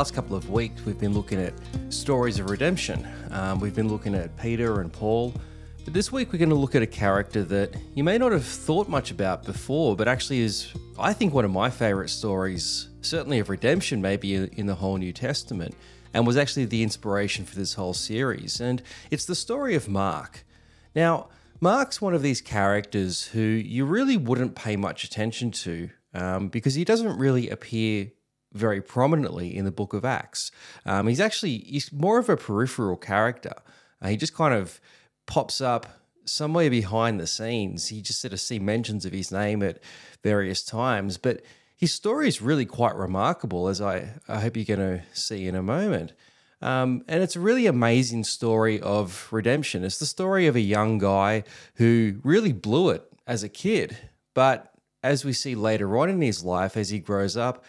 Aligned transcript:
last 0.00 0.14
couple 0.14 0.34
of 0.34 0.48
weeks, 0.48 0.82
we've 0.86 0.98
been 0.98 1.12
looking 1.12 1.38
at 1.38 1.52
stories 1.90 2.38
of 2.38 2.48
redemption. 2.48 3.06
Um, 3.32 3.60
we've 3.60 3.74
been 3.74 3.90
looking 3.90 4.14
at 4.14 4.34
Peter 4.38 4.80
and 4.80 4.90
Paul. 4.90 5.34
But 5.84 5.92
this 5.92 6.10
week, 6.10 6.32
we're 6.32 6.38
going 6.38 6.48
to 6.48 6.54
look 6.54 6.74
at 6.74 6.80
a 6.80 6.86
character 6.86 7.42
that 7.44 7.74
you 7.94 8.02
may 8.02 8.16
not 8.16 8.32
have 8.32 8.46
thought 8.46 8.88
much 8.88 9.10
about 9.10 9.44
before, 9.44 9.94
but 9.94 10.08
actually 10.08 10.40
is, 10.40 10.72
I 10.98 11.12
think, 11.12 11.34
one 11.34 11.44
of 11.44 11.50
my 11.50 11.68
favorite 11.68 12.08
stories, 12.08 12.88
certainly 13.02 13.40
of 13.40 13.50
redemption, 13.50 14.00
maybe 14.00 14.36
in 14.36 14.64
the 14.64 14.74
whole 14.74 14.96
New 14.96 15.12
Testament, 15.12 15.74
and 16.14 16.26
was 16.26 16.38
actually 16.38 16.64
the 16.64 16.82
inspiration 16.82 17.44
for 17.44 17.56
this 17.56 17.74
whole 17.74 17.92
series. 17.92 18.58
And 18.58 18.82
it's 19.10 19.26
the 19.26 19.34
story 19.34 19.74
of 19.74 19.86
Mark. 19.86 20.46
Now, 20.94 21.28
Mark's 21.60 22.00
one 22.00 22.14
of 22.14 22.22
these 22.22 22.40
characters 22.40 23.24
who 23.24 23.42
you 23.42 23.84
really 23.84 24.16
wouldn't 24.16 24.54
pay 24.54 24.76
much 24.76 25.04
attention 25.04 25.50
to 25.50 25.90
um, 26.14 26.48
because 26.48 26.74
he 26.74 26.86
doesn't 26.86 27.18
really 27.18 27.50
appear 27.50 28.12
very 28.52 28.80
prominently 28.80 29.56
in 29.56 29.64
the 29.64 29.70
book 29.70 29.92
of 29.92 30.04
Acts. 30.04 30.50
Um, 30.84 31.06
he's 31.06 31.20
actually 31.20 31.58
he's 31.58 31.92
more 31.92 32.18
of 32.18 32.28
a 32.28 32.36
peripheral 32.36 32.96
character. 32.96 33.54
Uh, 34.02 34.08
he 34.08 34.16
just 34.16 34.34
kind 34.34 34.54
of 34.54 34.80
pops 35.26 35.60
up 35.60 35.86
somewhere 36.24 36.70
behind 36.70 37.20
the 37.20 37.26
scenes. 37.26 37.90
You 37.92 38.02
just 38.02 38.20
sort 38.20 38.32
of 38.32 38.40
see 38.40 38.58
mentions 38.58 39.04
of 39.04 39.12
his 39.12 39.30
name 39.32 39.62
at 39.62 39.80
various 40.22 40.62
times, 40.62 41.16
but 41.16 41.42
his 41.76 41.92
story 41.92 42.28
is 42.28 42.42
really 42.42 42.66
quite 42.66 42.94
remarkable, 42.94 43.68
as 43.68 43.80
I, 43.80 44.14
I 44.28 44.40
hope 44.40 44.56
you're 44.56 44.76
going 44.76 44.98
to 44.98 45.02
see 45.12 45.46
in 45.46 45.54
a 45.54 45.62
moment. 45.62 46.12
Um, 46.62 47.04
and 47.08 47.22
it's 47.22 47.36
a 47.36 47.40
really 47.40 47.66
amazing 47.66 48.24
story 48.24 48.80
of 48.80 49.28
redemption. 49.30 49.82
It's 49.82 49.98
the 49.98 50.06
story 50.06 50.46
of 50.46 50.56
a 50.56 50.60
young 50.60 50.98
guy 50.98 51.44
who 51.76 52.20
really 52.22 52.52
blew 52.52 52.90
it 52.90 53.10
as 53.26 53.42
a 53.42 53.48
kid, 53.48 53.96
but 54.34 54.74
as 55.02 55.24
we 55.24 55.32
see 55.32 55.54
later 55.54 55.96
on 55.96 56.10
in 56.10 56.20
his 56.20 56.44
life, 56.44 56.76
as 56.76 56.90
he 56.90 56.98
grows 56.98 57.34
up, 57.36 57.64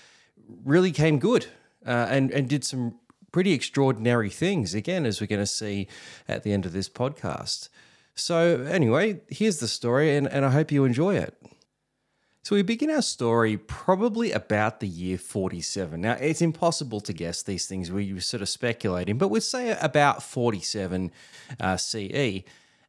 really 0.64 0.92
came 0.92 1.20
good 1.20 1.48
uh, 1.86 2.08
and 2.10 2.32
and 2.32 2.48
did 2.48 2.64
some 2.64 2.96
pretty 3.32 3.54
extraordinary 3.54 4.30
things. 4.30 4.74
Again, 4.74 5.06
as 5.06 5.22
we're 5.22 5.28
going 5.28 5.40
to 5.40 5.46
see 5.46 5.88
at 6.28 6.44
the 6.44 6.54
end 6.54 6.66
of 6.66 6.74
this 6.74 6.90
podcast. 6.90 7.70
So 8.14 8.62
anyway, 8.70 9.22
here's 9.30 9.60
the 9.60 9.68
story, 9.68 10.16
and, 10.16 10.28
and 10.28 10.46
I 10.46 10.50
hope 10.50 10.72
you 10.72 10.84
enjoy 10.84 11.16
it. 11.16 11.36
So 12.44 12.56
we 12.56 12.64
begin 12.64 12.90
our 12.90 13.04
story 13.04 13.56
probably 13.56 14.32
about 14.32 14.80
the 14.80 14.88
year 14.88 15.20
47. 15.20 16.02
Now, 16.02 16.14
it's 16.14 16.42
impossible 16.42 17.00
to 17.02 17.14
guess 17.14 17.44
these 17.44 17.68
things. 17.68 17.92
We 17.92 18.12
were 18.14 18.20
sort 18.20 18.42
of 18.42 18.50
speculating, 18.50 19.20
but 19.20 19.28
we'd 19.28 19.44
say 19.44 19.78
about 19.80 20.24
47 20.24 21.12
uh, 21.60 21.78
CE. 21.78 22.42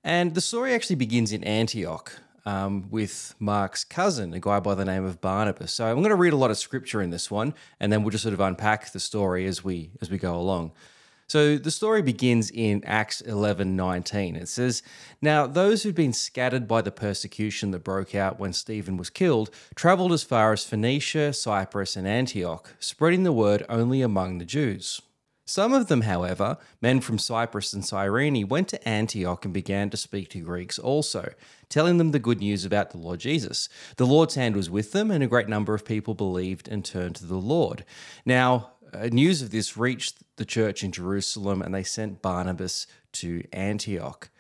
And 0.03 0.35
the 0.35 0.41
story 0.41 0.73
actually 0.73 0.97
begins 0.97 1.33
in 1.33 1.45
Antioch, 1.45 2.19
um, 2.45 2.87
with 2.91 3.35
Mark's 3.39 3.85
cousin, 3.85 4.35
a 4.35 4.41
guy 4.41 4.61
by 4.61 4.75
the 4.75 4.85
name 4.85 5.05
of 5.05 5.21
Barnabas. 5.21 5.73
So 5.73 5.87
I'm 5.87 5.99
going 5.99 6.11
to 6.11 6.17
read 6.17 6.33
a 6.33 6.37
lot 6.37 6.51
of 6.51 6.59
scripture 6.59 7.01
in 7.03 7.11
this 7.11 7.31
one, 7.31 7.55
and 7.79 7.93
then 7.93 8.03
we'll 8.03 8.11
just 8.11 8.23
sort 8.23 8.35
of 8.35 8.41
unpack 8.41 8.93
the 8.93 9.01
story 9.01 9.47
as 9.47 9.63
we 9.63 9.91
as 10.01 10.11
we 10.11 10.19
go 10.19 10.35
along. 10.35 10.73
So 11.29 11.57
the 11.57 11.71
story 11.71 12.03
begins 12.03 12.51
in 12.51 12.85
Acts 12.85 13.23
11:19. 13.23 14.37
It 14.37 14.49
says, 14.49 14.83
"Now 15.23 15.47
those 15.47 15.83
who'd 15.83 15.95
been 15.95 16.13
scattered 16.13 16.69
by 16.69 16.83
the 16.83 16.91
persecution 16.91 17.71
that 17.71 17.85
broke 17.85 18.15
out 18.15 18.39
when 18.39 18.53
Stephen 18.53 18.97
was 18.97 19.09
killed 19.09 19.51
traveled 19.75 20.13
as 20.13 20.25
far 20.25 20.53
as 20.53 20.65
Phoenicia, 20.65 21.33
Cyprus, 21.33 21.97
and 21.97 22.07
Antioch, 22.07 22.75
spreading 22.81 23.23
the 23.23 23.33
word 23.33 23.65
only 23.69 24.03
among 24.03 24.39
the 24.39 24.45
Jews." 24.45 25.01
Some 25.53 25.75
of 25.75 25.89
them, 25.89 26.01
however, 26.01 26.57
men 26.81 27.03
from 27.03 27.19
Cyprus 27.19 27.75
and 27.75 27.85
Cyrene, 27.85 28.49
went 28.49 28.69
to 28.69 28.89
Antioch 28.89 29.45
and 29.45 29.53
began 29.53 29.91
to 29.91 29.99
speak 29.99 30.31
to 30.31 30.41
Greeks 30.41 30.79
also, 30.79 31.35
telling 31.69 31.99
them 31.99 32.13
the 32.13 32.19
good 32.19 32.39
news 32.41 32.65
about 32.65 32.89
the 32.89 32.97
Lord 32.97 33.21
Jesus. 33.21 33.69
The 33.99 34.07
Lord's 34.07 34.35
hand 34.35 34.57
was 34.57 34.71
with 34.71 34.93
them, 34.93 35.11
and 35.11 35.23
a 35.23 35.27
great 35.27 35.51
number 35.51 35.75
of 35.75 35.85
people 35.85 36.15
believed 36.15 36.69
and 36.69 36.83
turned 36.83 37.17
to 37.17 37.27
the 37.27 37.37
Lord. 37.37 37.85
Now, 38.25 38.71
uh, 38.95 39.09
news 39.13 39.43
of 39.43 39.51
this 39.51 39.77
reached 39.77 40.23
the 40.37 40.47
church 40.47 40.83
in 40.83 40.91
Jerusalem, 40.91 41.61
and 41.61 41.75
they 41.75 41.83
sent 41.83 42.23
Barnabas 42.23 42.87
to 43.21 43.45
Antioch. 43.53 44.31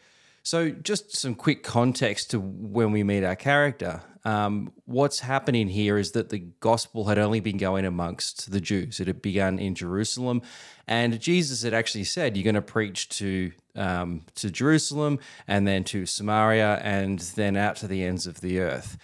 So, 0.44 0.70
just 0.70 1.16
some 1.16 1.36
quick 1.36 1.62
context 1.62 2.32
to 2.32 2.41
when 2.41 2.91
we 2.91 3.04
meet 3.04 3.22
our 3.22 3.36
character. 3.36 4.03
Um, 4.25 4.72
what's 4.86 5.20
happening 5.20 5.69
here 5.69 5.98
is 5.98 6.12
that 6.12 6.30
the 6.30 6.38
gospel 6.38 7.04
had 7.06 7.19
only 7.19 7.41
been 7.41 7.58
going 7.58 7.84
amongst 7.84 8.50
the 8.50 8.60
Jews. 8.60 8.98
It 8.98 9.06
had 9.06 9.22
begun 9.22 9.58
in 9.58 9.75
Jerusalem, 9.75 10.42
and 10.88 11.20
Jesus 11.20 11.62
had 11.62 11.75
actually 11.75 12.04
said, 12.04 12.36
"You're 12.36 12.44
going 12.44 12.54
to 12.56 12.62
preach 12.62 13.08
to 13.20 13.52
um, 13.76 14.22
to 14.36 14.50
Jerusalem, 14.50 15.20
and 15.47 15.66
then 15.66 15.84
to 15.84 16.06
Samaria, 16.06 16.81
and 16.82 17.20
then 17.20 17.56
out 17.56 17.76
to 17.76 17.86
the 17.86 18.04
ends 18.04 18.26
of 18.26 18.41
the 18.41 18.60
earth." 18.60 18.98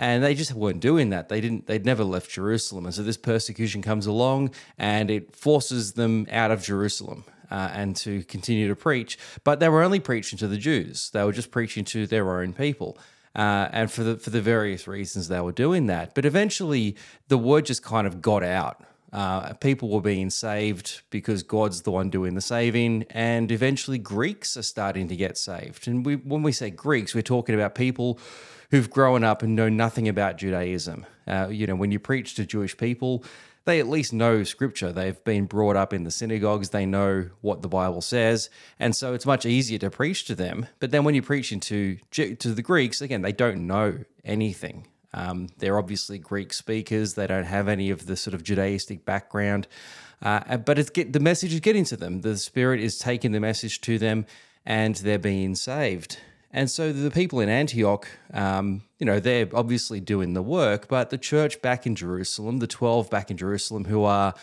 and 0.00 0.22
they 0.22 0.32
just 0.32 0.54
weren't 0.54 0.78
doing 0.78 1.10
that. 1.10 1.28
They 1.28 1.40
didn't. 1.40 1.66
They'd 1.66 1.84
never 1.84 2.04
left 2.04 2.30
Jerusalem, 2.30 2.86
and 2.86 2.94
so 2.94 3.02
this 3.02 3.16
persecution 3.16 3.82
comes 3.82 4.06
along, 4.06 4.52
and 4.78 5.10
it 5.10 5.34
forces 5.34 5.94
them 5.94 6.26
out 6.30 6.50
of 6.50 6.62
Jerusalem 6.62 7.24
uh, 7.50 7.70
and 7.72 7.96
to 7.96 8.22
continue 8.24 8.68
to 8.68 8.76
preach. 8.76 9.18
But 9.44 9.60
they 9.60 9.68
were 9.68 9.82
only 9.82 10.00
preaching 10.00 10.38
to 10.38 10.48
the 10.48 10.58
Jews. 10.58 11.10
They 11.10 11.24
were 11.24 11.32
just 11.32 11.50
preaching 11.50 11.84
to 11.86 12.06
their 12.06 12.40
own 12.40 12.52
people. 12.52 12.98
Uh, 13.36 13.68
and 13.72 13.90
for 13.90 14.02
the 14.02 14.16
for 14.16 14.30
the 14.30 14.40
various 14.40 14.88
reasons 14.88 15.28
they 15.28 15.40
were 15.40 15.52
doing 15.52 15.86
that, 15.86 16.14
but 16.14 16.24
eventually 16.24 16.96
the 17.28 17.38
word 17.38 17.66
just 17.66 17.82
kind 17.82 18.06
of 18.06 18.20
got 18.20 18.42
out. 18.42 18.82
Uh, 19.12 19.54
people 19.54 19.88
were 19.88 20.00
being 20.00 20.28
saved 20.28 21.02
because 21.10 21.42
God's 21.42 21.82
the 21.82 21.90
one 21.90 22.10
doing 22.10 22.34
the 22.34 22.40
saving, 22.40 23.04
and 23.10 23.50
eventually 23.52 23.96
Greeks 23.96 24.56
are 24.56 24.62
starting 24.62 25.08
to 25.08 25.16
get 25.16 25.38
saved. 25.38 25.88
And 25.88 26.04
we, 26.04 26.16
when 26.16 26.42
we 26.42 26.52
say 26.52 26.70
Greeks, 26.70 27.14
we're 27.14 27.22
talking 27.22 27.54
about 27.54 27.74
people 27.74 28.18
who've 28.70 28.90
grown 28.90 29.24
up 29.24 29.42
and 29.42 29.56
know 29.56 29.68
nothing 29.68 30.08
about 30.08 30.36
Judaism. 30.36 31.06
Uh, 31.26 31.48
you 31.50 31.66
know, 31.66 31.74
when 31.74 31.90
you 31.90 31.98
preach 31.98 32.34
to 32.34 32.44
Jewish 32.44 32.76
people, 32.76 33.24
they 33.68 33.80
at 33.80 33.88
least 33.88 34.14
know 34.14 34.44
scripture. 34.44 34.92
They've 34.92 35.22
been 35.24 35.44
brought 35.44 35.76
up 35.76 35.92
in 35.92 36.04
the 36.04 36.10
synagogues, 36.10 36.70
they 36.70 36.86
know 36.86 37.28
what 37.42 37.60
the 37.60 37.68
Bible 37.68 38.00
says, 38.00 38.48
and 38.80 38.96
so 38.96 39.12
it's 39.12 39.26
much 39.26 39.44
easier 39.44 39.78
to 39.80 39.90
preach 39.90 40.24
to 40.24 40.34
them. 40.34 40.66
But 40.80 40.90
then 40.90 41.04
when 41.04 41.14
you're 41.14 41.22
preaching 41.22 41.60
to 41.60 41.98
to 42.12 42.54
the 42.54 42.62
Greeks, 42.62 43.02
again, 43.02 43.20
they 43.20 43.32
don't 43.32 43.66
know 43.66 44.04
anything. 44.24 44.86
Um, 45.12 45.48
they're 45.58 45.78
obviously 45.78 46.18
Greek 46.18 46.54
speakers. 46.54 47.12
They 47.12 47.26
don't 47.26 47.44
have 47.44 47.68
any 47.68 47.90
of 47.90 48.06
the 48.06 48.16
sort 48.16 48.32
of 48.32 48.42
Judaistic 48.42 49.04
background, 49.04 49.68
uh, 50.22 50.56
but 50.56 50.78
it's 50.78 50.88
get, 50.88 51.12
the 51.12 51.20
message 51.20 51.52
is 51.52 51.60
getting 51.60 51.84
to 51.86 51.96
them. 51.96 52.22
The 52.22 52.38
Spirit 52.38 52.80
is 52.80 52.98
taking 52.98 53.32
the 53.32 53.40
message 53.40 53.82
to 53.82 53.98
them, 53.98 54.24
and 54.64 54.94
they're 54.96 55.18
being 55.18 55.54
saved. 55.54 56.18
And 56.50 56.70
so 56.70 56.92
the 56.92 57.10
people 57.10 57.40
in 57.40 57.48
Antioch, 57.48 58.08
um, 58.32 58.82
you 58.98 59.04
know, 59.04 59.20
they're 59.20 59.48
obviously 59.52 60.00
doing 60.00 60.32
the 60.32 60.42
work, 60.42 60.88
but 60.88 61.10
the 61.10 61.18
church 61.18 61.60
back 61.60 61.86
in 61.86 61.94
Jerusalem, 61.94 62.58
the 62.58 62.66
12 62.66 63.10
back 63.10 63.30
in 63.30 63.36
Jerusalem, 63.36 63.84
who 63.84 64.04
are, 64.04 64.34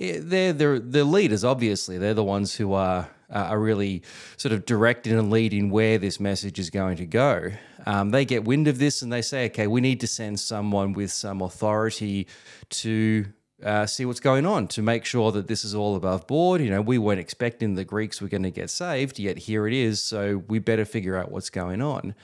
eh, 0.00 0.18
they're, 0.20 0.52
they're, 0.52 0.78
the 0.78 1.04
leaders, 1.04 1.42
obviously. 1.42 1.98
They're 1.98 2.14
the 2.14 2.22
ones 2.24 2.54
who 2.54 2.74
are, 2.74 3.08
are 3.28 3.58
really 3.58 4.02
sort 4.36 4.52
of 4.52 4.66
directing 4.66 5.18
and 5.18 5.30
leading 5.30 5.70
where 5.70 5.98
this 5.98 6.20
message 6.20 6.60
is 6.60 6.70
going 6.70 6.96
to 6.98 7.06
go. 7.06 7.50
Um, 7.86 8.10
they 8.10 8.24
get 8.24 8.44
wind 8.44 8.68
of 8.68 8.78
this 8.78 9.02
and 9.02 9.12
they 9.12 9.22
say, 9.22 9.46
okay, 9.46 9.66
we 9.66 9.80
need 9.80 10.00
to 10.00 10.06
send 10.06 10.38
someone 10.38 10.92
with 10.92 11.10
some 11.10 11.42
authority 11.42 12.28
to 12.70 13.26
uh, 13.64 13.86
see 13.86 14.04
what's 14.04 14.20
going 14.20 14.46
on 14.46 14.68
to 14.68 14.82
make 14.82 15.04
sure 15.04 15.32
that 15.32 15.48
this 15.48 15.64
is 15.64 15.74
all 15.74 15.96
above 15.96 16.26
board. 16.26 16.60
You 16.60 16.70
know, 16.70 16.80
we 16.80 16.98
weren't 16.98 17.20
expecting 17.20 17.74
the 17.74 17.84
Greeks 17.84 18.20
were 18.20 18.28
going 18.28 18.44
to 18.44 18.50
get 18.50 18.70
saved, 18.70 19.18
yet 19.18 19.38
here 19.38 19.66
it 19.66 19.74
is. 19.74 20.02
So 20.02 20.42
we 20.48 20.58
better 20.58 20.84
figure 20.84 21.16
out 21.16 21.30
what's 21.30 21.50
going 21.50 21.82
on. 21.82 22.14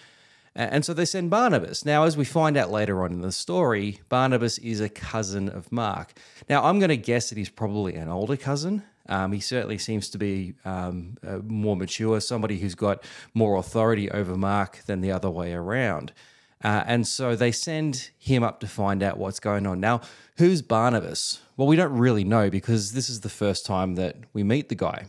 And 0.56 0.84
so 0.84 0.94
they 0.94 1.04
send 1.04 1.30
Barnabas. 1.30 1.84
Now, 1.84 2.04
as 2.04 2.16
we 2.16 2.24
find 2.24 2.56
out 2.56 2.70
later 2.70 3.02
on 3.02 3.12
in 3.12 3.22
the 3.22 3.32
story, 3.32 4.00
Barnabas 4.08 4.58
is 4.58 4.80
a 4.80 4.88
cousin 4.88 5.48
of 5.48 5.72
Mark. 5.72 6.12
Now, 6.48 6.62
I'm 6.62 6.78
going 6.78 6.90
to 6.90 6.96
guess 6.96 7.28
that 7.30 7.38
he's 7.38 7.48
probably 7.48 7.96
an 7.96 8.08
older 8.08 8.36
cousin. 8.36 8.84
Um, 9.08 9.32
he 9.32 9.40
certainly 9.40 9.78
seems 9.78 10.08
to 10.10 10.18
be 10.18 10.54
um, 10.64 11.16
uh, 11.26 11.38
more 11.44 11.76
mature, 11.76 12.20
somebody 12.20 12.58
who's 12.58 12.76
got 12.76 13.02
more 13.34 13.56
authority 13.56 14.08
over 14.12 14.36
Mark 14.36 14.82
than 14.86 15.00
the 15.00 15.10
other 15.10 15.28
way 15.28 15.52
around. 15.52 16.12
Uh, 16.64 16.82
and 16.86 17.06
so 17.06 17.36
they 17.36 17.52
send 17.52 18.10
him 18.18 18.42
up 18.42 18.58
to 18.60 18.66
find 18.66 19.02
out 19.02 19.18
what's 19.18 19.38
going 19.38 19.66
on. 19.66 19.78
Now, 19.78 20.00
who's 20.38 20.62
Barnabas? 20.62 21.40
Well, 21.56 21.68
we 21.68 21.76
don't 21.76 21.96
really 21.96 22.24
know 22.24 22.48
because 22.48 22.92
this 22.92 23.10
is 23.10 23.20
the 23.20 23.28
first 23.28 23.66
time 23.66 23.96
that 23.96 24.16
we 24.32 24.42
meet 24.42 24.70
the 24.70 24.74
guy. 24.74 25.06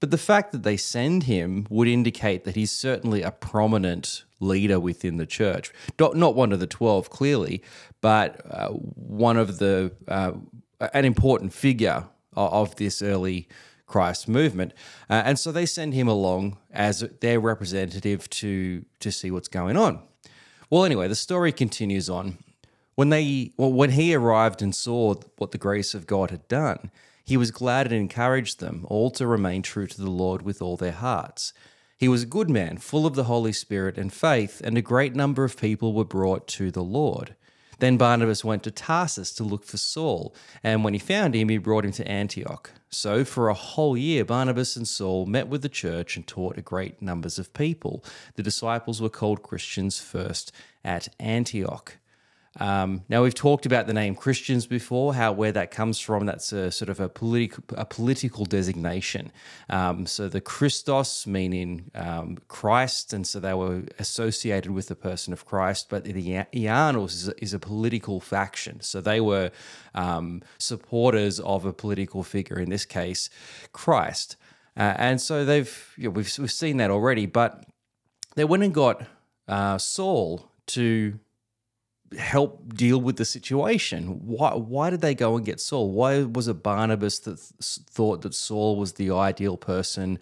But 0.00 0.10
the 0.10 0.18
fact 0.18 0.52
that 0.52 0.62
they 0.62 0.76
send 0.76 1.22
him 1.22 1.66
would 1.70 1.88
indicate 1.88 2.44
that 2.44 2.56
he's 2.56 2.72
certainly 2.72 3.22
a 3.22 3.30
prominent 3.30 4.24
leader 4.40 4.78
within 4.78 5.16
the 5.16 5.24
church. 5.26 5.72
Not, 5.98 6.16
not 6.16 6.34
one 6.34 6.52
of 6.52 6.60
the 6.60 6.66
12, 6.66 7.08
clearly, 7.08 7.62
but 8.02 8.40
uh, 8.50 8.68
one 8.68 9.38
of 9.38 9.58
the, 9.58 9.92
uh, 10.08 10.32
an 10.92 11.04
important 11.04 11.54
figure 11.54 12.04
of 12.34 12.76
this 12.76 13.00
early 13.00 13.48
Christ 13.86 14.28
movement. 14.28 14.74
Uh, 15.08 15.22
and 15.24 15.38
so 15.38 15.52
they 15.52 15.64
send 15.64 15.94
him 15.94 16.08
along 16.08 16.58
as 16.70 17.00
their 17.20 17.40
representative 17.40 18.28
to, 18.30 18.84
to 19.00 19.10
see 19.10 19.30
what's 19.30 19.48
going 19.48 19.76
on. 19.76 20.02
Well, 20.68 20.84
anyway, 20.84 21.06
the 21.06 21.14
story 21.14 21.52
continues 21.52 22.10
on. 22.10 22.38
When 22.96 23.10
they 23.10 23.52
well, 23.56 23.72
when 23.72 23.90
he 23.90 24.14
arrived 24.14 24.62
and 24.62 24.74
saw 24.74 25.14
what 25.36 25.52
the 25.52 25.58
grace 25.58 25.94
of 25.94 26.06
God 26.06 26.30
had 26.30 26.48
done, 26.48 26.90
he 27.24 27.36
was 27.36 27.50
glad 27.50 27.86
and 27.86 27.94
encouraged 27.94 28.58
them 28.58 28.86
all 28.88 29.10
to 29.12 29.26
remain 29.26 29.62
true 29.62 29.86
to 29.86 30.00
the 30.00 30.10
Lord 30.10 30.42
with 30.42 30.62
all 30.62 30.76
their 30.76 30.92
hearts. 30.92 31.52
He 31.98 32.08
was 32.08 32.24
a 32.24 32.26
good 32.26 32.50
man, 32.50 32.78
full 32.78 33.06
of 33.06 33.14
the 33.14 33.24
Holy 33.24 33.52
Spirit 33.52 33.96
and 33.96 34.12
faith, 34.12 34.60
and 34.64 34.76
a 34.76 34.82
great 34.82 35.14
number 35.14 35.44
of 35.44 35.58
people 35.58 35.92
were 35.92 36.04
brought 36.04 36.46
to 36.48 36.70
the 36.70 36.82
Lord. 36.82 37.36
Then 37.78 37.96
Barnabas 37.96 38.44
went 38.44 38.62
to 38.62 38.70
Tarsus 38.70 39.32
to 39.34 39.44
look 39.44 39.64
for 39.64 39.76
Saul, 39.76 40.34
and 40.62 40.82
when 40.82 40.94
he 40.94 40.98
found 40.98 41.34
him, 41.34 41.48
he 41.48 41.58
brought 41.58 41.84
him 41.84 41.92
to 41.92 42.08
Antioch. 42.08 42.70
So, 42.88 43.24
for 43.24 43.48
a 43.48 43.54
whole 43.54 43.96
year, 43.96 44.24
Barnabas 44.24 44.76
and 44.76 44.88
Saul 44.88 45.26
met 45.26 45.48
with 45.48 45.62
the 45.62 45.68
church 45.68 46.16
and 46.16 46.26
taught 46.26 46.56
a 46.56 46.62
great 46.62 47.02
numbers 47.02 47.38
of 47.38 47.52
people. 47.52 48.02
The 48.36 48.42
disciples 48.42 49.02
were 49.02 49.10
called 49.10 49.42
Christians 49.42 50.00
first 50.00 50.52
at 50.84 51.08
Antioch. 51.20 51.98
Um, 52.58 53.02
now 53.08 53.22
we've 53.22 53.34
talked 53.34 53.66
about 53.66 53.86
the 53.86 53.92
name 53.92 54.14
Christians 54.14 54.66
before, 54.66 55.14
how 55.14 55.32
where 55.32 55.52
that 55.52 55.70
comes 55.70 55.98
from. 55.98 56.26
That's 56.26 56.52
a 56.52 56.70
sort 56.70 56.88
of 56.88 57.00
a 57.00 57.08
political 57.08 57.62
a 57.76 57.84
political 57.84 58.44
designation. 58.44 59.30
Um, 59.68 60.06
so 60.06 60.28
the 60.28 60.40
Christos 60.40 61.26
meaning 61.26 61.90
um, 61.94 62.38
Christ, 62.48 63.12
and 63.12 63.26
so 63.26 63.40
they 63.40 63.54
were 63.54 63.82
associated 63.98 64.72
with 64.72 64.88
the 64.88 64.96
person 64.96 65.32
of 65.32 65.44
Christ. 65.44 65.88
But 65.90 66.04
the 66.04 66.12
Ianos 66.12 67.12
is 67.12 67.28
a, 67.28 67.42
is 67.42 67.54
a 67.54 67.58
political 67.58 68.20
faction, 68.20 68.80
so 68.80 69.00
they 69.00 69.20
were 69.20 69.50
um, 69.94 70.42
supporters 70.58 71.40
of 71.40 71.64
a 71.64 71.72
political 71.72 72.22
figure. 72.22 72.58
In 72.58 72.70
this 72.70 72.84
case, 72.84 73.28
Christ. 73.72 74.36
Uh, 74.78 74.94
and 74.98 75.20
so 75.20 75.44
they've 75.44 75.94
you 75.96 76.04
know, 76.04 76.10
we've 76.10 76.38
we've 76.38 76.52
seen 76.52 76.78
that 76.78 76.90
already, 76.90 77.26
but 77.26 77.64
they 78.34 78.44
went 78.44 78.62
and 78.62 78.74
got 78.74 79.06
uh, 79.48 79.78
Saul 79.78 80.50
to 80.66 81.18
help 82.18 82.74
deal 82.74 83.00
with 83.00 83.16
the 83.16 83.24
situation. 83.24 84.26
Why, 84.26 84.54
why 84.54 84.90
did 84.90 85.00
they 85.00 85.14
go 85.14 85.36
and 85.36 85.44
get 85.44 85.60
Saul? 85.60 85.90
Why 85.90 86.22
was 86.22 86.48
it 86.48 86.62
Barnabas 86.62 87.18
that 87.20 87.36
th- 87.36 87.86
thought 87.90 88.22
that 88.22 88.34
Saul 88.34 88.76
was 88.76 88.94
the 88.94 89.10
ideal 89.10 89.56
person 89.56 90.18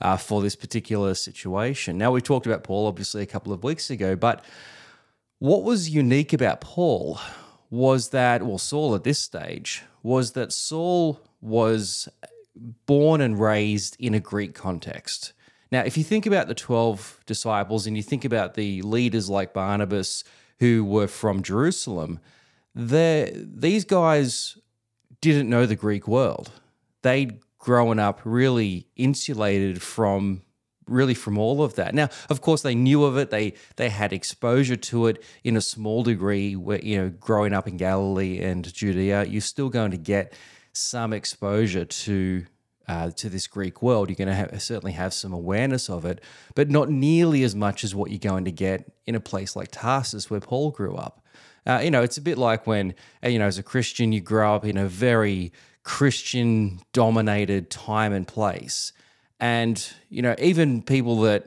uh, 0.00 0.16
for 0.16 0.40
this 0.40 0.56
particular 0.56 1.14
situation? 1.14 1.98
Now, 1.98 2.12
we 2.12 2.20
talked 2.20 2.46
about 2.46 2.64
Paul 2.64 2.86
obviously 2.86 3.22
a 3.22 3.26
couple 3.26 3.52
of 3.52 3.64
weeks 3.64 3.90
ago, 3.90 4.16
but 4.16 4.44
what 5.38 5.62
was 5.62 5.90
unique 5.90 6.32
about 6.32 6.60
Paul 6.60 7.20
was 7.68 8.10
that, 8.10 8.42
well, 8.42 8.58
Saul 8.58 8.94
at 8.94 9.04
this 9.04 9.18
stage, 9.18 9.82
was 10.02 10.32
that 10.32 10.52
Saul 10.52 11.20
was 11.40 12.08
born 12.86 13.20
and 13.20 13.38
raised 13.38 13.96
in 14.00 14.14
a 14.14 14.20
Greek 14.20 14.54
context. 14.54 15.32
Now, 15.70 15.82
if 15.82 15.98
you 15.98 16.04
think 16.04 16.26
about 16.26 16.46
the 16.48 16.54
12 16.54 17.20
disciples 17.26 17.86
and 17.86 17.96
you 17.96 18.02
think 18.02 18.24
about 18.24 18.54
the 18.54 18.82
leaders 18.82 19.28
like 19.28 19.52
Barnabas, 19.52 20.24
who 20.58 20.84
were 20.84 21.06
from 21.06 21.42
Jerusalem, 21.42 22.20
these 22.74 23.84
guys 23.84 24.58
didn't 25.20 25.48
know 25.48 25.66
the 25.66 25.76
Greek 25.76 26.06
world. 26.06 26.50
They'd 27.02 27.40
grown 27.58 27.98
up 27.98 28.20
really 28.24 28.86
insulated 28.96 29.82
from 29.82 30.42
really 30.86 31.14
from 31.14 31.36
all 31.36 31.62
of 31.62 31.74
that. 31.74 31.94
Now, 31.94 32.08
of 32.30 32.40
course, 32.40 32.62
they 32.62 32.74
knew 32.74 33.04
of 33.04 33.16
it. 33.16 33.30
They 33.30 33.54
they 33.76 33.88
had 33.88 34.12
exposure 34.12 34.76
to 34.76 35.06
it 35.06 35.22
in 35.42 35.56
a 35.56 35.60
small 35.60 36.02
degree. 36.02 36.54
Where 36.54 36.80
you 36.80 36.98
know, 36.98 37.10
growing 37.10 37.52
up 37.52 37.66
in 37.66 37.76
Galilee 37.76 38.40
and 38.40 38.72
Judea, 38.72 39.24
you're 39.24 39.40
still 39.40 39.68
going 39.68 39.90
to 39.90 39.96
get 39.96 40.32
some 40.72 41.12
exposure 41.12 41.84
to 41.84 42.46
uh, 42.88 43.10
to 43.10 43.28
this 43.28 43.46
Greek 43.46 43.82
world, 43.82 44.08
you're 44.08 44.16
going 44.16 44.28
to 44.28 44.34
have, 44.34 44.62
certainly 44.62 44.92
have 44.92 45.12
some 45.12 45.32
awareness 45.32 45.90
of 45.90 46.04
it, 46.04 46.20
but 46.54 46.70
not 46.70 46.88
nearly 46.90 47.42
as 47.42 47.54
much 47.54 47.84
as 47.84 47.94
what 47.94 48.10
you're 48.10 48.18
going 48.18 48.44
to 48.44 48.52
get 48.52 48.92
in 49.06 49.14
a 49.14 49.20
place 49.20 49.56
like 49.56 49.70
Tarsus, 49.70 50.30
where 50.30 50.40
Paul 50.40 50.70
grew 50.70 50.94
up. 50.96 51.24
Uh, 51.66 51.80
you 51.82 51.90
know, 51.90 52.02
it's 52.02 52.16
a 52.16 52.22
bit 52.22 52.38
like 52.38 52.66
when, 52.66 52.94
uh, 53.24 53.28
you 53.28 53.38
know, 53.38 53.46
as 53.46 53.58
a 53.58 53.62
Christian, 53.62 54.12
you 54.12 54.20
grow 54.20 54.54
up 54.54 54.64
in 54.64 54.76
a 54.76 54.86
very 54.86 55.52
Christian 55.82 56.80
dominated 56.92 57.70
time 57.70 58.12
and 58.12 58.26
place. 58.26 58.92
And, 59.40 59.92
you 60.08 60.22
know, 60.22 60.34
even 60.38 60.82
people 60.82 61.20
that 61.22 61.46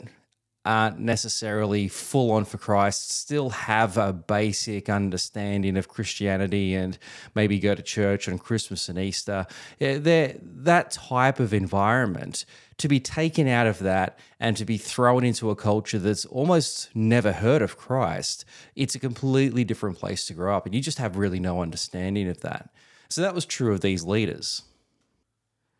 aren't 0.70 1.00
necessarily 1.00 1.88
full 1.88 2.32
on 2.32 2.46
for 2.46 2.60
Christ 2.60 3.10
still 3.10 3.50
have 3.50 3.98
a 3.98 4.14
basic 4.14 4.88
understanding 4.88 5.76
of 5.78 5.88
Christianity 5.88 6.76
and 6.76 6.96
maybe 7.34 7.58
go 7.58 7.74
to 7.74 7.82
church 7.82 8.30
on 8.30 8.38
Christmas 8.38 8.88
and 8.88 9.00
Easter. 9.00 9.48
Eh, 9.82 9.98
they're, 9.98 10.36
that 10.44 10.92
type 10.92 11.40
of 11.40 11.56
environment, 11.56 12.46
to 12.78 12.88
be 12.88 13.00
taken 13.00 13.48
out 13.48 13.66
of 13.66 13.80
that 13.80 14.20
and 14.40 14.56
to 14.58 14.64
be 14.64 14.78
thrown 14.78 15.24
into 15.24 15.50
a 15.50 15.56
culture 15.56 15.98
that's 15.98 16.26
almost 16.26 16.96
never 16.96 17.32
heard 17.32 17.64
of 17.64 17.76
Christ, 17.76 18.46
it's 18.76 18.94
a 18.94 19.00
completely 19.00 19.64
different 19.64 19.98
place 19.98 20.28
to 20.28 20.34
grow 20.34 20.56
up. 20.56 20.68
And 20.68 20.76
you 20.76 20.82
just 20.82 21.00
have 21.00 21.18
really 21.18 21.40
no 21.40 21.64
understanding 21.64 22.30
of 22.30 22.42
that. 22.42 22.70
So 23.10 23.22
that 23.22 23.34
was 23.34 23.46
true 23.46 23.74
of 23.74 23.82
these 23.82 24.04
leaders. 24.04 24.62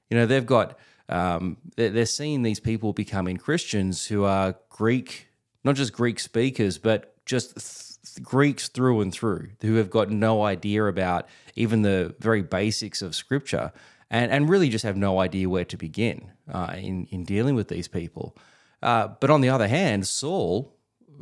You 0.10 0.18
know, 0.18 0.26
they've 0.26 0.44
got 0.44 0.80
um, 1.10 1.58
they're, 1.76 2.06
seeing 2.06 2.44
these 2.44 2.60
people 2.60 2.94
becoming 2.94 3.38
Christians 3.38 4.06
who 4.06 4.24
are 4.24 4.56
Greek, 4.70 5.28
not 5.64 5.76
just 5.76 5.92
Greek 5.92 6.20
speakers, 6.20 6.78
but 6.78 7.16
just 7.26 7.56
th- 7.56 8.24
Greeks 8.24 8.68
through 8.68 9.02
and 9.02 9.12
through, 9.12 9.50
who 9.62 9.76
have 9.76 9.90
got 9.90 10.10
no 10.10 10.44
idea 10.44 10.86
about 10.86 11.28
even 11.56 11.82
the 11.82 12.16
very 12.20 12.44
basics 12.44 13.02
of 13.02 13.16
Scripture, 13.16 13.72
and 14.12 14.32
and 14.32 14.50
really 14.50 14.70
just 14.70 14.84
have 14.84 14.98
no 14.98 15.20
idea 15.20 15.50
where 15.50 15.66
to 15.66 15.78
begin 15.78 16.32
uh, 16.52 16.76
in 16.78 17.08
in 17.12 17.24
dealing 17.24 17.56
with 17.56 17.68
these 17.68 17.88
people. 17.88 18.38
Uh, 18.82 19.10
but 19.20 19.30
on 19.30 19.42
the 19.42 19.50
other 19.50 19.68
hand, 19.68 20.08
Saul 20.08 20.74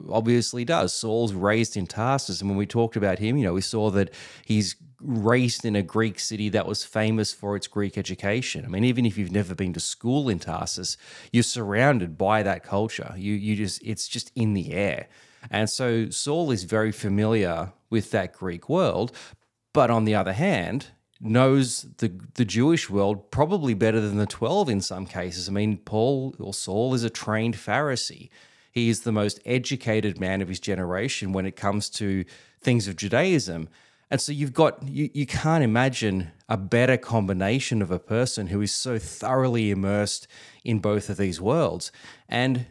obviously 0.09 0.65
does. 0.65 0.93
Saul's 0.93 1.33
raised 1.33 1.77
in 1.77 1.87
Tarsus, 1.87 2.41
and 2.41 2.49
when 2.49 2.57
we 2.57 2.65
talked 2.65 2.95
about 2.95 3.19
him, 3.19 3.37
you 3.37 3.45
know, 3.45 3.53
we 3.53 3.61
saw 3.61 3.89
that 3.91 4.13
he's 4.45 4.75
raised 5.01 5.63
in 5.63 5.75
a 5.75 5.83
Greek 5.83 6.19
city 6.19 6.49
that 6.49 6.67
was 6.67 6.83
famous 6.83 7.33
for 7.33 7.55
its 7.55 7.67
Greek 7.67 7.97
education. 7.97 8.65
I 8.65 8.67
mean, 8.67 8.83
even 8.83 9.05
if 9.05 9.17
you've 9.17 9.31
never 9.31 9.53
been 9.53 9.73
to 9.73 9.79
school 9.79 10.29
in 10.29 10.39
Tarsus, 10.39 10.97
you're 11.31 11.43
surrounded 11.43 12.17
by 12.17 12.43
that 12.43 12.63
culture. 12.63 13.13
You 13.15 13.33
you 13.33 13.55
just 13.55 13.81
it's 13.83 14.07
just 14.07 14.31
in 14.35 14.53
the 14.53 14.73
air. 14.73 15.07
And 15.49 15.69
so 15.69 16.09
Saul 16.09 16.51
is 16.51 16.63
very 16.63 16.91
familiar 16.91 17.73
with 17.89 18.11
that 18.11 18.33
Greek 18.33 18.67
world, 18.67 19.11
but 19.73 19.89
on 19.89 20.05
the 20.05 20.15
other 20.15 20.33
hand, 20.33 20.87
knows 21.19 21.83
the 21.97 22.11
the 22.35 22.45
Jewish 22.45 22.89
world 22.89 23.31
probably 23.31 23.73
better 23.73 23.99
than 23.99 24.17
the 24.17 24.25
12 24.25 24.69
in 24.69 24.81
some 24.81 25.05
cases. 25.05 25.47
I 25.47 25.51
mean, 25.51 25.77
Paul 25.77 26.35
or 26.39 26.53
Saul 26.53 26.93
is 26.93 27.03
a 27.03 27.09
trained 27.09 27.55
Pharisee. 27.55 28.29
He 28.77 28.89
is 28.89 28.99
the 28.99 29.11
most 29.11 29.39
educated 29.43 30.19
man 30.19 30.39
of 30.39 30.49
his 30.49 30.59
generation 30.59 31.33
when 31.33 31.47
it 31.47 31.55
comes 31.55 31.89
to 31.89 32.23
things 32.61 32.87
of 32.87 32.95
Judaism. 32.95 33.69
And 34.11 34.21
so 34.21 34.31
you've 34.31 34.53
got, 34.53 34.87
you, 34.87 35.09
you 35.15 35.25
can't 35.25 35.63
imagine 35.63 36.29
a 36.47 36.57
better 36.57 36.95
combination 36.95 37.81
of 37.81 37.89
a 37.89 37.97
person 37.97 38.45
who 38.45 38.61
is 38.61 38.71
so 38.71 38.99
thoroughly 38.99 39.71
immersed 39.71 40.27
in 40.63 40.77
both 40.77 41.09
of 41.09 41.17
these 41.17 41.41
worlds. 41.41 41.91
And 42.29 42.67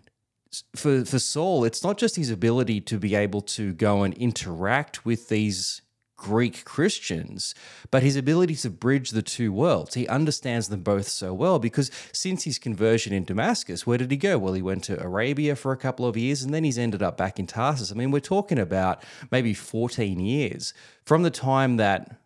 for, 0.76 1.04
for 1.04 1.18
Saul, 1.18 1.64
it's 1.64 1.82
not 1.82 1.98
just 1.98 2.14
his 2.14 2.30
ability 2.30 2.82
to 2.82 3.00
be 3.00 3.16
able 3.16 3.40
to 3.40 3.72
go 3.72 4.04
and 4.04 4.14
interact 4.14 5.04
with 5.04 5.28
these 5.28 5.82
Greek 6.16 6.64
Christians, 6.64 7.54
but 7.90 8.02
his 8.02 8.16
ability 8.16 8.54
to 8.56 8.70
bridge 8.70 9.10
the 9.10 9.22
two 9.22 9.52
worlds. 9.52 9.94
He 9.94 10.08
understands 10.08 10.68
them 10.68 10.80
both 10.80 11.08
so 11.08 11.34
well 11.34 11.58
because 11.58 11.90
since 12.12 12.44
his 12.44 12.58
conversion 12.58 13.12
in 13.12 13.24
Damascus, 13.24 13.86
where 13.86 13.98
did 13.98 14.10
he 14.10 14.16
go? 14.16 14.38
Well, 14.38 14.54
he 14.54 14.62
went 14.62 14.84
to 14.84 15.02
Arabia 15.02 15.54
for 15.56 15.72
a 15.72 15.76
couple 15.76 16.06
of 16.06 16.16
years 16.16 16.42
and 16.42 16.54
then 16.54 16.64
he's 16.64 16.78
ended 16.78 17.02
up 17.02 17.16
back 17.16 17.38
in 17.38 17.46
Tarsus. 17.46 17.92
I 17.92 17.94
mean, 17.94 18.10
we're 18.10 18.20
talking 18.20 18.58
about 18.58 19.02
maybe 19.30 19.52
14 19.54 20.18
years 20.18 20.72
from 21.04 21.22
the 21.22 21.30
time 21.30 21.76
that 21.76 22.18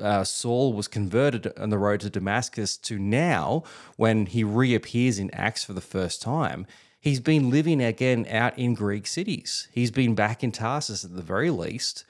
uh, 0.00 0.24
Saul 0.24 0.72
was 0.72 0.88
converted 0.88 1.52
on 1.58 1.70
the 1.70 1.78
road 1.78 2.00
to 2.00 2.10
Damascus 2.10 2.76
to 2.76 2.98
now, 2.98 3.64
when 3.96 4.26
he 4.26 4.44
reappears 4.44 5.18
in 5.18 5.30
Acts 5.32 5.64
for 5.64 5.72
the 5.72 5.80
first 5.80 6.22
time. 6.22 6.66
He's 7.00 7.20
been 7.20 7.50
living 7.50 7.80
again 7.80 8.26
out 8.28 8.58
in 8.58 8.74
Greek 8.74 9.06
cities. 9.06 9.68
He's 9.72 9.90
been 9.90 10.14
back 10.14 10.42
in 10.42 10.52
Tarsus 10.52 11.04
at 11.04 11.14
the 11.14 11.22
very 11.22 11.50
least 11.50 12.04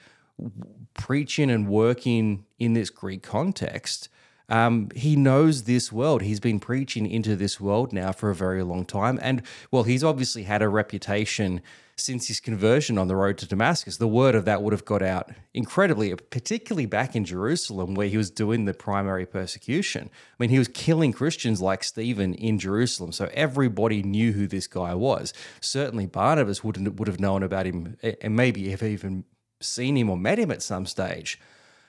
preaching 0.93 1.49
and 1.49 1.67
working 1.67 2.45
in 2.57 2.73
this 2.73 2.89
Greek 2.89 3.23
context, 3.23 4.09
um, 4.49 4.89
he 4.95 5.15
knows 5.15 5.63
this 5.63 5.91
world. 5.91 6.21
He's 6.21 6.39
been 6.39 6.59
preaching 6.59 7.09
into 7.09 7.35
this 7.35 7.61
world 7.61 7.93
now 7.93 8.11
for 8.11 8.29
a 8.29 8.35
very 8.35 8.63
long 8.63 8.85
time. 8.85 9.19
And 9.21 9.43
well, 9.71 9.83
he's 9.83 10.03
obviously 10.03 10.43
had 10.43 10.61
a 10.61 10.69
reputation 10.69 11.61
since 11.95 12.27
his 12.27 12.39
conversion 12.39 12.97
on 12.97 13.07
the 13.07 13.15
road 13.15 13.37
to 13.37 13.45
Damascus. 13.45 13.97
The 13.97 14.07
word 14.07 14.33
of 14.33 14.45
that 14.45 14.63
would 14.63 14.73
have 14.73 14.85
got 14.85 15.01
out 15.01 15.31
incredibly, 15.53 16.15
particularly 16.15 16.85
back 16.85 17.15
in 17.15 17.25
Jerusalem, 17.25 17.93
where 17.93 18.07
he 18.07 18.17
was 18.17 18.31
doing 18.31 18.65
the 18.65 18.73
primary 18.73 19.25
persecution. 19.25 20.09
I 20.09 20.35
mean, 20.39 20.49
he 20.49 20.57
was 20.57 20.69
killing 20.69 21.11
Christians 21.11 21.61
like 21.61 21.83
Stephen 21.83 22.33
in 22.33 22.57
Jerusalem. 22.57 23.11
So 23.11 23.29
everybody 23.33 24.01
knew 24.01 24.31
who 24.31 24.47
this 24.47 24.65
guy 24.65 24.95
was. 24.95 25.33
Certainly 25.61 26.07
Barnabas 26.07 26.63
would, 26.63 26.99
would 26.99 27.07
have 27.07 27.19
known 27.19 27.43
about 27.43 27.65
him 27.65 27.97
and 28.21 28.35
maybe 28.35 28.69
have 28.69 28.81
even 28.81 29.25
seen 29.61 29.97
him 29.97 30.09
or 30.09 30.17
met 30.17 30.39
him 30.39 30.51
at 30.51 30.61
some 30.61 30.85
stage. 30.85 31.39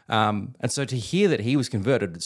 Um, 0.09 0.55
and 0.61 0.73
so 0.73 0.85
to 0.85 0.97
hear 0.97 1.29
that 1.29 1.41
he 1.41 1.57
was 1.57 1.69
converted, 1.69 2.25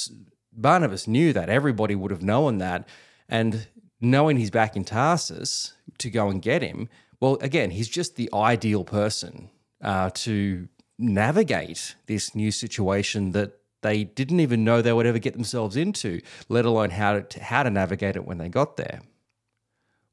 Barnabas 0.52 1.06
knew 1.06 1.32
that 1.32 1.48
everybody 1.48 1.94
would 1.94 2.10
have 2.10 2.22
known 2.22 2.58
that. 2.58 2.88
And 3.28 3.66
knowing 4.00 4.36
he's 4.36 4.50
back 4.50 4.76
in 4.76 4.84
Tarsus 4.84 5.74
to 5.98 6.10
go 6.10 6.28
and 6.28 6.40
get 6.40 6.62
him, 6.62 6.88
well, 7.20 7.38
again, 7.40 7.70
he's 7.70 7.88
just 7.88 8.16
the 8.16 8.30
ideal 8.32 8.84
person 8.84 9.50
uh, 9.82 10.10
to 10.14 10.68
navigate 10.98 11.96
this 12.06 12.34
new 12.34 12.50
situation 12.50 13.32
that 13.32 13.58
they 13.82 14.04
didn't 14.04 14.40
even 14.40 14.64
know 14.64 14.80
they 14.80 14.92
would 14.92 15.06
ever 15.06 15.18
get 15.18 15.34
themselves 15.34 15.76
into, 15.76 16.20
let 16.48 16.64
alone 16.64 16.90
how 16.90 17.20
to, 17.20 17.42
how 17.42 17.62
to 17.62 17.70
navigate 17.70 18.16
it 18.16 18.24
when 18.24 18.38
they 18.38 18.48
got 18.48 18.76
there. 18.76 19.02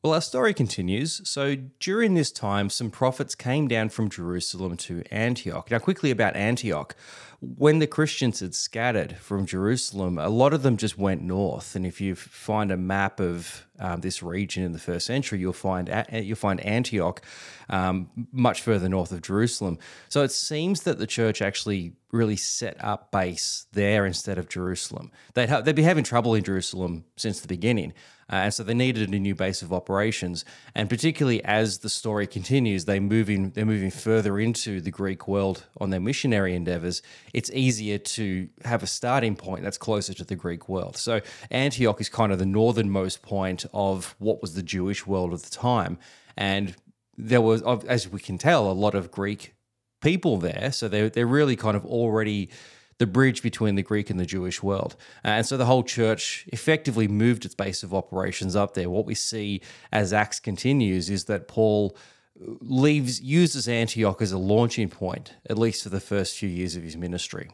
Well, 0.03 0.15
our 0.15 0.21
story 0.21 0.55
continues. 0.55 1.21
So, 1.29 1.57
during 1.79 2.15
this 2.15 2.31
time, 2.31 2.71
some 2.71 2.89
prophets 2.89 3.35
came 3.35 3.67
down 3.67 3.89
from 3.89 4.09
Jerusalem 4.09 4.75
to 4.77 5.03
Antioch. 5.11 5.69
Now, 5.69 5.77
quickly 5.77 6.09
about 6.09 6.35
Antioch. 6.35 6.95
When 7.43 7.79
the 7.79 7.87
Christians 7.87 8.39
had 8.39 8.53
scattered 8.53 9.17
from 9.17 9.47
Jerusalem, 9.47 10.19
a 10.19 10.29
lot 10.29 10.53
of 10.53 10.61
them 10.61 10.77
just 10.77 10.95
went 10.95 11.23
north. 11.23 11.75
And 11.75 11.87
if 11.87 11.99
you 11.99 12.13
find 12.13 12.71
a 12.71 12.77
map 12.77 13.19
of 13.19 13.65
um, 13.79 14.01
this 14.01 14.21
region 14.21 14.63
in 14.63 14.73
the 14.73 14.79
first 14.79 15.07
century, 15.07 15.39
you'll 15.39 15.53
find 15.53 16.05
you'll 16.11 16.35
find 16.35 16.59
Antioch 16.61 17.25
um, 17.67 18.11
much 18.31 18.61
further 18.61 18.87
north 18.87 19.11
of 19.11 19.23
Jerusalem. 19.23 19.79
So 20.07 20.21
it 20.21 20.31
seems 20.31 20.83
that 20.83 20.99
the 20.99 21.07
church 21.07 21.41
actually 21.41 21.93
really 22.11 22.35
set 22.35 22.75
up 22.83 23.11
base 23.11 23.65
there 23.71 24.05
instead 24.05 24.37
of 24.37 24.47
Jerusalem. 24.47 25.11
They'd 25.33 25.49
ha- 25.49 25.61
they'd 25.61 25.75
be 25.75 25.81
having 25.81 26.03
trouble 26.03 26.35
in 26.35 26.43
Jerusalem 26.43 27.05
since 27.15 27.39
the 27.39 27.47
beginning. 27.47 27.93
Uh, 28.31 28.35
and 28.45 28.53
so 28.53 28.63
they 28.63 28.73
needed 28.73 29.09
a 29.09 29.19
new 29.19 29.35
base 29.35 29.61
of 29.61 29.73
operations. 29.73 30.45
And 30.73 30.89
particularly 30.89 31.43
as 31.43 31.79
the 31.79 31.89
story 31.89 32.27
continues, 32.27 32.85
they 32.85 32.99
moving 32.99 33.51
they're 33.51 33.65
moving 33.65 33.91
further 33.91 34.39
into 34.39 34.79
the 34.79 34.91
Greek 34.91 35.27
world 35.27 35.65
on 35.79 35.89
their 35.89 35.99
missionary 35.99 36.55
endeavors. 36.55 37.01
It's 37.33 37.49
easier 37.51 37.97
to 37.97 38.49
have 38.65 38.83
a 38.83 38.87
starting 38.87 39.35
point 39.35 39.63
that's 39.63 39.77
closer 39.77 40.13
to 40.13 40.23
the 40.23 40.35
Greek 40.35 40.67
world. 40.69 40.97
So 40.97 41.21
Antioch 41.49 42.01
is 42.01 42.09
kind 42.09 42.31
of 42.31 42.39
the 42.39 42.45
northernmost 42.45 43.21
point 43.21 43.65
of 43.73 44.15
what 44.19 44.41
was 44.41 44.55
the 44.55 44.63
Jewish 44.63 45.07
world 45.07 45.33
of 45.33 45.43
the 45.43 45.51
time, 45.51 45.97
and 46.37 46.75
there 47.17 47.41
was, 47.41 47.61
as 47.87 48.09
we 48.09 48.19
can 48.19 48.37
tell, 48.37 48.71
a 48.71 48.73
lot 48.73 48.95
of 48.95 49.11
Greek 49.11 49.53
people 50.01 50.37
there. 50.37 50.71
So 50.71 50.87
they're 50.87 51.09
they're 51.09 51.27
really 51.27 51.55
kind 51.55 51.77
of 51.77 51.85
already 51.85 52.49
the 52.97 53.07
bridge 53.07 53.41
between 53.41 53.73
the 53.73 53.81
Greek 53.81 54.11
and 54.11 54.19
the 54.19 54.27
Jewish 54.27 54.61
world. 54.61 54.95
And 55.23 55.43
so 55.43 55.57
the 55.57 55.65
whole 55.65 55.81
church 55.83 56.47
effectively 56.53 57.07
moved 57.07 57.45
its 57.45 57.55
base 57.55 57.81
of 57.81 57.95
operations 57.95 58.55
up 58.55 58.75
there. 58.75 58.91
What 58.91 59.07
we 59.07 59.15
see 59.15 59.61
as 59.91 60.13
Acts 60.13 60.39
continues 60.39 61.09
is 61.09 61.25
that 61.25 61.47
Paul 61.47 61.97
leaves 62.41 63.21
uses 63.21 63.67
Antioch 63.67 64.21
as 64.21 64.31
a 64.31 64.37
launching 64.37 64.89
point, 64.89 65.35
at 65.49 65.57
least 65.57 65.83
for 65.83 65.89
the 65.89 65.99
first 65.99 66.37
few 66.37 66.49
years 66.49 66.75
of 66.75 66.83
his 66.83 66.97
ministry. 66.97 67.49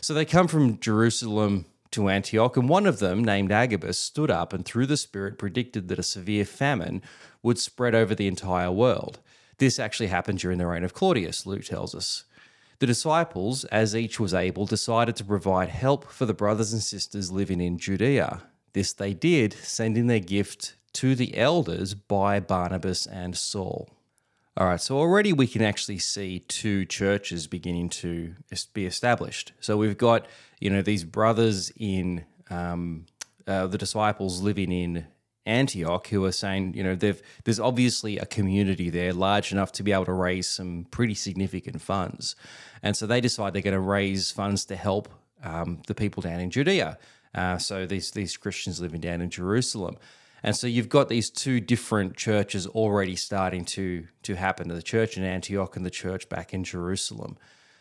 So 0.00 0.14
they 0.14 0.24
come 0.24 0.48
from 0.48 0.78
Jerusalem 0.78 1.66
to 1.92 2.08
Antioch, 2.08 2.56
and 2.56 2.68
one 2.68 2.86
of 2.86 2.98
them, 2.98 3.24
named 3.24 3.50
Agabus, 3.50 3.98
stood 3.98 4.30
up 4.30 4.52
and 4.52 4.64
through 4.64 4.86
the 4.86 4.96
Spirit 4.96 5.38
predicted 5.38 5.88
that 5.88 5.98
a 5.98 6.02
severe 6.02 6.44
famine 6.44 7.02
would 7.42 7.58
spread 7.58 7.94
over 7.94 8.14
the 8.14 8.26
entire 8.26 8.70
world. 8.70 9.20
This 9.56 9.78
actually 9.78 10.08
happened 10.08 10.38
during 10.38 10.58
the 10.58 10.66
reign 10.66 10.84
of 10.84 10.94
Claudius, 10.94 11.46
Luke 11.46 11.64
tells 11.64 11.94
us. 11.94 12.24
The 12.78 12.86
disciples, 12.86 13.64
as 13.64 13.96
each 13.96 14.20
was 14.20 14.34
able, 14.34 14.66
decided 14.66 15.16
to 15.16 15.24
provide 15.24 15.68
help 15.70 16.04
for 16.12 16.26
the 16.26 16.34
brothers 16.34 16.72
and 16.72 16.82
sisters 16.82 17.32
living 17.32 17.60
in 17.60 17.78
Judea. 17.78 18.42
This 18.72 18.92
they 18.92 19.14
did, 19.14 19.52
sending 19.54 20.06
their 20.06 20.20
gift 20.20 20.74
to 20.92 21.14
the 21.14 21.36
elders 21.36 21.94
by 21.94 22.38
Barnabas 22.38 23.06
and 23.06 23.36
Saul. 23.36 23.88
All 24.58 24.66
right, 24.66 24.80
so 24.80 24.98
already 24.98 25.32
we 25.32 25.46
can 25.46 25.62
actually 25.62 26.00
see 26.00 26.40
two 26.40 26.84
churches 26.84 27.46
beginning 27.46 27.90
to 27.90 28.34
be 28.74 28.86
established. 28.86 29.52
So 29.60 29.76
we've 29.76 29.96
got, 29.96 30.26
you 30.58 30.68
know, 30.68 30.82
these 30.82 31.04
brothers 31.04 31.70
in 31.76 32.24
um, 32.50 33.06
uh, 33.46 33.68
the 33.68 33.78
disciples 33.78 34.42
living 34.42 34.72
in 34.72 35.06
Antioch 35.46 36.08
who 36.08 36.24
are 36.24 36.32
saying, 36.32 36.74
you 36.74 36.82
know, 36.82 36.96
there's 36.96 37.60
obviously 37.60 38.18
a 38.18 38.26
community 38.26 38.90
there 38.90 39.12
large 39.12 39.52
enough 39.52 39.70
to 39.72 39.84
be 39.84 39.92
able 39.92 40.06
to 40.06 40.12
raise 40.12 40.48
some 40.48 40.88
pretty 40.90 41.14
significant 41.14 41.80
funds. 41.80 42.34
And 42.82 42.96
so 42.96 43.06
they 43.06 43.20
decide 43.20 43.52
they're 43.52 43.62
going 43.62 43.74
to 43.74 43.80
raise 43.80 44.32
funds 44.32 44.64
to 44.64 44.74
help 44.74 45.08
um, 45.44 45.82
the 45.86 45.94
people 45.94 46.20
down 46.20 46.40
in 46.40 46.50
Judea. 46.50 46.98
Uh, 47.32 47.58
so 47.58 47.86
these, 47.86 48.10
these 48.10 48.36
Christians 48.36 48.80
living 48.80 49.00
down 49.00 49.20
in 49.20 49.30
Jerusalem. 49.30 49.98
And 50.42 50.56
so 50.56 50.66
you've 50.66 50.88
got 50.88 51.08
these 51.08 51.30
two 51.30 51.60
different 51.60 52.16
churches 52.16 52.66
already 52.66 53.16
starting 53.16 53.64
to, 53.66 54.06
to 54.22 54.34
happen 54.34 54.68
the 54.68 54.82
church 54.82 55.16
in 55.16 55.24
Antioch 55.24 55.76
and 55.76 55.84
the 55.84 55.90
church 55.90 56.28
back 56.28 56.54
in 56.54 56.64
Jerusalem. 56.64 57.36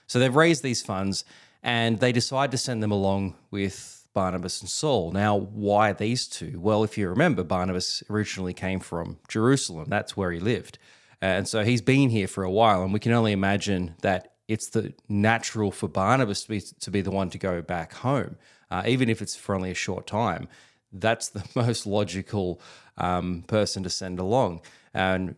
So 0.08 0.20
they've 0.20 0.36
raised 0.36 0.64
these 0.64 0.82
funds 0.82 1.24
and 1.62 2.00
they 2.00 2.12
decide 2.12 2.52
to 2.52 2.58
send 2.58 2.82
them 2.82 2.92
along 2.92 3.36
with 3.52 4.08
Barnabas 4.14 4.62
and 4.62 4.70
Saul. 4.70 5.12
Now, 5.12 5.36
why 5.38 5.94
these 5.94 6.28
two? 6.28 6.60
Well, 6.60 6.84
if 6.84 6.98
you 6.98 7.08
remember, 7.10 7.44
Barnabas 7.44 8.02
originally 8.10 8.54
came 8.54 8.80
from 8.80 9.20
Jerusalem, 9.28 9.90
that's 9.90 10.18
where 10.18 10.32
he 10.32 10.40
lived. 10.40 10.80
And 11.22 11.48
so 11.48 11.64
he's 11.64 11.82
been 11.82 12.10
here 12.10 12.28
for 12.28 12.44
a 12.44 12.52
while, 12.52 12.84
and 12.84 12.94
we 12.94 13.00
can 13.00 13.12
only 13.12 13.32
imagine 13.32 13.96
that 14.02 14.34
it's 14.48 14.70
the 14.70 14.94
natural 15.10 15.72
for 15.72 15.88
Barnabas 15.88 16.44
to 16.44 16.50
be, 16.50 16.62
to 16.62 16.92
be 16.92 17.02
the 17.02 17.12
one 17.12 17.30
to 17.32 17.38
go 17.38 17.62
back 17.62 17.94
home, 17.94 18.38
uh, 18.72 18.84
even 18.88 19.10
if 19.10 19.22
it's 19.22 19.36
for 19.36 19.54
only 19.56 19.72
a 19.72 19.76
short 19.76 20.08
time. 20.08 20.48
That's 20.92 21.30
the 21.30 21.44
most 21.56 21.86
logical 21.86 22.62
um, 22.98 23.44
person 23.48 23.84
to 23.84 23.90
send 23.90 24.20
along. 24.20 24.62
And 24.94 25.36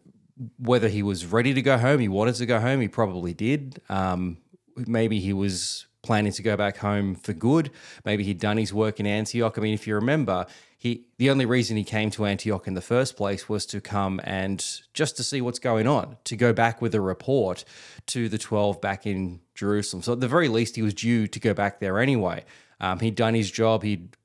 whether 0.58 0.88
he 0.88 1.03
was 1.03 1.25
ready 1.25 1.53
to 1.53 1.62
go 1.62 1.77
home, 1.77 2.00
he 2.00 2.08
wanted 2.08 2.36
to 2.36 2.46
go 2.46 2.60
home, 2.60 2.82
he 2.82 2.88
probably 2.88 3.34
did. 3.34 3.82
Um, 3.89 4.38
maybe 4.75 5.20
he 5.20 5.34
was 5.34 5.86
planning 6.01 6.32
to 6.32 6.41
go 6.41 6.56
back 6.56 6.77
home 6.77 7.15
for 7.15 7.34
good. 7.34 7.72
Maybe 8.06 8.24
he'd 8.24 8.39
done 8.39 8.58
his 8.58 8.74
work 8.74 9.00
in 9.00 9.06
Antioch. 9.06 9.58
I 9.58 9.62
mean, 9.62 9.74
if 9.74 9.86
you 9.86 9.96
remember, 9.96 10.46
he 10.77 11.06
the 11.18 11.29
only 11.29 11.46
reason 11.46 11.75
he 11.75 11.84
came 11.84 12.10
to 12.12 12.25
Antioch 12.25 12.68
in 12.68 12.74
the 12.74 12.82
first 12.82 13.18
place 13.18 13.50
was 13.50 13.65
to 13.68 13.82
come 13.82 14.22
and 14.24 14.65
just 14.94 15.18
to 15.18 15.24
see 15.24 15.41
what's 15.41 15.60
going 15.60 15.88
on, 15.88 16.18
to 16.24 16.38
go 16.38 16.53
back 16.53 16.82
with 16.82 16.96
a 16.96 17.01
report 17.01 17.65
to 18.08 18.29
the 18.29 18.38
12 18.38 18.79
back 18.79 19.06
in 19.06 19.41
Jerusalem. 19.56 20.01
So 20.01 20.13
at 20.13 20.22
the 20.22 20.27
very 20.27 20.48
least, 20.48 20.77
he 20.77 20.82
was 20.82 20.94
due 20.94 21.27
to 21.27 21.39
go 21.39 21.53
back 21.53 21.82
there 21.82 22.00
anyway. 22.00 22.46
Um, 22.81 23.00
he'd 23.00 23.15
done 23.15 23.33
his 23.33 23.51
job. 23.51 23.83
He'd 23.83 24.15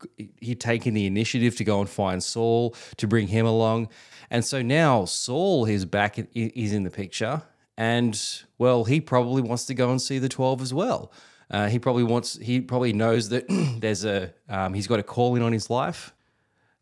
he'd 0.41 0.61
taken 0.61 0.95
the 0.95 1.07
initiative 1.07 1.57
to 1.57 1.65
go 1.65 1.81
and 1.81 1.89
find 1.89 2.23
Saul 2.23 2.75
to 2.97 3.07
bring 3.07 3.29
him 3.29 3.47
along, 3.47 3.89
and 4.31 4.45
so 4.45 4.63
now 4.63 5.05
Saul 5.05 5.65
is 5.65 5.85
back. 5.85 6.19
Is 6.35 6.73
in 6.73 6.85
the 6.85 6.91
picture, 6.91 7.43
and 7.77 8.21
well, 8.59 8.85
he 8.85 9.01
probably 9.01 9.43
wants 9.43 9.67
to 9.67 9.75
go 9.75 9.91
and 9.91 10.01
see 10.01 10.19
the 10.19 10.29
twelve 10.29 10.63
as 10.63 10.73
well. 10.73 11.13
Uh, 11.51 11.69
he 11.69 11.79
probably 11.79 12.05
wants. 12.05 12.39
He 12.39 12.61
probably 12.61 12.93
knows 12.93 13.29
that 13.31 13.47
there's 13.81 14.05
a. 14.05 14.33
Um, 14.49 14.75
he's 14.75 14.87
got 14.87 15.01
a 15.01 15.03
calling 15.03 15.43
on 15.43 15.53
his 15.53 15.69
life, 15.69 16.15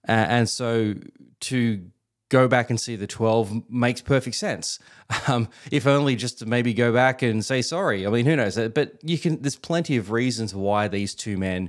uh, 0.09 0.13
and 0.13 0.49
so 0.49 0.95
to 1.41 1.91
go 2.33 2.49
back 2.49 2.71
and 2.71 2.81
see 2.81 2.97
the 2.97 3.07
12 3.07 3.71
makes 3.71 4.01
perfect 4.01 4.37
sense. 4.37 4.79
Um, 5.29 5.51
if 5.71 5.87
only 5.87 6.17
just 6.17 6.39
to 6.39 6.47
maybe 6.47 6.73
go 6.73 6.91
back 6.91 7.21
and 7.21 7.45
say 7.45 7.61
sorry. 7.61 8.07
I 8.07 8.11
mean, 8.11 8.25
who 8.25 8.35
knows? 8.35 8.57
But 8.57 8.95
you 9.03 9.19
can. 9.19 9.43
There's 9.43 9.57
plenty 9.57 9.99
of 9.99 10.11
reasons 10.11 10.55
why 10.55 10.89
these 10.89 11.15
two 11.15 11.37
men 11.37 11.69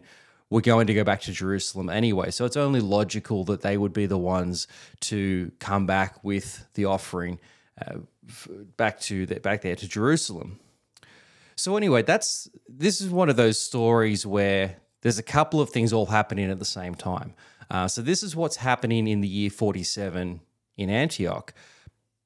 were 0.49 0.61
going 0.61 0.87
to 0.87 0.93
go 0.93 1.03
back 1.03 1.19
to 1.23 1.33
Jerusalem 1.33 1.89
anyway. 1.89 2.31
So 2.31 2.45
it's 2.45 2.55
only 2.55 2.79
logical 2.79 3.43
that 3.45 3.61
they 3.61 3.77
would 3.77 3.91
be 3.91 4.05
the 4.05 4.17
ones 4.17 4.67
to 5.01 5.51
come 5.59 5.85
back 5.85 6.23
with 6.23 6.65
the 6.75 6.85
offering 6.85 7.37
uh, 7.85 7.97
back 8.77 9.01
to 9.01 9.25
the, 9.25 9.41
back 9.41 9.61
there 9.61 9.75
to 9.75 9.87
Jerusalem. 9.89 10.57
So 11.57 11.75
anyway, 11.75 12.01
that's 12.03 12.49
this 12.69 13.01
is 13.01 13.09
one 13.09 13.29
of 13.29 13.35
those 13.35 13.59
stories 13.59 14.25
where 14.25 14.77
there's 15.01 15.19
a 15.19 15.23
couple 15.23 15.59
of 15.59 15.69
things 15.69 15.91
all 15.91 16.05
happening 16.05 16.49
at 16.49 16.59
the 16.59 16.65
same 16.65 16.95
time. 16.95 17.33
Uh, 17.69 17.89
so 17.89 18.01
this 18.01 18.23
is 18.23 18.37
what's 18.37 18.55
happening 18.55 19.05
in 19.05 19.19
the 19.19 19.27
year 19.27 19.49
47 19.49 20.39
in 20.77 20.89
Antioch, 20.89 21.53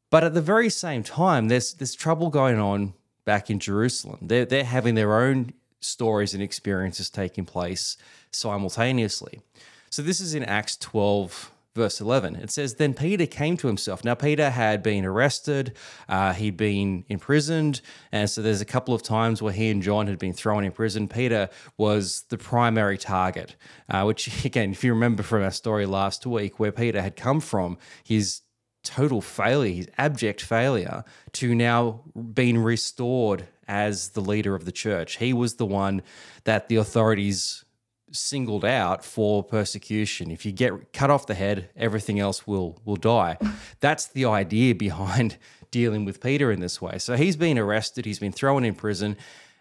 but 0.10 0.24
at 0.24 0.34
the 0.34 0.42
very 0.42 0.70
same 0.70 1.04
time, 1.04 1.48
there's 1.48 1.74
there's 1.74 1.96
trouble 1.96 2.30
going 2.30 2.60
on 2.60 2.94
back 3.25 3.50
in 3.50 3.60
Jerusalem. 3.60 4.20
They're 4.22 4.46
they're 4.46 4.63
having 4.63 4.96
their 4.96 5.20
own 5.20 5.54
stories 5.80 6.34
and 6.34 6.42
experiences 6.42 7.10
taking 7.10 7.46
place 7.46 7.98
simultaneously. 8.32 9.42
So 9.89 10.01
this 10.01 10.20
is 10.20 10.34
in 10.34 10.44
Acts 10.44 10.77
12 10.77 11.51
verse 11.77 12.01
11. 12.01 12.36
It 12.36 12.51
says, 12.51 12.75
Then 12.75 12.93
Peter 12.93 13.25
came 13.25 13.55
to 13.57 13.67
himself. 13.67 14.03
Now, 14.03 14.15
Peter 14.15 14.50
had 14.50 14.84
been 14.84 15.05
arrested, 15.05 15.77
uh, 16.10 16.34
he'd 16.34 16.57
been 16.57 17.05
imprisoned. 17.07 17.79
And 18.12 18.29
so 18.29 18.41
there's 18.41 18.60
a 18.60 18.65
couple 18.65 18.93
of 18.93 19.01
times 19.01 19.41
where 19.41 19.53
he 19.53 19.69
and 19.69 19.81
John 19.81 20.07
had 20.07 20.19
been 20.19 20.34
thrown 20.34 20.65
in 20.65 20.74
prison. 20.74 21.07
Peter 21.07 21.50
was 21.77 22.24
the 22.29 22.38
primary 22.38 22.98
target, 22.98 23.55
uh, 23.89 24.03
which, 24.03 24.46
again, 24.46 24.72
if 24.72 24.84
you 24.84 24.93
remember 24.93 25.24
from 25.24 25.43
our 25.43 25.51
story 25.51 25.86
last 25.86 26.25
week, 26.25 26.60
where 26.60 26.74
Peter 26.74 27.01
had 27.01 27.15
come 27.15 27.39
from, 27.39 27.77
his 28.03 28.41
total 28.84 29.22
failure, 29.22 29.74
his 29.74 29.88
abject 29.98 30.41
failure, 30.41 31.03
to 31.34 31.53
now 31.55 32.01
being 32.34 32.57
restored 32.57 33.48
as 33.67 34.10
the 34.10 34.22
leader 34.22 34.55
of 34.55 34.65
the 34.65 34.72
church. 34.72 35.17
He 35.17 35.34
was 35.34 35.55
the 35.55 35.65
one 35.65 36.01
that 36.46 36.69
the 36.69 36.77
authorities 36.77 37.65
singled 38.12 38.66
out 38.66 39.04
for 39.04 39.44
persecution. 39.44 40.32
If 40.32 40.46
you 40.46 40.52
get 40.52 40.94
cut 40.94 41.10
off 41.10 41.28
the 41.28 41.34
head, 41.34 41.70
everything 41.76 42.20
else 42.20 42.48
will 42.48 42.80
will 42.86 42.96
die. 42.96 43.38
That's 43.80 44.08
the 44.08 44.26
idea 44.26 44.76
behind 44.76 45.38
dealing 45.72 46.06
with 46.06 46.22
Peter 46.22 46.52
in 46.52 46.60
this 46.60 46.82
way. 46.82 46.98
So 46.98 47.16
he's 47.16 47.36
been 47.36 47.58
arrested, 47.58 48.06
he's 48.06 48.20
been 48.20 48.32
thrown 48.32 48.64
in 48.64 48.76
prison, 48.76 49.18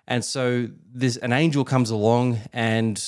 and 0.06 0.24
so 0.24 0.68
this 0.92 1.16
an 1.16 1.32
angel 1.32 1.64
comes 1.64 1.90
along 1.90 2.38
and 2.52 3.02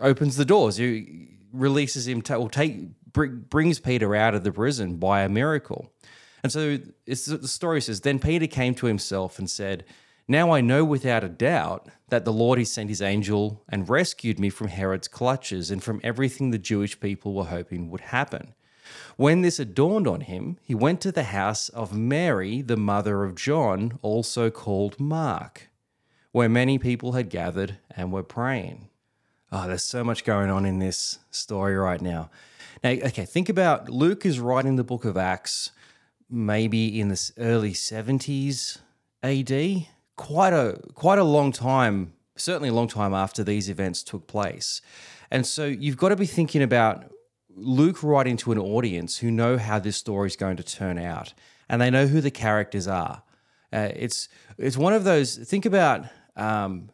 opens 0.00 0.36
the 0.36 0.44
doors. 0.44 0.76
He 0.76 1.28
releases 1.52 2.06
him, 2.06 2.22
to, 2.22 2.36
or 2.36 2.50
take 2.50 2.76
brings 3.12 3.80
Peter 3.80 4.14
out 4.14 4.34
of 4.34 4.44
the 4.44 4.52
prison 4.52 4.96
by 4.96 5.22
a 5.22 5.28
miracle. 5.28 5.90
And 6.42 6.52
so 6.52 6.78
the 7.06 7.48
story 7.48 7.80
says, 7.80 8.02
then 8.02 8.20
Peter 8.20 8.46
came 8.46 8.74
to 8.76 8.86
himself 8.86 9.38
and 9.38 9.50
said. 9.50 9.84
Now 10.30 10.50
I 10.50 10.60
know 10.60 10.84
without 10.84 11.24
a 11.24 11.28
doubt 11.28 11.88
that 12.10 12.26
the 12.26 12.32
Lord 12.32 12.58
has 12.58 12.70
sent 12.70 12.90
his 12.90 13.00
angel 13.00 13.64
and 13.66 13.88
rescued 13.88 14.38
me 14.38 14.50
from 14.50 14.68
Herod's 14.68 15.08
clutches 15.08 15.70
and 15.70 15.82
from 15.82 16.02
everything 16.04 16.50
the 16.50 16.58
Jewish 16.58 17.00
people 17.00 17.32
were 17.32 17.46
hoping 17.46 17.88
would 17.88 18.02
happen. 18.02 18.52
When 19.16 19.40
this 19.40 19.56
had 19.56 19.74
dawned 19.74 20.06
on 20.06 20.20
him, 20.20 20.58
he 20.62 20.74
went 20.74 21.00
to 21.00 21.12
the 21.12 21.24
house 21.24 21.70
of 21.70 21.96
Mary, 21.96 22.60
the 22.60 22.76
mother 22.76 23.24
of 23.24 23.34
John, 23.34 23.98
also 24.02 24.50
called 24.50 25.00
Mark, 25.00 25.70
where 26.32 26.48
many 26.48 26.78
people 26.78 27.12
had 27.12 27.30
gathered 27.30 27.78
and 27.90 28.12
were 28.12 28.22
praying. 28.22 28.88
Oh, 29.50 29.66
there's 29.66 29.84
so 29.84 30.04
much 30.04 30.24
going 30.24 30.50
on 30.50 30.66
in 30.66 30.78
this 30.78 31.20
story 31.30 31.74
right 31.74 32.02
now. 32.02 32.30
Now, 32.84 32.90
okay, 32.90 33.24
think 33.24 33.48
about 33.48 33.88
Luke 33.88 34.26
is 34.26 34.40
writing 34.40 34.76
the 34.76 34.84
book 34.84 35.06
of 35.06 35.16
Acts 35.16 35.70
maybe 36.30 37.00
in 37.00 37.08
the 37.08 37.32
early 37.38 37.72
70s 37.72 38.78
AD, 39.22 39.88
quite 40.18 40.52
a 40.52 40.78
quite 40.92 41.18
a 41.18 41.24
long 41.24 41.52
time, 41.52 42.12
certainly 42.36 42.68
a 42.68 42.74
long 42.74 42.88
time 42.88 43.14
after 43.14 43.42
these 43.42 43.70
events 43.70 44.02
took 44.02 44.26
place. 44.26 44.82
And 45.30 45.46
so 45.46 45.64
you've 45.64 45.96
got 45.96 46.10
to 46.10 46.16
be 46.16 46.26
thinking 46.26 46.62
about 46.62 47.10
Luke 47.54 48.02
writing 48.02 48.36
to 48.38 48.52
an 48.52 48.58
audience 48.58 49.18
who 49.18 49.30
know 49.30 49.56
how 49.56 49.78
this 49.78 49.96
story 49.96 50.26
is 50.26 50.36
going 50.36 50.56
to 50.56 50.62
turn 50.62 50.98
out, 50.98 51.32
and 51.68 51.80
they 51.80 51.90
know 51.90 52.06
who 52.06 52.20
the 52.20 52.30
characters 52.30 52.86
are. 52.86 53.22
Uh, 53.72 53.88
it's 53.94 54.28
it's 54.58 54.76
one 54.76 54.92
of 54.92 55.04
those. 55.04 55.36
Think 55.36 55.64
about 55.64 56.06
um, 56.36 56.90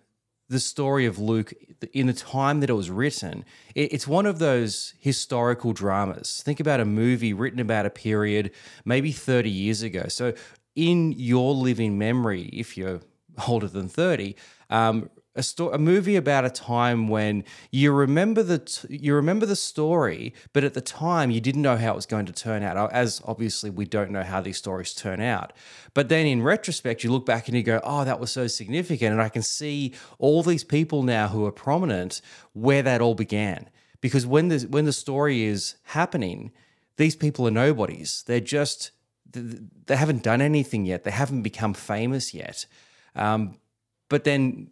the 0.49 0.61
story 0.61 1.07
of 1.07 1.19
Luke 1.19 1.53
in 1.93 2.07
the 2.07 2.13
time 2.13 2.61
that 2.61 2.71
it 2.71 2.75
was 2.75 2.91
written. 2.91 3.45
It's 3.75 4.07
one 4.07 4.27
of 4.27 4.39
those 4.39 4.95
historical 5.01 5.73
dramas. 5.73 6.43
Think 6.45 6.61
about 6.61 6.81
a 6.81 6.85
movie 6.85 7.33
written 7.33 7.61
about 7.61 7.87
a 7.87 7.91
period, 7.91 8.51
maybe 8.85 9.13
30 9.13 9.51
years 9.51 9.83
ago. 9.83 10.05
So, 10.09 10.35
in 10.77 11.13
your 11.13 11.55
living 11.55 11.99
memory, 11.99 12.43
if 12.53 12.77
you're 12.77 13.01
older 13.49 13.69
than 13.69 13.89
30, 13.89 14.37
um, 14.71 15.11
a, 15.37 15.43
sto- 15.43 15.73
a 15.73 15.79
movie 15.79 16.17
about 16.17 16.45
a 16.45 16.51
time 16.51 17.09
when 17.09 17.45
you 17.73 17.93
remember 17.93 18.43
the 18.43 18.59
t- 18.59 18.99
you 18.99 19.15
remember 19.15 19.47
the 19.47 19.57
story, 19.57 20.33
but 20.53 20.63
at 20.65 20.75
the 20.75 20.81
time 20.81 21.31
you 21.31 21.41
didn't 21.41 21.63
know 21.63 21.77
how 21.77 21.93
it 21.93 21.97
was 21.97 22.07
going 22.07 22.27
to 22.27 22.33
turn 22.33 22.63
out. 22.63 22.93
As 22.93 23.21
obviously 23.25 23.71
we 23.71 23.85
don't 23.85 24.11
know 24.11 24.23
how 24.23 24.41
these 24.41 24.59
stories 24.59 24.95
turn 24.95 25.21
out, 25.21 25.53
but 25.93 26.09
then 26.09 26.27
in 26.27 26.43
retrospect 26.43 27.03
you 27.03 27.11
look 27.11 27.27
back 27.27 27.49
and 27.49 27.57
you 27.57 27.63
go, 27.63 27.81
"Oh, 27.83 28.05
that 28.05 28.21
was 28.21 28.31
so 28.31 28.47
significant," 28.47 29.13
and 29.13 29.21
I 29.21 29.29
can 29.29 29.43
see 29.43 29.93
all 30.19 30.43
these 30.43 30.65
people 30.65 31.03
now 31.03 31.29
who 31.29 31.45
are 31.47 31.53
prominent 31.53 32.21
where 32.53 32.83
that 32.83 33.01
all 33.01 33.15
began. 33.15 33.69
Because 34.01 34.27
when 34.27 34.49
the 34.49 34.61
when 34.71 34.85
the 34.85 34.93
story 34.93 35.43
is 35.43 35.77
happening, 35.83 36.53
these 36.97 37.17
people 37.17 37.49
are 37.49 37.51
nobodies. 37.51 38.23
They're 38.27 38.41
just 38.41 38.93
they 39.33 39.97
haven't 39.97 40.23
done 40.23 40.41
anything 40.41 40.87
yet. 40.87 41.03
They 41.03 41.11
haven't 41.11 41.43
become 41.43 41.75
famous 41.75 42.33
yet. 42.35 42.67
Um, 43.15 43.59
but 44.09 44.25
then 44.25 44.71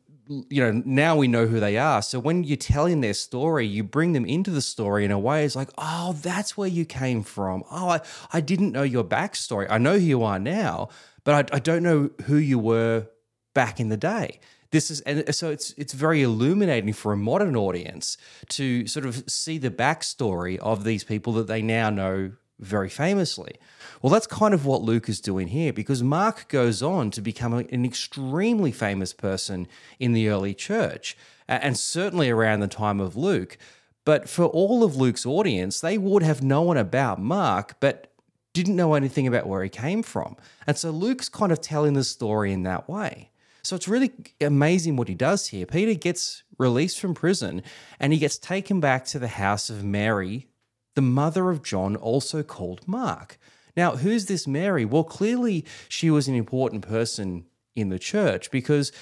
you 0.48 0.62
know, 0.62 0.82
now 0.84 1.16
we 1.16 1.28
know 1.28 1.46
who 1.46 1.60
they 1.60 1.76
are. 1.76 2.00
So 2.00 2.18
when 2.18 2.44
you're 2.44 2.56
telling 2.56 3.00
their 3.00 3.14
story, 3.14 3.66
you 3.66 3.82
bring 3.82 4.12
them 4.12 4.24
into 4.24 4.50
the 4.50 4.62
story 4.62 5.04
in 5.04 5.10
a 5.10 5.18
way 5.18 5.44
it's 5.44 5.56
like, 5.56 5.70
oh, 5.76 6.16
that's 6.22 6.56
where 6.56 6.68
you 6.68 6.84
came 6.84 7.22
from. 7.22 7.64
Oh, 7.70 7.88
I, 7.88 8.00
I 8.32 8.40
didn't 8.40 8.72
know 8.72 8.82
your 8.82 9.04
backstory. 9.04 9.66
I 9.68 9.78
know 9.78 9.94
who 9.94 10.04
you 10.04 10.22
are 10.22 10.38
now, 10.38 10.88
but 11.24 11.52
I, 11.52 11.56
I 11.56 11.58
don't 11.58 11.82
know 11.82 12.10
who 12.24 12.36
you 12.36 12.58
were 12.58 13.08
back 13.54 13.80
in 13.80 13.88
the 13.88 13.96
day. 13.96 14.40
This 14.70 14.90
is 14.90 15.02
and 15.02 15.34
so 15.34 15.50
it's 15.50 15.74
it's 15.76 15.92
very 15.92 16.22
illuminating 16.22 16.94
for 16.94 17.12
a 17.12 17.16
modern 17.16 17.56
audience 17.56 18.16
to 18.50 18.86
sort 18.86 19.04
of 19.04 19.30
see 19.30 19.58
the 19.58 19.70
backstory 19.70 20.56
of 20.58 20.84
these 20.84 21.04
people 21.04 21.34
that 21.34 21.46
they 21.46 21.60
now 21.60 21.90
know 21.90 22.32
very 22.62 22.88
famously. 22.88 23.56
Well, 24.00 24.12
that's 24.12 24.26
kind 24.26 24.54
of 24.54 24.64
what 24.64 24.82
Luke 24.82 25.08
is 25.08 25.20
doing 25.20 25.48
here 25.48 25.72
because 25.72 26.02
Mark 26.02 26.48
goes 26.48 26.82
on 26.82 27.10
to 27.12 27.20
become 27.20 27.52
an 27.52 27.84
extremely 27.84 28.72
famous 28.72 29.12
person 29.12 29.68
in 29.98 30.12
the 30.12 30.28
early 30.28 30.54
church 30.54 31.16
and 31.48 31.76
certainly 31.76 32.30
around 32.30 32.60
the 32.60 32.68
time 32.68 33.00
of 33.00 33.16
Luke. 33.16 33.58
But 34.04 34.28
for 34.28 34.44
all 34.44 34.82
of 34.82 34.96
Luke's 34.96 35.26
audience, 35.26 35.80
they 35.80 35.98
would 35.98 36.22
have 36.22 36.42
known 36.42 36.76
about 36.76 37.20
Mark, 37.20 37.76
but 37.78 38.12
didn't 38.52 38.76
know 38.76 38.94
anything 38.94 39.26
about 39.26 39.46
where 39.46 39.62
he 39.62 39.68
came 39.68 40.02
from. 40.02 40.36
And 40.66 40.76
so 40.76 40.90
Luke's 40.90 41.28
kind 41.28 41.52
of 41.52 41.60
telling 41.60 41.94
the 41.94 42.04
story 42.04 42.52
in 42.52 42.64
that 42.64 42.88
way. 42.88 43.30
So 43.62 43.76
it's 43.76 43.88
really 43.88 44.10
amazing 44.40 44.96
what 44.96 45.08
he 45.08 45.14
does 45.14 45.48
here. 45.48 45.66
Peter 45.66 45.94
gets 45.94 46.42
released 46.58 46.98
from 46.98 47.14
prison 47.14 47.62
and 48.00 48.12
he 48.12 48.18
gets 48.18 48.36
taken 48.36 48.80
back 48.80 49.04
to 49.06 49.18
the 49.18 49.28
house 49.28 49.70
of 49.70 49.84
Mary, 49.84 50.48
the 50.94 51.02
mother 51.02 51.50
of 51.50 51.62
John, 51.62 51.96
also 51.96 52.42
called 52.42 52.86
Mark. 52.86 53.38
Now, 53.76 53.96
who's 53.96 54.26
this 54.26 54.46
Mary? 54.46 54.84
Well, 54.84 55.04
clearly 55.04 55.64
she 55.88 56.10
was 56.10 56.28
an 56.28 56.34
important 56.34 56.86
person 56.86 57.46
in 57.74 57.88
the 57.88 57.98
church 57.98 58.50
because 58.50 58.92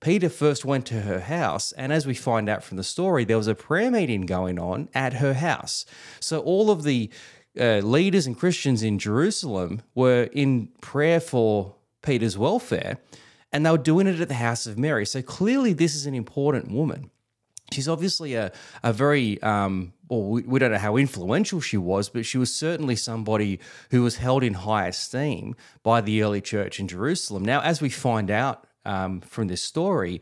Peter 0.00 0.28
first 0.28 0.64
went 0.64 0.86
to 0.86 1.00
her 1.00 1.20
house, 1.20 1.72
and 1.72 1.92
as 1.92 2.06
we 2.06 2.14
find 2.14 2.48
out 2.48 2.62
from 2.62 2.76
the 2.76 2.84
story, 2.84 3.24
there 3.24 3.36
was 3.36 3.48
a 3.48 3.54
prayer 3.54 3.90
meeting 3.90 4.26
going 4.26 4.58
on 4.58 4.88
at 4.94 5.14
her 5.14 5.34
house. 5.34 5.84
So 6.20 6.40
all 6.40 6.70
of 6.70 6.84
the 6.84 7.10
uh, 7.58 7.78
leaders 7.78 8.26
and 8.26 8.38
Christians 8.38 8.82
in 8.82 8.98
Jerusalem 8.98 9.82
were 9.94 10.28
in 10.32 10.68
prayer 10.80 11.18
for 11.18 11.74
Peter's 12.02 12.38
welfare, 12.38 12.98
and 13.50 13.66
they 13.66 13.70
were 13.70 13.78
doing 13.78 14.06
it 14.06 14.20
at 14.20 14.28
the 14.28 14.34
house 14.34 14.66
of 14.66 14.78
Mary. 14.78 15.04
So 15.04 15.20
clearly, 15.20 15.72
this 15.72 15.96
is 15.96 16.06
an 16.06 16.14
important 16.14 16.70
woman 16.70 17.10
she's 17.72 17.88
obviously 17.88 18.34
a, 18.34 18.52
a 18.82 18.92
very 18.92 19.40
um, 19.42 19.92
well 20.08 20.22
we, 20.22 20.42
we, 20.42 20.58
don't 20.58 20.72
know 20.72 20.78
how 20.78 20.96
influential 20.96 21.60
she 21.60 21.76
was 21.76 22.08
but 22.08 22.24
she 22.24 22.38
was 22.38 22.54
certainly 22.54 22.96
somebody 22.96 23.60
who 23.90 24.02
was 24.02 24.16
held 24.16 24.42
in 24.42 24.54
high 24.54 24.86
esteem 24.86 25.54
by 25.82 26.00
the 26.00 26.22
early 26.22 26.40
church 26.40 26.80
in 26.80 26.88
jerusalem. 26.88 27.44
Now 27.44 27.60
as 27.60 27.80
we 27.80 27.90
find 27.90 28.30
out 28.30 28.66
um, 28.84 29.20
from 29.20 29.48
this 29.48 29.62
story 29.62 30.20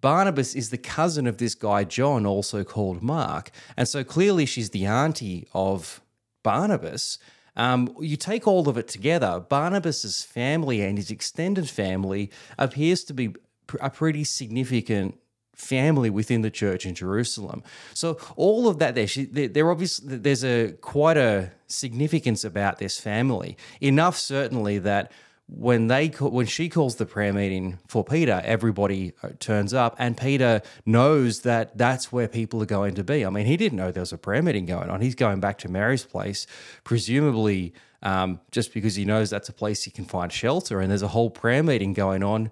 barnabas 0.00 0.54
is 0.54 0.70
the 0.70 0.78
cousin 0.78 1.26
of 1.26 1.38
this 1.38 1.54
guy 1.54 1.84
john 1.84 2.24
also 2.26 2.64
called 2.64 3.02
mark. 3.02 3.50
And 3.76 3.86
so 3.86 4.04
clearly 4.04 4.46
she's 4.46 4.70
the 4.70 4.86
auntie 4.86 5.46
of 5.52 6.00
barnabas. 6.42 7.18
Um, 7.56 7.94
you 8.00 8.16
take 8.16 8.46
all 8.46 8.68
of 8.68 8.78
it 8.78 8.88
together 8.88 9.40
barnabas's 9.40 10.22
family 10.22 10.82
and 10.82 10.96
his 10.96 11.10
extended 11.10 11.68
family 11.68 12.30
appears 12.58 13.04
to 13.04 13.12
be 13.12 13.34
a 13.80 13.90
pretty 13.90 14.24
significant 14.24 15.18
family 15.54 16.10
within 16.10 16.42
the 16.42 16.50
church 16.50 16.86
in 16.86 16.94
Jerusalem. 16.94 17.62
So 17.94 18.18
all 18.36 18.68
of 18.68 18.78
that 18.78 18.94
there, 18.94 19.48
there, 19.48 19.70
obviously 19.70 20.16
there's 20.16 20.44
a 20.44 20.72
quite 20.80 21.16
a 21.16 21.52
significance 21.66 22.44
about 22.44 22.78
this 22.78 22.98
family. 22.98 23.56
Enough 23.80 24.16
certainly 24.16 24.78
that 24.78 25.12
when 25.52 25.88
they 25.88 26.08
when 26.08 26.46
she 26.46 26.68
calls 26.68 26.96
the 26.96 27.06
prayer 27.06 27.32
meeting 27.32 27.78
for 27.88 28.04
Peter, 28.04 28.40
everybody 28.44 29.12
uh, 29.22 29.30
turns 29.40 29.74
up, 29.74 29.96
and 29.98 30.16
Peter 30.16 30.62
knows 30.86 31.40
that 31.40 31.76
that's 31.76 32.12
where 32.12 32.28
people 32.28 32.62
are 32.62 32.66
going 32.66 32.94
to 32.94 33.04
be. 33.04 33.26
I 33.26 33.30
mean, 33.30 33.46
he 33.46 33.56
didn't 33.56 33.76
know 33.76 33.90
there 33.90 34.00
was 34.00 34.12
a 34.12 34.18
prayer 34.18 34.42
meeting 34.42 34.66
going 34.66 34.88
on. 34.90 35.00
He's 35.00 35.16
going 35.16 35.40
back 35.40 35.58
to 35.58 35.68
Mary's 35.68 36.04
place, 36.04 36.46
presumably 36.84 37.74
um, 38.02 38.40
just 38.50 38.72
because 38.72 38.94
he 38.94 39.04
knows 39.04 39.30
that's 39.30 39.48
a 39.48 39.52
place 39.52 39.82
he 39.82 39.90
can 39.90 40.04
find 40.04 40.32
shelter, 40.32 40.80
and 40.80 40.90
there's 40.90 41.02
a 41.02 41.08
whole 41.08 41.30
prayer 41.30 41.62
meeting 41.62 41.94
going 41.94 42.22
on 42.22 42.50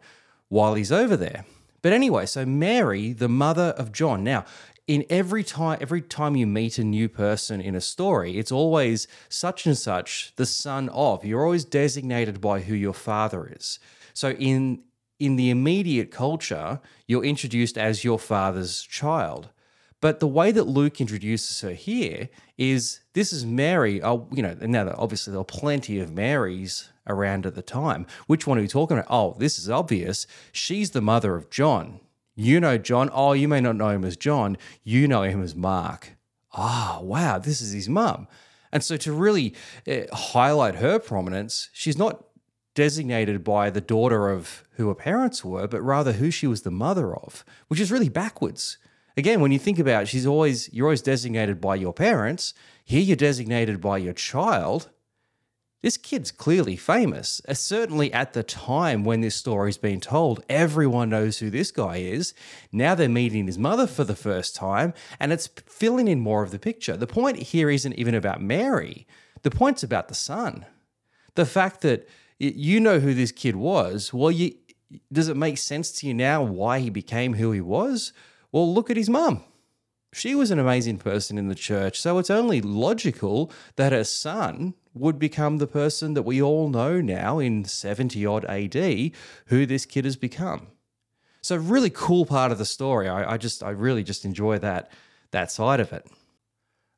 while 0.49 0.75
he's 0.75 0.91
over 0.91 1.17
there. 1.17 1.45
But 1.83 1.93
anyway, 1.93 2.27
so 2.27 2.45
Mary, 2.45 3.13
the 3.13 3.29
mother 3.29 3.75
of 3.77 3.93
John. 3.93 4.25
Now, 4.25 4.45
in 4.87 5.05
every 5.11 5.45
time 5.45 5.79
every 5.81 6.01
time 6.01 6.35
you 6.35 6.47
meet 6.47 6.79
a 6.79 6.85
new 6.85 7.09
person 7.09 7.61
in 7.61 7.75
a 7.75 7.81
story, 7.81 8.39
it's 8.39 8.51
always 8.51 9.07
such 9.29 9.67
and 9.67 9.77
such, 9.77 10.33
the 10.37 10.47
son 10.47 10.89
of. 10.89 11.25
You're 11.25 11.45
always 11.45 11.65
designated 11.65 12.41
by 12.41 12.61
who 12.61 12.75
your 12.75 12.95
father 12.95 13.53
is. 13.55 13.79
So 14.15 14.31
in 14.31 14.83
in 15.21 15.37
the 15.37 15.51
immediate 15.51 16.11
culture, 16.11 16.81
you're 17.07 17.25
introduced 17.25 17.77
as 17.77 18.05
your 18.05 18.19
father's 18.19 18.83
child. 18.83 19.51
But 20.01 20.21
the 20.21 20.29
way 20.29 20.53
that 20.53 20.65
Luke 20.65 21.01
introduces 21.01 21.61
her 21.63 21.73
here 21.73 22.29
is 22.57 23.01
this 23.15 23.33
is 23.33 23.45
Mary. 23.45 24.03
Oh, 24.03 24.29
you 24.33 24.43
know, 24.43 24.57
now 24.61 24.95
obviously 24.97 25.33
there 25.33 25.41
are 25.41 25.45
plenty 25.45 25.99
of 25.99 26.13
Marys 26.13 26.91
around 27.09 27.47
at 27.47 27.55
the 27.55 27.63
time. 27.63 28.07
Which 28.27 28.47
one 28.47 28.59
are 28.59 28.61
we 28.61 28.69
talking 28.69 28.99
about? 28.99 29.11
Oh, 29.11 29.35
this 29.39 29.59
is 29.59 29.69
obvious. 29.69 30.27
She's 30.53 30.91
the 30.91 31.01
mother 31.01 31.35
of 31.35 31.51
John. 31.51 32.01
You 32.37 32.61
know 32.61 32.79
John. 32.79 33.11
Oh, 33.13 33.33
you 33.33 33.49
may 33.49 33.61
not 33.61 33.77
know 33.77 33.89
him 33.89 34.05
as 34.05 34.17
John. 34.17 34.57
You 34.85 35.09
know 35.09 35.23
him 35.23 35.43
as 35.43 35.57
Mark. 35.57 36.17
Ah, 36.53 36.99
oh, 37.01 37.05
wow, 37.05 37.39
this 37.39 37.61
is 37.61 37.73
his 37.73 37.89
mum. 37.89 38.29
And 38.71 38.85
so 38.85 38.97
to 38.99 39.13
really 39.13 39.55
uh, 39.87 40.15
highlight 40.15 40.77
her 40.77 40.99
prominence, 40.99 41.71
she's 41.73 41.99
not 41.99 42.25
designated 42.75 43.43
by 43.43 43.71
the 43.71 43.81
daughter 43.81 44.29
of 44.29 44.63
who 44.73 44.87
her 44.87 44.95
parents 44.95 45.45
were, 45.45 45.67
but 45.67 45.83
rather 45.83 46.13
who 46.13 46.31
she 46.31 46.47
was 46.47 46.63
the 46.63 46.71
mother 46.71 47.15
of, 47.17 47.45
which 47.67 47.81
is 47.81 47.91
really 47.91 48.09
backwards. 48.09 48.79
Again, 49.19 49.43
when 49.43 49.53
you 49.53 49.59
think 49.59 49.79
about 49.79 50.05
it, 50.05 50.07
she's 50.07 50.27
always 50.27 50.73
you're 50.73 50.87
always 50.87 51.03
designated 51.03 51.61
by 51.61 51.75
your 51.75 51.93
parents. 51.93 52.55
Here 52.85 53.03
you're 53.03 53.17
designated 53.17 53.81
by 53.81 53.99
your 53.99 54.15
child 54.15 54.89
this 55.81 55.97
kid's 55.97 56.33
clearly 56.33 56.77
famous. 56.77 57.41
Uh, 57.49 57.55
certainly 57.55 58.13
at 58.13 58.33
the 58.33 58.43
time 58.43 59.05
when 59.05 59.21
this 59.21 59.37
story's 59.37 59.79
been 59.79 60.01
told, 60.01 60.43
everyone 60.49 61.11
knows 61.11 61.39
who 61.39 61.51
this 61.51 61.71
guy 61.71 61.99
is. 61.99 62.35
Now 62.73 62.95
they're 62.95 63.09
meeting 63.09 63.47
his 63.47 63.59
mother 63.59 63.87
for 63.87 64.03
the 64.03 64.17
first 64.17 64.57
time, 64.57 64.93
and 65.21 65.33
it's 65.33 65.47
filling 65.67 66.09
in 66.09 66.21
more 66.21 66.43
of 66.43 66.51
the 66.51 66.59
picture. 66.59 66.97
The 66.97 67.07
point 67.07 67.37
here 67.37 67.71
isn't 67.71 67.95
even 67.95 68.15
about 68.15 68.43
Mary, 68.43 69.07
the 69.43 69.51
point's 69.51 69.85
about 69.85 70.09
the 70.09 70.15
son. 70.15 70.67
The 71.37 71.47
fact 71.47 71.83
that 71.83 72.09
you 72.41 72.81
know 72.81 72.99
who 72.99 73.15
this 73.15 73.31
kid 73.31 73.55
was, 73.55 74.13
well, 74.13 74.33
you, 74.33 74.55
does 75.13 75.29
it 75.29 75.37
make 75.37 75.59
sense 75.59 75.93
to 75.93 76.09
you 76.09 76.15
now 76.15 76.43
why 76.43 76.81
he 76.81 76.91
became 76.91 77.35
who 77.35 77.53
he 77.53 77.61
was? 77.61 78.13
Well, 78.53 78.73
look 78.73 78.91
at 78.91 78.97
his 78.97 79.11
mum 79.11 79.43
she 80.13 80.35
was 80.35 80.51
an 80.51 80.59
amazing 80.59 80.99
person 80.99 81.37
in 81.39 81.49
the 81.49 81.55
church. 81.55 82.01
So 82.01 82.19
it's 82.19 82.31
only 82.31 82.61
logical 82.61 83.53
that 83.77 83.93
her 83.93 84.05
son 84.05 84.75
would 84.95 85.19
become 85.19 85.59
the 85.59 85.67
person 85.67 86.15
that 86.15 86.23
we 86.23 86.41
all 86.41 86.69
know 86.69 87.01
now 87.01 87.39
in 87.39 87.65
70 87.65 88.25
odd 88.27 88.45
AD 88.47 89.13
who 89.47 89.67
this 89.67 89.87
kid 89.87 90.05
has 90.05 90.17
become. 90.17 90.69
So 91.43 91.57
really 91.57 91.91
cool 91.91 92.27
part 92.27 92.53
of 92.53 92.59
the 92.59 92.65
story. 92.65 93.09
I, 93.09 93.35
I 93.35 93.37
just 93.37 93.63
I 93.63 93.71
really 93.71 94.03
just 94.03 94.25
enjoy 94.25 94.59
that 94.59 94.91
that 95.31 95.53
side 95.53 95.81
of 95.81 95.93
it. 95.93 96.07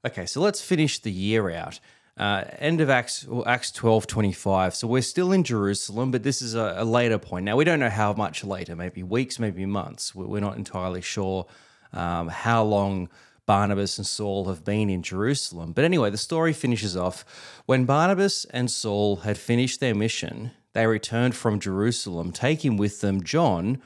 Okay, 0.07 0.25
so 0.25 0.41
let's 0.41 0.63
finish 0.63 0.99
the 0.99 1.13
year 1.13 1.51
out. 1.51 1.79
Uh, 2.21 2.45
end 2.59 2.83
of 2.83 2.91
Acts, 2.91 3.27
well, 3.27 3.49
Acts 3.49 3.73
12 3.73 4.07
25. 4.07 4.75
So 4.75 4.87
we're 4.87 5.01
still 5.01 5.33
in 5.33 5.43
Jerusalem, 5.43 6.11
but 6.11 6.23
this 6.23 6.43
is 6.43 6.55
a, 6.55 6.75
a, 6.77 6.85
later 6.85 7.17
point. 7.17 7.47
Now, 7.47 7.57
we 7.57 7.65
don't 7.65 7.81
know 7.81 7.89
how 7.89 8.13
much 8.13 8.45
later, 8.45 8.77
maybe 8.77 9.03
weeks, 9.03 9.39
maybe 9.39 9.65
months. 9.65 10.15
We're 10.15 10.39
not 10.41 10.59
entirely 10.59 11.01
sure 11.01 11.47
um, 11.95 12.29
how 12.29 12.63
long 12.63 13.09
Barnabas 13.47 13.97
and 13.97 14.07
Saul 14.07 14.45
have 14.49 14.67
been 14.67 14.91
in 14.91 15.03
Jerusalem. 15.03 15.73
But 15.73 15.87
anyway, 15.87 16.11
the 16.11 16.19
story 16.19 16.53
finishes 16.53 16.95
off. 16.95 17.25
When 17.65 17.87
Barnabas 17.87 18.45
and 18.51 18.71
Saul 18.71 19.17
had 19.17 19.39
finished 19.39 19.81
their 19.81 19.95
mission, 19.95 20.51
they 20.75 20.87
returned 20.87 21.35
from 21.35 21.59
Jerusalem, 21.59 22.33
taking 22.33 22.77
with 22.77 23.01
them 23.01 23.25
John 23.25 23.81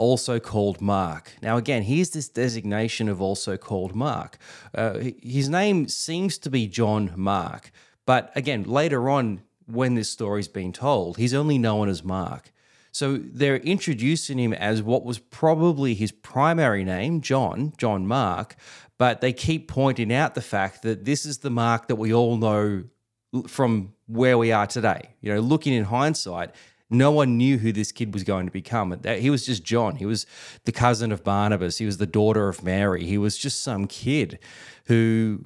also 0.00 0.40
called 0.40 0.80
Mark. 0.80 1.32
Now, 1.42 1.58
again, 1.58 1.82
here's 1.82 2.10
this 2.10 2.28
designation 2.28 3.08
of 3.08 3.20
also 3.20 3.56
called 3.56 3.94
Mark. 3.94 4.38
Uh, 4.74 4.98
his 5.22 5.48
name 5.48 5.88
seems 5.88 6.38
to 6.38 6.50
be 6.50 6.66
John 6.66 7.12
Mark, 7.16 7.70
but 8.06 8.32
again, 8.34 8.64
later 8.64 9.10
on, 9.10 9.42
when 9.66 9.94
this 9.94 10.08
story's 10.08 10.48
been 10.48 10.72
told, 10.72 11.18
he's 11.18 11.34
only 11.34 11.58
known 11.58 11.88
as 11.88 12.02
Mark. 12.02 12.50
So 12.92 13.18
they're 13.18 13.56
introducing 13.56 14.38
him 14.38 14.52
as 14.52 14.82
what 14.82 15.04
was 15.04 15.18
probably 15.18 15.94
his 15.94 16.10
primary 16.10 16.82
name, 16.82 17.20
John, 17.20 17.72
John 17.76 18.06
Mark, 18.06 18.56
but 18.98 19.20
they 19.20 19.32
keep 19.32 19.68
pointing 19.68 20.12
out 20.12 20.34
the 20.34 20.42
fact 20.42 20.82
that 20.82 21.04
this 21.04 21.24
is 21.24 21.38
the 21.38 21.50
Mark 21.50 21.86
that 21.88 21.96
we 21.96 22.12
all 22.12 22.36
know 22.36 22.84
from 23.46 23.92
where 24.06 24.36
we 24.36 24.50
are 24.50 24.66
today. 24.66 25.10
You 25.20 25.34
know, 25.34 25.40
looking 25.40 25.72
in 25.72 25.84
hindsight, 25.84 26.50
no 26.90 27.10
one 27.10 27.38
knew 27.38 27.58
who 27.58 27.72
this 27.72 27.92
kid 27.92 28.12
was 28.12 28.24
going 28.24 28.46
to 28.46 28.52
become. 28.52 29.00
He 29.04 29.30
was 29.30 29.46
just 29.46 29.64
John. 29.64 29.96
He 29.96 30.06
was 30.06 30.26
the 30.64 30.72
cousin 30.72 31.12
of 31.12 31.22
Barnabas. 31.22 31.78
He 31.78 31.86
was 31.86 31.98
the 31.98 32.06
daughter 32.06 32.48
of 32.48 32.62
Mary. 32.62 33.04
He 33.04 33.16
was 33.16 33.38
just 33.38 33.62
some 33.62 33.86
kid 33.86 34.38
who 34.86 35.44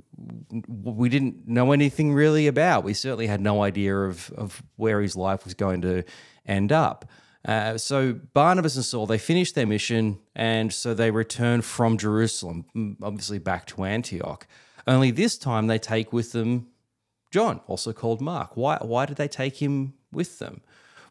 we 0.67 1.09
didn't 1.09 1.47
know 1.47 1.73
anything 1.73 2.15
really 2.15 2.47
about. 2.47 2.83
We 2.83 2.95
certainly 2.95 3.27
had 3.27 3.41
no 3.41 3.63
idea 3.63 3.95
of, 3.97 4.31
of 4.37 4.63
where 4.77 5.03
his 5.03 5.17
life 5.17 5.45
was 5.45 5.55
going 5.55 5.83
to 5.83 6.03
end 6.47 6.73
up. 6.73 7.05
Uh, 7.45 7.77
so 7.77 8.15
Barnabas 8.15 8.77
and 8.77 8.85
Saul, 8.85 9.07
they 9.07 9.19
finished 9.19 9.55
their 9.55 9.67
mission, 9.67 10.19
and 10.35 10.73
so 10.73 10.95
they 10.95 11.11
return 11.11 11.61
from 11.61 11.99
Jerusalem, 11.99 12.97
obviously 13.03 13.39
back 13.39 13.67
to 13.67 13.85
Antioch. 13.85 14.47
Only 14.87 15.11
this 15.11 15.37
time 15.37 15.67
they 15.67 15.79
take 15.79 16.11
with 16.11 16.33
them 16.33 16.69
John, 17.35 17.61
also 17.67 17.93
called 17.93 18.21
Mark. 18.21 18.57
Why, 18.57 18.79
why 18.81 19.07
did 19.07 19.17
they 19.17 19.27
take 19.27 19.57
him 19.57 19.95
with 20.13 20.39
them? 20.39 20.61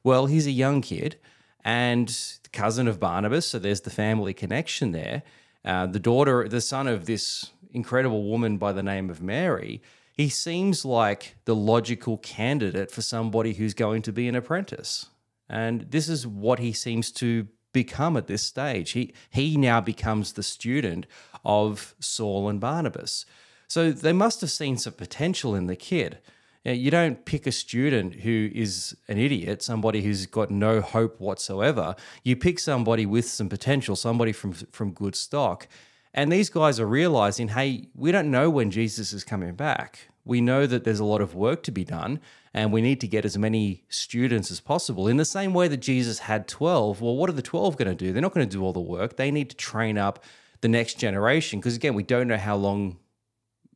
Well, 0.04 0.26
he's 0.26 0.48
a 0.48 0.52
young 0.52 0.82
kid 0.82 1.18
and 1.64 2.16
cousin 2.52 2.88
of 2.88 3.00
Barnabas, 3.00 3.48
so 3.48 3.60
there's 3.60 3.82
the 3.82 3.90
family 3.90 4.34
connection 4.34 4.92
there. 4.92 5.24
Uh, 5.64 5.86
the 5.86 6.00
daughter, 6.00 6.48
the 6.48 6.62
son 6.62 6.88
of 6.88 7.06
this 7.06 7.52
incredible 7.72 8.24
woman 8.24 8.58
by 8.58 8.72
the 8.74 8.84
name 8.84 9.10
of 9.10 9.22
Mary, 9.22 9.82
he 10.14 10.30
seems 10.30 10.86
like 10.86 11.38
the 11.46 11.56
logical 11.56 12.18
candidate 12.18 12.92
for 12.92 13.02
somebody 13.02 13.54
who's 13.54 13.74
going 13.74 14.02
to 14.04 14.12
be 14.12 14.28
an 14.28 14.36
apprentice. 14.36 15.08
And 15.50 15.82
this 15.90 16.08
is 16.08 16.28
what 16.28 16.60
he 16.60 16.72
seems 16.72 17.12
to 17.14 17.48
become 17.72 18.16
at 18.16 18.28
this 18.28 18.44
stage. 18.44 18.92
He 18.92 19.14
he 19.32 19.58
now 19.58 19.82
becomes 19.82 20.34
the 20.34 20.44
student 20.44 21.08
of 21.44 21.96
Saul 22.00 22.48
and 22.48 22.60
Barnabas. 22.60 23.26
So 23.68 23.92
they 23.92 24.14
must 24.14 24.42
have 24.42 24.52
seen 24.52 24.78
some 24.78 24.94
potential 24.94 25.56
in 25.56 25.66
the 25.66 25.76
kid. 25.76 26.20
You 26.66 26.92
don't 26.92 27.26
pick 27.26 27.46
a 27.46 27.52
student 27.52 28.22
who 28.22 28.50
is 28.54 28.96
an 29.10 29.18
idiot, 29.18 29.62
somebody 29.62 30.02
who's 30.02 30.26
got 30.26 30.50
no 30.50 30.80
hope 30.80 31.20
whatsoever. 31.20 31.96
You 32.24 32.38
pick 32.38 32.58
somebody 32.58 33.06
with 33.06 33.28
some 33.28 33.50
potential, 33.50 33.98
somebody 33.98 34.32
from 34.32 34.54
from 34.54 34.92
good 34.92 35.16
stock. 35.16 35.68
And 36.14 36.32
these 36.32 36.50
guys 36.50 36.80
are 36.80 36.86
realizing, 36.86 37.50
hey, 37.50 37.90
we 37.96 38.12
don't 38.12 38.30
know 38.30 38.50
when 38.50 38.70
Jesus 38.72 39.14
is 39.14 39.24
coming 39.24 39.56
back. 39.56 40.08
We 40.26 40.42
know 40.42 40.68
that 40.68 40.84
there's 40.84 41.00
a 41.00 41.06
lot 41.06 41.22
of 41.22 41.36
work 41.36 41.64
to 41.64 41.72
be 41.72 41.84
done, 41.84 42.22
and 42.54 42.72
we 42.72 42.82
need 42.82 43.02
to 43.02 43.08
get 43.08 43.26
as 43.26 43.38
many 43.38 43.84
students 43.90 44.52
as 44.52 44.60
possible. 44.62 45.08
In 45.08 45.18
the 45.18 45.26
same 45.26 45.54
way 45.54 45.68
that 45.68 45.78
Jesus 45.78 46.20
had 46.20 46.48
12, 46.48 47.02
well, 47.02 47.18
what 47.18 47.30
are 47.30 47.34
the 47.34 47.42
12 47.42 47.76
going 47.78 47.90
to 47.90 47.96
do? 47.96 48.14
They're 48.14 48.22
not 48.22 48.34
going 48.34 48.48
to 48.48 48.58
do 48.58 48.64
all 48.64 48.74
the 48.74 48.80
work. 48.80 49.18
They 49.18 49.32
need 49.32 49.50
to 49.50 49.56
train 49.56 49.98
up 49.98 50.24
the 50.62 50.70
next 50.70 51.00
generation 51.00 51.60
because, 51.60 51.76
again, 51.76 51.94
we 51.94 52.04
don't 52.04 52.28
know 52.28 52.38
how 52.38 52.56
long 52.56 53.00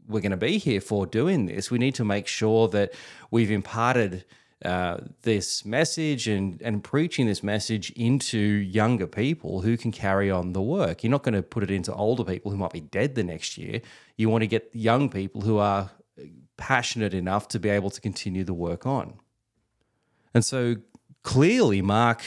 we're 0.07 0.21
going 0.21 0.31
to 0.31 0.37
be 0.37 0.57
here 0.57 0.81
for 0.81 1.05
doing 1.05 1.45
this. 1.45 1.69
We 1.69 1.77
need 1.77 1.95
to 1.95 2.05
make 2.05 2.27
sure 2.27 2.67
that 2.69 2.93
we've 3.31 3.51
imparted 3.51 4.25
uh, 4.65 4.97
this 5.21 5.65
message 5.65 6.27
and, 6.27 6.59
and 6.61 6.83
preaching 6.83 7.27
this 7.27 7.43
message 7.43 7.91
into 7.91 8.37
younger 8.39 9.05
people 9.05 9.61
who 9.61 9.77
can 9.77 9.91
carry 9.91 10.31
on 10.31 10.53
the 10.53 10.61
work. 10.61 11.03
You're 11.03 11.11
not 11.11 11.23
going 11.23 11.35
to 11.35 11.43
put 11.43 11.63
it 11.63 11.69
into 11.69 11.93
older 11.93 12.23
people 12.23 12.51
who 12.51 12.57
might 12.57 12.71
be 12.71 12.81
dead 12.81 13.15
the 13.15 13.23
next 13.23 13.57
year. 13.57 13.81
You 14.15 14.29
want 14.29 14.41
to 14.41 14.47
get 14.47 14.69
young 14.73 15.09
people 15.09 15.41
who 15.41 15.57
are 15.57 15.91
passionate 16.57 17.13
enough 17.13 17.47
to 17.49 17.59
be 17.59 17.69
able 17.69 17.91
to 17.91 18.01
continue 18.01 18.43
the 18.43 18.53
work 18.53 18.85
on. 18.85 19.19
And 20.33 20.43
so 20.43 20.77
clearly, 21.21 21.81
Mark 21.81 22.23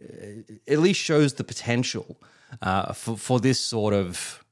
uh, 0.00 0.42
at 0.68 0.78
least 0.78 1.00
shows 1.00 1.34
the 1.34 1.44
potential 1.44 2.20
uh, 2.62 2.92
for, 2.92 3.16
for 3.16 3.40
this 3.40 3.58
sort 3.58 3.94
of 3.94 4.43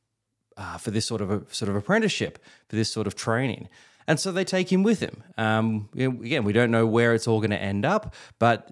uh, 0.56 0.78
for 0.78 0.90
this 0.90 1.06
sort 1.06 1.20
of 1.20 1.30
a 1.30 1.42
sort 1.50 1.68
of 1.68 1.76
apprenticeship, 1.76 2.38
for 2.68 2.76
this 2.76 2.90
sort 2.90 3.06
of 3.06 3.14
training. 3.14 3.68
And 4.06 4.18
so 4.18 4.32
they 4.32 4.44
take 4.44 4.72
him 4.72 4.82
with 4.82 5.00
him. 5.00 5.22
Um, 5.38 5.88
again, 5.94 6.44
we 6.44 6.52
don't 6.52 6.70
know 6.70 6.86
where 6.86 7.14
it's 7.14 7.28
all 7.28 7.38
going 7.38 7.50
to 7.50 7.62
end 7.62 7.84
up, 7.84 8.14
but 8.38 8.70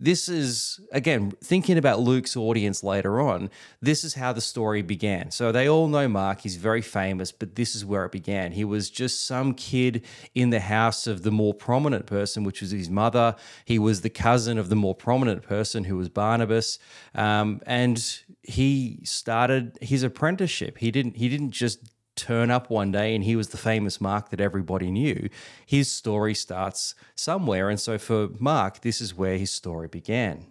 this 0.00 0.30
is 0.30 0.80
again 0.92 1.30
thinking 1.44 1.76
about 1.76 2.00
Luke's 2.00 2.34
audience 2.34 2.82
later 2.82 3.20
on. 3.20 3.50
This 3.82 4.02
is 4.02 4.14
how 4.14 4.32
the 4.32 4.40
story 4.40 4.80
began. 4.80 5.30
So 5.30 5.52
they 5.52 5.68
all 5.68 5.88
know 5.88 6.08
Mark; 6.08 6.40
he's 6.40 6.56
very 6.56 6.80
famous, 6.80 7.30
but 7.30 7.54
this 7.54 7.74
is 7.74 7.84
where 7.84 8.06
it 8.06 8.12
began. 8.12 8.52
He 8.52 8.64
was 8.64 8.88
just 8.90 9.26
some 9.26 9.52
kid 9.52 10.04
in 10.34 10.50
the 10.50 10.60
house 10.60 11.06
of 11.06 11.22
the 11.22 11.30
more 11.30 11.52
prominent 11.52 12.06
person, 12.06 12.44
which 12.44 12.62
was 12.62 12.70
his 12.70 12.88
mother. 12.88 13.36
He 13.66 13.78
was 13.78 14.00
the 14.00 14.10
cousin 14.10 14.56
of 14.56 14.70
the 14.70 14.76
more 14.76 14.94
prominent 14.94 15.42
person, 15.42 15.84
who 15.84 15.98
was 15.98 16.08
Barnabas, 16.08 16.78
um, 17.14 17.60
and 17.66 18.22
he 18.42 19.00
started 19.04 19.78
his 19.80 20.02
apprenticeship. 20.02 20.78
He 20.78 20.90
didn't. 20.90 21.16
He 21.16 21.28
didn't 21.28 21.50
just 21.50 21.80
turn 22.16 22.50
up 22.50 22.68
one 22.68 22.92
day 22.92 23.14
and 23.14 23.24
he 23.24 23.34
was 23.34 23.48
the 23.48 23.56
famous 23.56 24.00
Mark 24.00 24.28
that 24.30 24.40
everybody 24.40 24.90
knew. 24.90 25.28
His 25.64 25.90
story 25.90 26.34
starts 26.34 26.94
somewhere. 27.14 27.70
And 27.70 27.80
so 27.80 27.96
for 27.98 28.28
Mark, 28.38 28.82
this 28.82 29.00
is 29.00 29.16
where 29.16 29.38
his 29.38 29.50
story 29.50 29.88
began. 29.88 30.46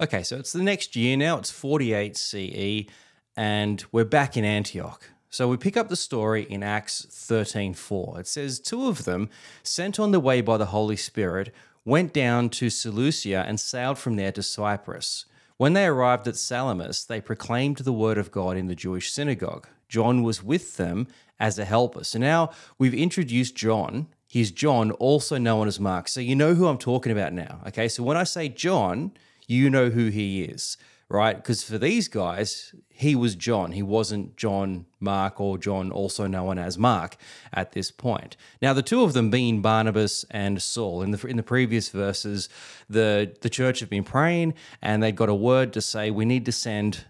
Okay, 0.00 0.22
so 0.22 0.36
it's 0.36 0.52
the 0.52 0.62
next 0.62 0.96
year 0.96 1.16
now, 1.16 1.38
it's 1.38 1.50
48 1.50 2.16
CE, 2.16 2.90
and 3.36 3.84
we're 3.92 4.04
back 4.04 4.36
in 4.36 4.44
Antioch. 4.44 5.08
So 5.30 5.48
we 5.48 5.56
pick 5.56 5.76
up 5.76 5.88
the 5.88 5.96
story 5.96 6.42
in 6.42 6.62
Acts 6.62 7.06
13:4. 7.10 8.20
It 8.20 8.26
says 8.26 8.60
two 8.60 8.88
of 8.88 9.04
them, 9.04 9.30
sent 9.62 9.98
on 9.98 10.10
the 10.10 10.20
way 10.20 10.40
by 10.40 10.56
the 10.56 10.66
Holy 10.66 10.96
Spirit, 10.96 11.54
went 11.84 12.12
down 12.12 12.50
to 12.50 12.68
Seleucia 12.68 13.44
and 13.46 13.58
sailed 13.58 13.98
from 13.98 14.16
there 14.16 14.32
to 14.32 14.42
Cyprus. 14.42 15.24
When 15.58 15.72
they 15.72 15.86
arrived 15.86 16.28
at 16.28 16.36
Salamis, 16.36 17.04
they 17.04 17.20
proclaimed 17.20 17.78
the 17.78 17.92
word 17.92 18.18
of 18.18 18.30
God 18.30 18.58
in 18.58 18.66
the 18.66 18.74
Jewish 18.74 19.10
synagogue. 19.10 19.66
John 19.88 20.22
was 20.22 20.42
with 20.42 20.76
them 20.76 21.06
as 21.40 21.58
a 21.58 21.64
helper. 21.64 22.04
So 22.04 22.18
now 22.18 22.50
we've 22.78 22.92
introduced 22.92 23.56
John. 23.56 24.08
He's 24.26 24.50
John, 24.50 24.90
also 24.92 25.38
known 25.38 25.66
as 25.66 25.80
Mark. 25.80 26.08
So 26.08 26.20
you 26.20 26.34
know 26.34 26.54
who 26.54 26.66
I'm 26.66 26.76
talking 26.76 27.12
about 27.12 27.32
now. 27.32 27.60
Okay. 27.68 27.88
So 27.88 28.02
when 28.02 28.18
I 28.18 28.24
say 28.24 28.50
John, 28.50 29.12
you 29.46 29.70
know 29.70 29.88
who 29.88 30.08
he 30.08 30.42
is, 30.42 30.76
right? 31.08 31.36
Because 31.36 31.62
for 31.62 31.78
these 31.78 32.08
guys, 32.08 32.74
he 32.88 33.14
was 33.14 33.34
John. 33.34 33.72
He 33.72 33.82
wasn't 33.82 34.36
John 34.36 34.86
Mark 34.98 35.40
or 35.40 35.58
John, 35.58 35.90
also 35.90 36.26
known 36.26 36.58
as 36.58 36.78
Mark, 36.78 37.16
at 37.52 37.72
this 37.72 37.90
point. 37.90 38.36
Now, 38.60 38.72
the 38.72 38.82
two 38.82 39.02
of 39.02 39.12
them 39.12 39.30
being 39.30 39.62
Barnabas 39.62 40.24
and 40.30 40.60
Saul. 40.60 41.02
In 41.02 41.12
the 41.12 41.26
in 41.26 41.36
the 41.36 41.42
previous 41.42 41.90
verses, 41.90 42.48
the 42.88 43.36
the 43.40 43.50
church 43.50 43.80
have 43.80 43.90
been 43.90 44.04
praying, 44.04 44.54
and 44.82 45.02
they 45.02 45.12
got 45.12 45.28
a 45.28 45.34
word 45.34 45.72
to 45.74 45.80
say 45.80 46.10
we 46.10 46.24
need 46.24 46.44
to 46.46 46.52
send 46.52 47.04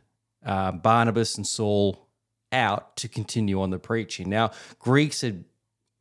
uh, 0.45 0.73
Barnabas 0.73 1.37
and 1.37 1.47
Saul 1.47 2.09
out 2.53 2.97
to 2.97 3.09
continue 3.09 3.61
on 3.61 3.71
the 3.71 3.79
preaching. 3.79 4.29
Now, 4.29 4.51
Greeks 4.79 5.23
had 5.23 5.45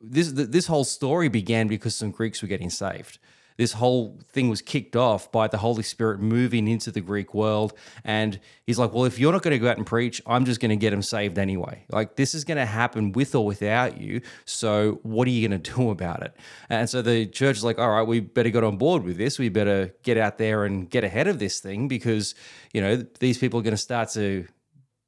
this 0.02 0.32
this 0.32 0.68
whole 0.68 0.84
story 0.84 1.30
began 1.30 1.68
because 1.68 1.96
some 1.96 2.12
Greeks 2.12 2.42
were 2.42 2.48
getting 2.48 2.70
saved. 2.70 3.20
This 3.58 3.74
whole 3.74 4.20
thing 4.32 4.50
was 4.50 4.62
kicked 4.62 4.96
off 4.96 5.32
by 5.32 5.48
the 5.48 5.58
Holy 5.58 5.84
Spirit 5.84 6.20
moving 6.20 6.68
into 6.68 6.92
the 6.92 7.02
Greek 7.02 7.34
world. 7.34 7.74
And 8.04 8.40
he's 8.66 8.78
like, 8.78 8.94
Well, 8.94 9.06
if 9.06 9.18
you're 9.20 9.32
not 9.32 9.44
going 9.44 9.54
to 9.54 9.60
go 9.60 9.70
out 9.70 9.78
and 9.78 9.86
preach, 9.86 10.22
I'm 10.28 10.46
just 10.46 10.60
going 10.60 10.70
to 10.70 10.76
get 10.76 10.92
them 10.92 11.02
saved 11.02 11.38
anyway. 11.38 11.86
Like, 11.90 12.16
this 12.16 12.34
is 12.34 12.44
going 12.44 12.58
to 12.58 12.66
happen 12.66 13.12
with 13.14 13.34
or 13.36 13.46
without 13.46 14.00
you. 14.00 14.22
So, 14.46 15.00
what 15.04 15.28
are 15.28 15.32
you 15.32 15.48
going 15.48 15.62
to 15.64 15.72
do 15.72 15.90
about 15.90 16.24
it? 16.24 16.36
And 16.70 16.90
so 16.90 17.02
the 17.02 17.26
church 17.26 17.58
is 17.58 17.64
like, 17.64 17.80
All 17.80 17.90
right, 17.90 18.08
we 18.08 18.20
better 18.20 18.50
get 18.50 18.64
on 18.64 18.78
board 18.78 19.04
with 19.04 19.18
this. 19.18 19.40
We 19.40 19.50
better 19.50 19.94
get 20.04 20.18
out 20.18 20.38
there 20.38 20.66
and 20.66 20.90
get 20.90 21.04
ahead 21.04 21.28
of 21.28 21.40
this 21.40 21.60
thing 21.60 21.88
because, 21.88 22.36
you 22.74 22.82
know, 22.82 22.98
these 23.20 23.38
people 23.38 23.60
are 23.60 23.64
going 23.64 23.72
to 23.72 23.78
start 23.78 24.10
to 24.12 24.48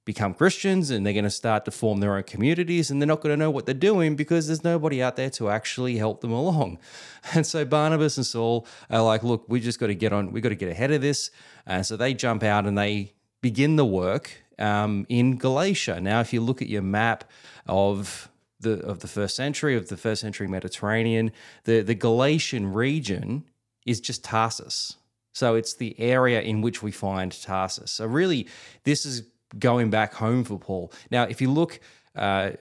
become 0.07 0.33
Christians 0.33 0.89
and 0.89 1.05
they're 1.05 1.13
going 1.13 1.25
to 1.25 1.29
start 1.29 1.65
to 1.65 1.71
form 1.71 1.99
their 1.99 2.15
own 2.15 2.23
communities 2.23 2.89
and 2.89 3.01
they're 3.01 3.07
not 3.07 3.19
going 3.19 3.33
to 3.33 3.37
know 3.37 3.51
what 3.51 3.65
they're 3.65 3.75
doing 3.75 4.15
because 4.15 4.47
there's 4.47 4.63
nobody 4.63 5.03
out 5.03 5.17
there 5.17 5.29
to 5.31 5.49
actually 5.49 5.97
help 5.97 6.21
them 6.21 6.31
along. 6.31 6.79
And 7.33 7.45
so 7.45 7.65
Barnabas 7.65 8.15
and 8.15 8.25
Saul 8.25 8.65
are 8.89 9.01
like, 9.01 9.21
look, 9.21 9.43
we 9.49 9.59
just 9.59 9.81
got 9.81 9.87
to 9.87 9.95
get 9.95 10.13
on, 10.13 10.31
we 10.31 10.39
got 10.39 10.49
to 10.49 10.55
get 10.55 10.69
ahead 10.69 10.91
of 10.91 11.01
this. 11.01 11.29
And 11.65 11.85
so 11.85 11.97
they 11.97 12.13
jump 12.13 12.41
out 12.41 12.65
and 12.65 12.77
they 12.77 13.11
begin 13.41 13.75
the 13.75 13.85
work 13.85 14.31
um, 14.57 15.05
in 15.09 15.35
Galatia. 15.35 15.99
Now, 15.99 16.21
if 16.21 16.31
you 16.31 16.39
look 16.39 16.61
at 16.61 16.69
your 16.69 16.83
map 16.83 17.25
of 17.67 18.29
the 18.61 18.79
of 18.79 18.99
the 18.99 19.09
first 19.09 19.35
century 19.35 19.75
of 19.75 19.89
the 19.89 19.97
first 19.97 20.21
century 20.21 20.47
Mediterranean, 20.47 21.33
the 21.65 21.81
the 21.81 21.95
Galatian 21.95 22.71
region 22.71 23.43
is 23.85 23.99
just 23.99 24.23
Tarsus. 24.23 24.95
So 25.33 25.55
it's 25.55 25.73
the 25.73 25.99
area 25.99 26.41
in 26.41 26.61
which 26.61 26.81
we 26.81 26.91
find 26.91 27.29
Tarsus. 27.31 27.91
So 27.91 28.05
really, 28.05 28.47
this 28.85 29.05
is 29.05 29.23
going 29.57 29.89
back 29.89 30.13
home 30.13 30.43
for 30.43 30.59
Paul. 30.59 30.91
Now, 31.09 31.23
if 31.23 31.41
you 31.41 31.51
look 31.51 31.79
uh, 32.15 32.51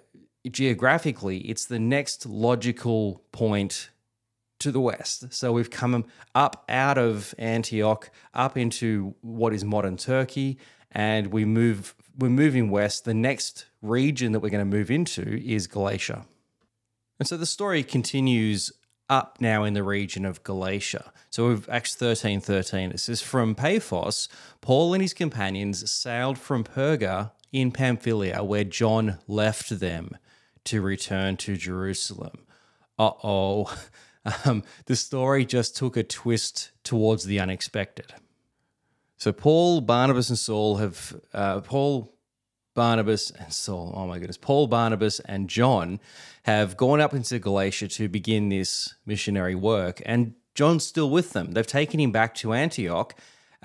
geographically, 0.51 1.38
it's 1.38 1.66
the 1.66 1.79
next 1.79 2.27
logical 2.27 3.25
point 3.33 3.90
to 4.59 4.70
the 4.70 4.81
west. 4.81 5.33
So 5.33 5.53
we've 5.53 5.70
come 5.70 6.07
up 6.35 6.64
out 6.68 6.99
of 6.99 7.35
Antioch, 7.38 8.11
up 8.33 8.57
into 8.57 9.14
what 9.20 9.53
is 9.53 9.64
modern 9.64 9.96
Turkey, 9.96 10.59
and 10.90 11.29
we 11.29 11.44
move 11.44 11.94
we're 12.18 12.31
moving 12.31 12.70
west. 12.70 13.05
The 13.05 13.14
next 13.14 13.66
region 13.83 14.33
that 14.33 14.40
we're 14.40 14.49
going 14.49 14.70
to 14.70 14.77
move 14.77 14.90
into 14.90 15.42
is 15.44 15.66
Galatia. 15.66 16.27
And 17.18 17.29
so 17.29 17.37
the 17.37 17.46
story 17.46 17.83
continues 17.83 18.72
up 19.09 19.38
now 19.40 19.64
in 19.64 19.75
the 19.75 19.83
region 19.83 20.25
of 20.25 20.42
Galatia. 20.42 21.12
So 21.31 21.49
we've 21.49 21.69
Acts 21.69 21.95
13 21.95 22.40
13. 22.40 22.90
It 22.90 23.01
says, 23.01 23.23
From 23.23 23.55
Paphos, 23.55 24.29
Paul 24.61 24.95
and 24.95 25.03
his 25.03 25.14
companions 25.14 25.90
sailed 25.90 26.38
from 26.38 26.64
Perga 26.64 27.33
in 27.53 27.73
Pamphylia, 27.73 28.42
where 28.42 28.64
John 28.64 29.19
left 29.27 29.81
them 29.81 30.16
to 30.64 30.81
return 30.83 31.37
to 31.38 31.57
Jerusalem. 31.57 32.47
Uh 32.99 33.12
oh. 33.23 33.75
Um, 34.45 34.64
the 34.87 34.97
story 34.97 35.45
just 35.45 35.77
took 35.77 35.97
a 35.97 36.03
twist 36.03 36.73
towards 36.83 37.27
the 37.27 37.38
unexpected. 37.38 38.12
So 39.19 39.33
Paul, 39.33 39.81
Barnabas, 39.81 40.31
and 40.31 40.38
Saul 40.38 40.79
have 40.79 41.21
uh, 41.33 41.61
Paul, 41.61 42.12
Barnabas, 42.76 43.32
and 43.32 43.52
Saul. 43.52 43.92
Oh 43.96 44.06
my 44.06 44.20
goodness, 44.20 44.36
Paul, 44.36 44.68
Barnabas, 44.68 45.18
and 45.20 45.50
John 45.50 45.98
have 46.44 46.76
gone 46.76 47.00
up 47.00 47.12
into 47.12 47.40
Galatia 47.40 47.88
to 47.88 48.08
begin 48.08 48.50
this 48.50 48.94
missionary 49.04 49.56
work, 49.56 50.00
and 50.06 50.34
John's 50.54 50.86
still 50.86 51.10
with 51.10 51.32
them. 51.32 51.52
They've 51.52 51.66
taken 51.66 51.98
him 51.98 52.12
back 52.12 52.34
to 52.36 52.52
Antioch 52.52 53.16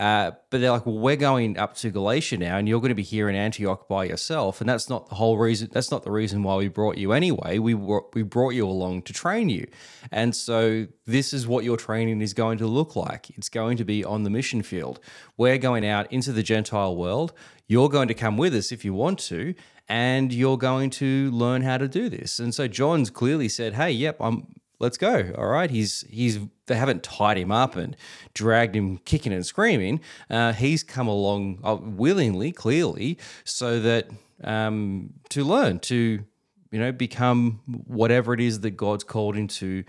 uh, 0.02 0.32
but 0.50 0.60
they're 0.60 0.72
like, 0.72 0.88
well, 0.88 0.98
we're 0.98 1.16
going 1.16 1.60
up 1.60 1.76
to 1.76 1.92
Galatia 1.92 2.36
now, 2.36 2.58
and 2.58 2.68
you're 2.68 2.80
going 2.80 2.90
to 2.90 2.96
be 2.96 3.04
here 3.04 3.30
in 3.30 3.36
Antioch 3.36 3.88
by 3.88 4.04
yourself, 4.04 4.60
and 4.60 4.68
that's 4.68 4.90
not 4.90 5.08
the 5.10 5.14
whole 5.14 5.38
reason. 5.38 5.70
That's 5.72 5.92
not 5.92 6.04
the 6.04 6.10
reason 6.10 6.42
why 6.42 6.56
we 6.56 6.70
brought 6.70 6.98
you 6.98 7.12
anyway. 7.12 7.60
We 7.60 7.76
we 7.76 8.24
brought 8.24 8.56
you 8.56 8.68
along 8.68 9.04
to 9.04 9.14
train 9.14 9.50
you, 9.50 9.68
and 10.12 10.36
so 10.36 10.88
this 11.06 11.36
is 11.36 11.46
what 11.46 11.64
your 11.64 11.78
training 11.78 12.20
is 12.22 12.34
going 12.34 12.58
to 12.58 12.66
look 12.66 12.96
like. 12.96 13.30
It's 13.38 13.48
going 13.48 13.78
to 13.78 13.86
be 13.86 14.04
on 14.04 14.24
the 14.24 14.32
mission 14.32 14.64
field. 14.64 15.00
We're 15.38 15.60
going 15.60 15.86
out 15.86 16.12
into 16.12 16.32
the 16.32 16.42
Gentile 16.42 16.96
world. 16.96 17.32
You're 17.68 17.90
going 17.90 18.08
to 18.08 18.16
come 18.16 18.38
with 18.38 18.56
us 18.56 18.72
if 18.72 18.84
you 18.84 18.96
want 18.96 19.20
to, 19.20 19.54
and 19.88 20.34
you're 20.34 20.58
going 20.58 20.90
to 21.02 21.30
learn 21.30 21.62
how 21.62 21.78
to 21.78 21.88
do 21.88 22.10
this. 22.10 22.40
And 22.40 22.56
so 22.56 22.68
John's 22.68 23.12
clearly 23.12 23.50
said, 23.50 23.76
"Hey, 23.76 23.92
yep, 23.92 24.18
I'm 24.20 24.48
let's 24.82 24.98
go. 24.98 25.32
All 25.38 25.48
right. 25.48 25.70
He's 25.70 26.04
he's 26.10 26.40
they 26.66 26.76
haven't 26.76 27.04
tied 27.04 27.38
him 27.38 27.52
up 27.52 27.76
and 27.76 27.96
dragged 28.34 28.76
him 28.76 28.98
kicking 28.98 29.32
and 29.32 29.46
screaming. 29.46 30.02
Uh, 30.30 30.52
he's 30.54 30.84
come 30.84 31.08
along 31.08 31.60
uh, 31.64 31.78
willingly, 31.80 32.52
clearly, 32.52 33.18
so 33.44 33.80
that 33.80 34.10
um, 34.44 35.14
to 35.30 35.44
learn 35.44 35.80
to 35.80 36.24
you 36.72 36.80
know 36.80 36.92
become 36.92 37.62
whatever 37.86 38.34
it 38.34 38.42
is 38.42 38.62
that 38.62 38.72
God's 38.72 39.04
called 39.04 39.36
him 39.36 39.48
to 39.48 39.84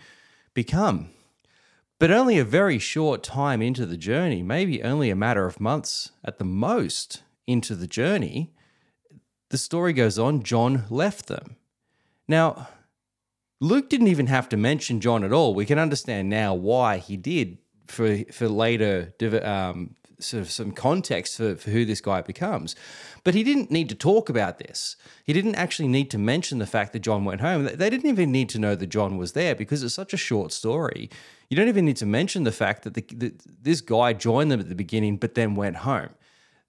become. 0.54 1.10
But 1.98 2.10
only 2.10 2.38
a 2.38 2.44
very 2.44 2.78
short 2.78 3.22
time 3.22 3.62
into 3.62 3.86
the 3.86 3.96
journey, 3.96 4.42
maybe 4.42 4.82
only 4.82 5.08
a 5.08 5.16
matter 5.16 5.46
of 5.46 5.60
months 5.60 6.10
at 6.24 6.38
the 6.38 6.44
most 6.44 7.22
into 7.46 7.76
the 7.76 7.86
journey, 7.86 8.52
the 9.50 9.58
story 9.58 9.92
goes 9.92 10.18
on. 10.18 10.42
John 10.42 10.84
left 10.90 11.26
them. 11.26 11.56
Now 12.26 12.68
Luke 13.62 13.88
didn't 13.88 14.08
even 14.08 14.26
have 14.26 14.48
to 14.48 14.56
mention 14.56 15.00
John 15.00 15.22
at 15.22 15.32
all. 15.32 15.54
We 15.54 15.66
can 15.66 15.78
understand 15.78 16.28
now 16.28 16.52
why 16.52 16.98
he 16.98 17.16
did 17.16 17.58
for 17.86 18.18
for 18.32 18.48
later 18.48 19.14
um, 19.44 19.94
sort 20.18 20.40
of 20.40 20.50
some 20.50 20.72
context 20.72 21.36
for, 21.36 21.54
for 21.54 21.70
who 21.70 21.84
this 21.84 22.00
guy 22.00 22.22
becomes. 22.22 22.74
But 23.22 23.34
he 23.34 23.44
didn't 23.44 23.70
need 23.70 23.88
to 23.90 23.94
talk 23.94 24.28
about 24.28 24.58
this. 24.58 24.96
He 25.24 25.32
didn't 25.32 25.54
actually 25.54 25.86
need 25.86 26.10
to 26.10 26.18
mention 26.18 26.58
the 26.58 26.66
fact 26.66 26.92
that 26.92 27.00
John 27.00 27.24
went 27.24 27.40
home. 27.40 27.70
They 27.72 27.88
didn't 27.88 28.10
even 28.10 28.32
need 28.32 28.48
to 28.48 28.58
know 28.58 28.74
that 28.74 28.88
John 28.88 29.16
was 29.16 29.32
there 29.32 29.54
because 29.54 29.84
it's 29.84 29.94
such 29.94 30.12
a 30.12 30.16
short 30.16 30.50
story. 30.50 31.08
You 31.48 31.56
don't 31.56 31.68
even 31.68 31.84
need 31.84 31.98
to 31.98 32.06
mention 32.06 32.42
the 32.42 32.50
fact 32.50 32.82
that, 32.82 32.94
the, 32.94 33.02
that 33.16 33.42
this 33.62 33.80
guy 33.80 34.12
joined 34.12 34.50
them 34.50 34.58
at 34.58 34.68
the 34.68 34.74
beginning 34.74 35.18
but 35.18 35.36
then 35.36 35.54
went 35.54 35.76
home. 35.76 36.10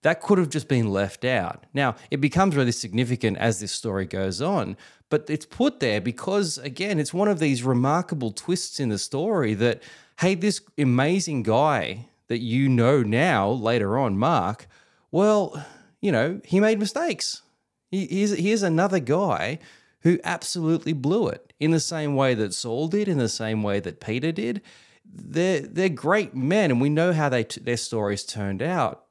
That 0.03 0.21
could 0.21 0.37
have 0.37 0.49
just 0.49 0.67
been 0.67 0.91
left 0.91 1.25
out. 1.25 1.65
Now, 1.73 1.95
it 2.11 2.17
becomes 2.17 2.55
really 2.55 2.73
significant 2.73 3.37
as 3.37 3.59
this 3.59 3.71
story 3.71 4.05
goes 4.05 4.41
on, 4.41 4.77
but 5.09 5.29
it's 5.29 5.45
put 5.45 5.79
there 5.79 6.01
because, 6.01 6.57
again, 6.57 6.99
it's 6.99 7.13
one 7.13 7.29
of 7.29 7.39
these 7.39 7.63
remarkable 7.63 8.31
twists 8.31 8.79
in 8.81 8.89
the 8.89 8.97
story 8.97 9.53
that, 9.55 9.81
hey, 10.19 10.35
this 10.35 10.61
amazing 10.77 11.43
guy 11.43 12.07
that 12.27 12.39
you 12.39 12.67
know 12.67 13.01
now 13.01 13.49
later 13.49 13.97
on, 13.97 14.17
Mark, 14.17 14.67
well, 15.09 15.65
you 16.01 16.11
know, 16.11 16.41
he 16.43 16.59
made 16.59 16.79
mistakes. 16.79 17.41
He, 17.89 18.05
here's, 18.07 18.37
here's 18.37 18.63
another 18.63 18.99
guy 18.99 19.59
who 20.01 20.19
absolutely 20.25 20.91
blew 20.91 21.29
it 21.29 21.53
in 21.61 21.71
the 21.71 21.79
same 21.79 22.17
way 22.17 22.33
that 22.33 22.53
Saul 22.53 22.89
did, 22.89 23.07
in 23.07 23.19
the 23.19 23.29
same 23.29 23.63
way 23.63 23.79
that 23.79 24.01
Peter 24.01 24.33
did. 24.33 24.61
They're, 25.05 25.61
they're 25.61 25.87
great 25.87 26.35
men, 26.35 26.71
and 26.71 26.81
we 26.81 26.89
know 26.89 27.13
how 27.13 27.29
they 27.29 27.45
t- 27.45 27.61
their 27.61 27.77
stories 27.77 28.25
turned 28.25 28.61
out 28.61 29.02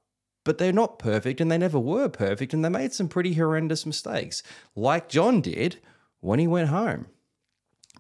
but 0.45 0.59
they're 0.59 0.73
not 0.73 0.99
perfect 0.99 1.41
and 1.41 1.51
they 1.51 1.59
never 1.59 1.79
were 1.79 2.09
perfect 2.09 2.53
and 2.53 2.65
they 2.65 2.69
made 2.69 2.93
some 2.93 3.09
pretty 3.09 3.35
horrendous 3.35 3.87
mistakes, 3.87 4.43
like 4.75 5.09
John 5.09 5.41
did 5.41 5.79
when 6.21 6.39
he 6.39 6.47
went 6.47 6.69
home. 6.69 7.07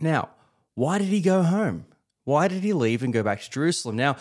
Now, 0.01 0.31
why 0.75 0.99
did 0.99 1.09
he 1.09 1.21
go 1.21 1.43
home? 1.43 1.87
Why 2.25 2.49
did 2.49 2.63
he 2.63 2.73
leave 2.73 3.03
and 3.03 3.13
go 3.13 3.23
back 3.23 3.41
to 3.43 3.51
Jerusalem? 3.51 3.97
Now, 3.97 4.17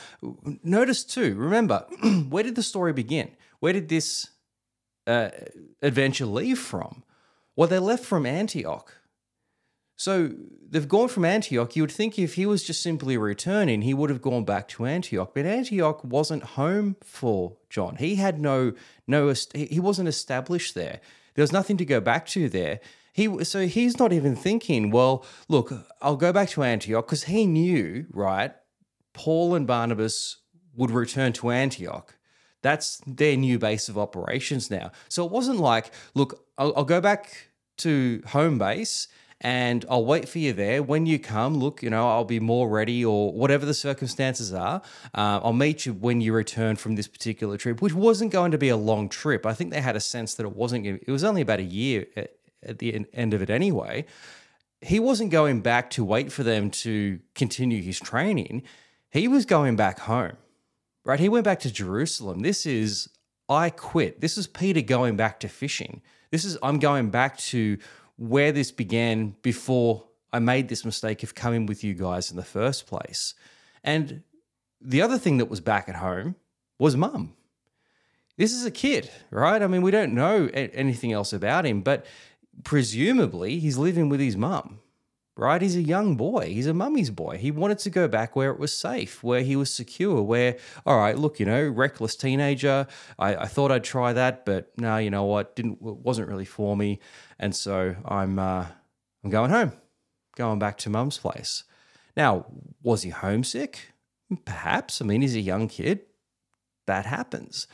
notice 0.63 1.03
too, 1.03 1.35
remember, 1.35 1.85
where 2.29 2.43
did 2.43 2.55
the 2.55 2.63
story 2.63 2.93
begin? 2.93 3.31
Where 3.59 3.73
did 3.73 3.89
this 3.89 4.29
uh, 5.05 5.29
adventure 5.81 6.25
leave 6.25 6.59
from? 6.59 7.03
Well, 7.55 7.67
they 7.67 7.79
left 7.79 8.05
from 8.05 8.25
Antioch. 8.25 8.95
So 10.01 10.31
they've 10.67 10.87
gone 10.87 11.09
from 11.09 11.25
Antioch. 11.25 11.75
You 11.75 11.83
would 11.83 11.91
think 11.91 12.17
if 12.17 12.33
he 12.33 12.47
was 12.47 12.63
just 12.63 12.81
simply 12.81 13.17
returning, 13.17 13.83
he 13.83 13.93
would 13.93 14.09
have 14.09 14.23
gone 14.23 14.43
back 14.45 14.67
to 14.69 14.87
Antioch. 14.87 15.31
But 15.35 15.45
Antioch 15.45 16.03
wasn't 16.03 16.41
home 16.41 16.95
for 17.03 17.57
John. 17.69 17.97
He 17.97 18.15
had 18.15 18.39
no 18.39 18.73
no 19.05 19.31
he 19.53 19.79
wasn't 19.79 20.09
established 20.09 20.73
there. 20.73 21.01
There 21.35 21.43
was 21.43 21.51
nothing 21.51 21.77
to 21.77 21.85
go 21.85 22.01
back 22.01 22.25
to 22.29 22.49
there. 22.49 22.79
He 23.13 23.43
so 23.43 23.67
he's 23.67 23.99
not 23.99 24.11
even 24.11 24.35
thinking, 24.35 24.89
well, 24.89 25.23
look, 25.47 25.71
I'll 26.01 26.15
go 26.15 26.33
back 26.33 26.49
to 26.49 26.63
Antioch 26.63 27.05
because 27.05 27.25
he 27.25 27.45
knew, 27.45 28.07
right? 28.11 28.53
Paul 29.13 29.53
and 29.53 29.67
Barnabas 29.67 30.37
would 30.73 30.89
return 30.89 31.31
to 31.33 31.51
Antioch. 31.51 32.15
That's 32.63 33.03
their 33.05 33.37
new 33.37 33.59
base 33.59 33.87
of 33.87 33.99
operations 33.99 34.71
now. 34.71 34.93
So 35.09 35.23
it 35.23 35.31
wasn't 35.31 35.59
like, 35.59 35.91
look, 36.15 36.43
I'll, 36.57 36.73
I'll 36.75 36.85
go 36.85 37.01
back 37.01 37.51
to 37.77 38.23
home 38.27 38.57
base 38.57 39.07
and 39.43 39.83
I'll 39.89 40.05
wait 40.05 40.29
for 40.29 40.37
you 40.37 40.53
there. 40.53 40.83
When 40.83 41.07
you 41.07 41.17
come, 41.17 41.57
look, 41.57 41.81
you 41.81 41.89
know, 41.89 42.07
I'll 42.07 42.23
be 42.23 42.39
more 42.39 42.69
ready 42.69 43.03
or 43.03 43.33
whatever 43.33 43.65
the 43.65 43.73
circumstances 43.73 44.53
are. 44.53 44.83
Uh, 45.15 45.41
I'll 45.43 45.51
meet 45.51 45.85
you 45.87 45.93
when 45.93 46.21
you 46.21 46.31
return 46.31 46.75
from 46.75 46.95
this 46.95 47.07
particular 47.07 47.57
trip, 47.57 47.81
which 47.81 47.93
wasn't 47.93 48.31
going 48.31 48.51
to 48.51 48.59
be 48.59 48.69
a 48.69 48.77
long 48.77 49.09
trip. 49.09 49.45
I 49.47 49.53
think 49.53 49.71
they 49.71 49.81
had 49.81 49.95
a 49.95 49.99
sense 49.99 50.35
that 50.35 50.45
it 50.45 50.55
wasn't, 50.55 50.85
it 50.85 51.07
was 51.07 51.23
only 51.23 51.41
about 51.41 51.59
a 51.59 51.63
year 51.63 52.05
at, 52.15 52.35
at 52.63 52.77
the 52.77 53.05
end 53.13 53.33
of 53.33 53.41
it 53.41 53.49
anyway. 53.49 54.05
He 54.79 54.99
wasn't 54.99 55.31
going 55.31 55.61
back 55.61 55.89
to 55.91 56.05
wait 56.05 56.31
for 56.31 56.43
them 56.43 56.69
to 56.71 57.19
continue 57.33 57.81
his 57.81 57.99
training. 57.99 58.61
He 59.09 59.27
was 59.27 59.45
going 59.45 59.75
back 59.75 59.99
home, 60.01 60.37
right? 61.03 61.19
He 61.19 61.29
went 61.29 61.45
back 61.45 61.59
to 61.61 61.71
Jerusalem. 61.71 62.41
This 62.41 62.67
is, 62.67 63.09
I 63.49 63.71
quit. 63.71 64.21
This 64.21 64.37
is 64.37 64.45
Peter 64.45 64.81
going 64.81 65.15
back 65.17 65.39
to 65.39 65.47
fishing. 65.47 66.01
This 66.29 66.45
is, 66.45 66.57
I'm 66.63 66.79
going 66.79 67.09
back 67.09 67.37
to 67.37 67.77
where 68.21 68.51
this 68.51 68.71
began 68.71 69.35
before 69.41 70.03
I 70.31 70.37
made 70.37 70.69
this 70.69 70.85
mistake 70.85 71.23
of 71.23 71.33
coming 71.33 71.65
with 71.65 71.83
you 71.83 71.95
guys 71.95 72.29
in 72.29 72.37
the 72.37 72.43
first 72.43 72.85
place. 72.85 73.33
And 73.83 74.21
the 74.79 75.01
other 75.01 75.17
thing 75.17 75.37
that 75.37 75.49
was 75.49 75.59
back 75.59 75.89
at 75.89 75.95
home 75.95 76.35
was 76.77 76.95
mum. 76.95 77.33
This 78.37 78.53
is 78.53 78.63
a 78.63 78.69
kid, 78.69 79.09
right? 79.31 79.59
I 79.63 79.65
mean, 79.65 79.81
we 79.81 79.89
don't 79.89 80.13
know 80.13 80.49
anything 80.53 81.11
else 81.11 81.33
about 81.33 81.65
him, 81.65 81.81
but 81.81 82.05
presumably 82.63 83.57
he's 83.57 83.79
living 83.79 84.07
with 84.07 84.19
his 84.19 84.37
mum. 84.37 84.79
right? 85.37 85.61
He's 85.61 85.75
a 85.75 85.81
young 85.81 86.15
boy. 86.15 86.47
He's 86.53 86.67
a 86.67 86.73
mummy's 86.73 87.09
boy. 87.09 87.37
He 87.37 87.51
wanted 87.51 87.79
to 87.79 87.89
go 87.89 88.07
back 88.07 88.35
where 88.35 88.51
it 88.51 88.59
was 88.59 88.77
safe, 88.77 89.23
where 89.23 89.41
he 89.41 89.55
was 89.55 89.73
secure, 89.73 90.21
where, 90.21 90.57
all 90.85 90.97
right, 90.99 91.17
look, 91.17 91.39
you 91.39 91.45
know, 91.45 91.67
reckless 91.67 92.15
teenager. 92.15 92.85
I, 93.17 93.35
I 93.35 93.45
thought 93.47 93.71
I'd 93.71 93.83
try 93.83 94.13
that, 94.13 94.45
but 94.45 94.71
no, 94.77 94.97
you 94.97 95.09
know 95.09 95.23
what? 95.23 95.55
Didn't 95.55 95.81
wasn't 95.81 96.27
really 96.27 96.45
for 96.45 96.75
me. 96.77 96.99
And 97.41 97.55
so 97.55 97.95
I'm 98.05 98.39
uh, 98.39 98.67
I'm 99.23 99.29
going 99.29 99.49
home, 99.49 99.73
going 100.37 100.59
back 100.59 100.77
to 100.79 100.89
mum's 100.89 101.17
place. 101.17 101.65
Now, 102.15 102.45
was 102.83 103.01
he 103.01 103.09
homesick? 103.09 103.93
Perhaps. 104.45 105.01
I 105.01 105.05
mean, 105.05 105.21
he's 105.21 105.35
a 105.35 105.41
young 105.41 105.67
kid. 105.67 106.01
That 106.85 107.05
happens. 107.05 107.67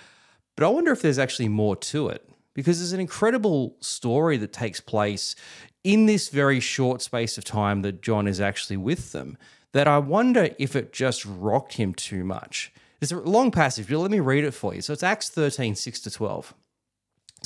But 0.55 0.65
I 0.65 0.69
wonder 0.69 0.91
if 0.91 1.01
there's 1.01 1.19
actually 1.19 1.49
more 1.49 1.75
to 1.75 2.07
it 2.07 2.27
because 2.55 2.79
there's 2.79 2.93
an 2.93 2.99
incredible 2.99 3.75
story 3.81 4.37
that 4.37 4.53
takes 4.53 4.79
place 4.79 5.35
in 5.83 6.05
this 6.05 6.29
very 6.29 6.59
short 6.59 7.01
space 7.01 7.37
of 7.37 7.43
time 7.43 7.81
that 7.83 8.01
John 8.01 8.27
is 8.27 8.41
actually 8.41 8.77
with 8.77 9.11
them 9.11 9.37
that 9.73 9.87
I 9.87 9.99
wonder 9.99 10.49
if 10.57 10.75
it 10.75 10.93
just 10.93 11.25
rocked 11.25 11.73
him 11.73 11.93
too 11.93 12.23
much. 12.23 12.71
It's 13.01 13.11
a 13.11 13.17
long 13.17 13.51
passage, 13.51 13.87
but 13.87 13.99
let 13.99 14.09
me 14.09 14.19
read 14.19 14.43
it 14.43 14.53
for 14.53 14.73
you. 14.73 14.81
So 14.81 14.93
it's 14.93 15.03
Acts 15.03 15.29
13, 15.29 15.75
6 15.75 15.99
to 16.01 16.11
12. 16.11 16.53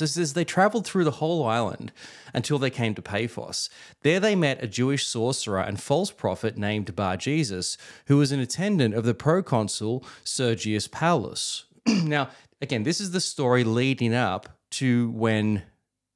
So 0.01 0.05
it 0.05 0.07
says 0.07 0.33
they 0.33 0.43
traveled 0.43 0.87
through 0.87 1.03
the 1.03 1.11
whole 1.11 1.45
island 1.45 1.91
until 2.33 2.57
they 2.57 2.71
came 2.71 2.95
to 2.95 3.03
Paphos. 3.03 3.69
There 4.01 4.19
they 4.19 4.35
met 4.35 4.63
a 4.63 4.67
Jewish 4.67 5.05
sorcerer 5.05 5.61
and 5.61 5.79
false 5.79 6.09
prophet 6.09 6.57
named 6.57 6.95
Bar 6.95 7.17
Jesus, 7.17 7.77
who 8.07 8.17
was 8.17 8.31
an 8.31 8.39
attendant 8.39 8.95
of 8.95 9.03
the 9.03 9.13
proconsul 9.13 10.03
Sergius 10.23 10.87
Paulus. 10.87 11.65
now, 11.85 12.29
again, 12.63 12.81
this 12.81 12.99
is 12.99 13.11
the 13.11 13.21
story 13.21 13.63
leading 13.63 14.15
up 14.15 14.49
to 14.71 15.11
when 15.11 15.61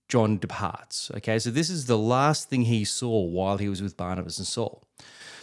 John 0.09 0.39
departs. 0.39 1.11
Okay, 1.17 1.37
so 1.37 1.51
this 1.51 1.69
is 1.69 1.85
the 1.85 1.95
last 1.97 2.49
thing 2.49 2.63
he 2.63 2.85
saw 2.85 3.21
while 3.21 3.57
he 3.57 3.69
was 3.69 3.83
with 3.83 3.95
Barnabas 3.95 4.39
and 4.39 4.47
Saul. 4.47 4.81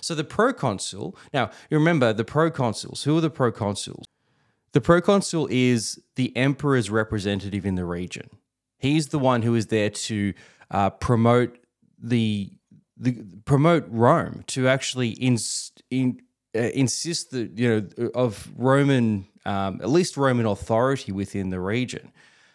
So 0.00 0.16
the 0.16 0.24
proconsul, 0.24 1.16
now 1.32 1.52
you 1.70 1.78
remember 1.78 2.12
the 2.12 2.24
proconsuls. 2.24 3.04
Who 3.04 3.16
are 3.18 3.20
the 3.20 3.30
proconsuls? 3.30 4.02
The 4.72 4.80
proconsul 4.80 5.48
is 5.50 6.00
the 6.16 6.36
emperor's 6.36 6.90
representative 6.90 7.66
in 7.66 7.74
the 7.74 7.84
region. 7.84 8.28
He's 8.78 9.08
the 9.08 9.18
one 9.18 9.42
who 9.42 9.54
is 9.54 9.66
there 9.66 9.90
to 9.90 10.34
uh, 10.70 10.90
promote 10.90 11.58
the, 12.02 12.50
the 12.96 13.22
promote 13.44 13.84
Rome 13.88 14.44
to 14.48 14.68
actually 14.68 15.10
in, 15.10 15.38
in, 15.90 16.20
uh, 16.54 16.60
insist 16.60 17.30
that 17.30 17.58
you 17.58 17.68
know 17.98 18.08
of 18.14 18.50
Roman 18.56 19.26
um, 19.44 19.80
at 19.82 19.90
least 19.90 20.16
Roman 20.16 20.46
authority 20.46 21.12
within 21.12 21.50
the 21.50 21.60
region. 21.60 22.12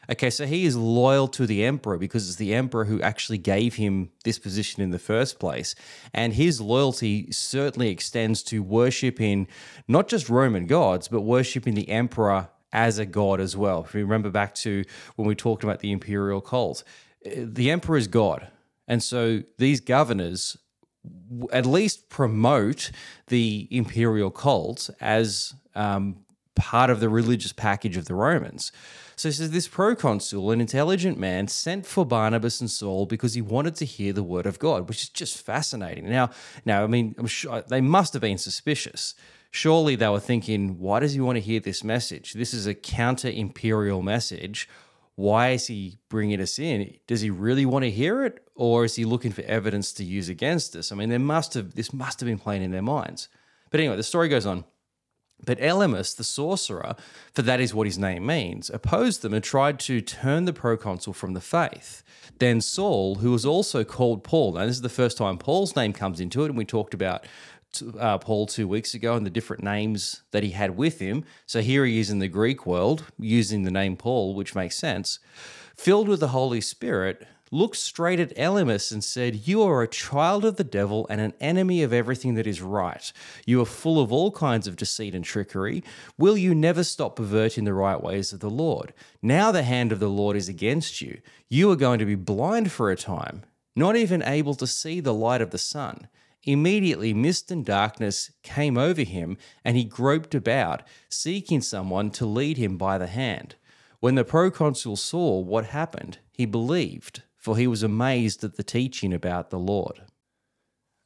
Okay, 0.09 0.29
so 0.29 0.45
he 0.45 0.65
is 0.65 0.77
loyal 0.77 1.27
to 1.29 1.45
the 1.45 1.65
emperor 1.65 1.97
because 1.97 2.29
it's 2.29 2.37
the 2.37 2.53
emperor 2.53 2.85
who 2.85 3.01
actually 3.01 3.37
gave 3.37 3.75
him 3.75 4.09
this 4.23 4.39
position 4.39 4.81
in 4.81 4.91
the 4.91 4.99
first 4.99 5.37
place. 5.37 5.75
And 6.13 6.33
his 6.33 6.61
loyalty 6.61 7.31
certainly 7.31 7.89
extends 7.89 8.41
to 8.43 8.63
worshiping 8.63 9.47
not 9.87 10.07
just 10.07 10.29
Roman 10.29 10.65
gods, 10.65 11.09
but 11.09 11.21
worshiping 11.21 11.75
the 11.75 11.89
emperor 11.89 12.49
as 12.71 12.99
a 12.99 13.05
god 13.05 13.41
as 13.41 13.57
well. 13.57 13.83
If 13.83 13.93
you 13.95 14.01
remember 14.01 14.29
back 14.29 14.55
to 14.55 14.83
when 15.15 15.27
we 15.27 15.35
talked 15.35 15.63
about 15.63 15.79
the 15.79 15.91
imperial 15.91 16.41
cult, 16.41 16.83
the 17.25 17.69
emperor 17.71 17.97
is 17.97 18.07
God. 18.07 18.47
And 18.87 19.03
so 19.03 19.43
these 19.57 19.81
governors 19.81 20.57
at 21.51 21.65
least 21.65 22.09
promote 22.09 22.91
the 23.27 23.67
imperial 23.71 24.31
cult 24.31 24.89
as 24.99 25.53
um, 25.75 26.17
part 26.55 26.89
of 26.89 26.99
the 26.99 27.09
religious 27.09 27.53
package 27.53 27.97
of 27.97 28.05
the 28.05 28.15
Romans. 28.15 28.71
So 29.17 29.29
he 29.29 29.33
says 29.33 29.49
this 29.49 29.67
proconsul, 29.67 30.51
an 30.51 30.61
intelligent 30.61 31.17
man, 31.17 31.47
sent 31.47 31.87
for 31.87 32.05
Barnabas 32.05 32.61
and 32.61 32.69
Saul 32.69 33.07
because 33.07 33.33
he 33.33 33.41
wanted 33.41 33.73
to 33.77 33.85
hear 33.85 34.13
the 34.13 34.21
word 34.21 34.45
of 34.45 34.59
God, 34.59 34.87
which 34.87 35.01
is 35.01 35.09
just 35.09 35.43
fascinating. 35.43 36.07
Now, 36.07 36.29
now, 36.65 36.83
I 36.83 36.87
mean, 36.87 37.15
I'm 37.17 37.25
sure 37.25 37.63
they 37.67 37.81
must 37.81 38.13
have 38.13 38.21
been 38.21 38.37
suspicious. 38.37 39.15
Surely 39.49 39.95
they 39.95 40.07
were 40.07 40.19
thinking, 40.19 40.77
why 40.77 40.99
does 40.99 41.13
he 41.13 41.19
want 41.19 41.37
to 41.37 41.41
hear 41.41 41.59
this 41.59 41.83
message? 41.83 42.33
This 42.33 42.53
is 42.53 42.67
a 42.67 42.75
counter 42.75 43.29
imperial 43.29 44.03
message. 44.03 44.69
Why 45.15 45.49
is 45.49 45.65
he 45.65 45.97
bringing 46.09 46.39
us 46.39 46.59
in? 46.59 46.93
Does 47.07 47.21
he 47.21 47.31
really 47.31 47.65
want 47.65 47.85
to 47.85 47.89
hear 47.89 48.23
it, 48.23 48.45
or 48.53 48.85
is 48.85 48.97
he 48.97 49.03
looking 49.03 49.31
for 49.31 49.41
evidence 49.41 49.93
to 49.93 50.03
use 50.03 50.29
against 50.29 50.75
us? 50.75 50.91
I 50.91 50.95
mean, 50.95 51.09
there 51.09 51.17
must 51.17 51.55
have 51.55 51.73
this 51.73 51.91
must 51.91 52.19
have 52.19 52.27
been 52.27 52.37
playing 52.37 52.61
in 52.61 52.69
their 52.69 52.83
minds. 52.83 53.29
But 53.71 53.79
anyway, 53.79 53.95
the 53.95 54.03
story 54.03 54.29
goes 54.29 54.45
on. 54.45 54.63
But 55.45 55.59
Elymas, 55.59 56.15
the 56.15 56.23
sorcerer, 56.23 56.95
for 57.33 57.41
that 57.43 57.59
is 57.59 57.73
what 57.73 57.87
his 57.87 57.97
name 57.97 58.25
means, 58.25 58.69
opposed 58.69 59.21
them 59.21 59.33
and 59.33 59.43
tried 59.43 59.79
to 59.81 60.01
turn 60.01 60.45
the 60.45 60.53
proconsul 60.53 61.13
from 61.13 61.33
the 61.33 61.41
faith. 61.41 62.03
Then 62.39 62.59
Saul, 62.59 63.15
who 63.15 63.31
was 63.31 63.45
also 63.45 63.83
called 63.83 64.23
Paul, 64.23 64.53
now 64.53 64.65
this 64.65 64.75
is 64.75 64.81
the 64.81 64.89
first 64.89 65.17
time 65.17 65.37
Paul's 65.37 65.75
name 65.75 65.93
comes 65.93 66.19
into 66.19 66.43
it, 66.43 66.49
and 66.49 66.57
we 66.57 66.65
talked 66.65 66.93
about 66.93 67.25
uh, 67.99 68.17
Paul 68.17 68.47
two 68.47 68.67
weeks 68.67 68.93
ago 68.93 69.15
and 69.15 69.25
the 69.25 69.31
different 69.31 69.63
names 69.63 70.23
that 70.31 70.43
he 70.43 70.51
had 70.51 70.77
with 70.77 70.99
him. 70.99 71.23
So 71.45 71.61
here 71.61 71.85
he 71.85 71.99
is 71.99 72.09
in 72.09 72.19
the 72.19 72.27
Greek 72.27 72.65
world 72.65 73.05
using 73.19 73.63
the 73.63 73.71
name 73.71 73.95
Paul, 73.95 74.35
which 74.35 74.55
makes 74.55 74.75
sense. 74.75 75.19
Filled 75.75 76.07
with 76.07 76.19
the 76.19 76.29
Holy 76.29 76.61
Spirit, 76.61 77.27
looked 77.51 77.77
straight 77.77 78.19
at 78.19 78.35
Elymas 78.35 78.91
and 78.91 79.03
said, 79.03 79.47
You 79.47 79.63
are 79.63 79.81
a 79.81 79.87
child 79.87 80.45
of 80.45 80.57
the 80.57 80.63
devil 80.63 81.07
and 81.09 81.21
an 81.21 81.33
enemy 81.39 81.83
of 81.83 81.93
everything 81.93 82.35
that 82.35 82.47
is 82.47 82.61
right. 82.61 83.11
You 83.45 83.61
are 83.61 83.65
full 83.65 83.99
of 83.99 84.11
all 84.11 84.31
kinds 84.31 84.67
of 84.67 84.75
deceit 84.75 85.15
and 85.15 85.23
trickery. 85.23 85.83
Will 86.17 86.37
you 86.37 86.53
never 86.53 86.83
stop 86.83 87.15
perverting 87.15 87.63
the 87.63 87.73
right 87.73 88.01
ways 88.01 88.33
of 88.33 88.39
the 88.39 88.49
Lord? 88.49 88.93
Now 89.21 89.51
the 89.51 89.63
hand 89.63 89.91
of 89.91 89.99
the 89.99 90.09
Lord 90.09 90.35
is 90.35 90.49
against 90.49 91.01
you. 91.01 91.19
You 91.49 91.71
are 91.71 91.75
going 91.75 91.99
to 91.99 92.05
be 92.05 92.15
blind 92.15 92.71
for 92.71 92.91
a 92.91 92.97
time, 92.97 93.43
not 93.75 93.95
even 93.95 94.21
able 94.23 94.55
to 94.55 94.67
see 94.67 94.99
the 94.99 95.13
light 95.13 95.41
of 95.41 95.51
the 95.51 95.57
sun. 95.57 96.07
Immediately, 96.43 97.13
mist 97.13 97.51
and 97.51 97.65
darkness 97.65 98.31
came 98.41 98.77
over 98.77 99.01
him, 99.01 99.37
and 99.65 99.75
he 99.75 99.83
groped 99.83 100.33
about, 100.33 100.83
seeking 101.09 101.61
someone 101.61 102.09
to 102.11 102.25
lead 102.25 102.57
him 102.57 102.77
by 102.77 102.97
the 102.97 103.07
hand. 103.07 103.55
When 103.99 104.15
the 104.15 104.23
proconsul 104.23 104.95
saw 104.95 105.39
what 105.39 105.65
happened, 105.65 106.19
he 106.31 106.45
believed 106.45 107.23
for 107.47 107.55
he 107.55 107.65
was 107.65 107.81
amazed 107.81 108.43
at 108.43 108.57
the 108.57 108.61
teaching 108.61 109.13
about 109.13 109.51
the 109.51 109.57
Lord. 109.57 110.01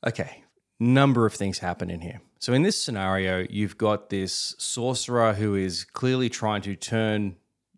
Okay, 0.07 0.43
number 0.79 1.27
of 1.27 1.35
things 1.35 1.59
happen 1.59 1.91
in 1.91 2.01
here. 2.01 2.19
So 2.39 2.51
in 2.51 2.63
this 2.63 2.81
scenario, 2.81 3.45
you've 3.47 3.77
got 3.77 4.09
this 4.09 4.55
sorcerer 4.57 5.33
who 5.33 5.53
is 5.53 5.83
clearly 5.83 6.29
trying 6.29 6.63
to 6.63 6.75
turn 6.75 7.35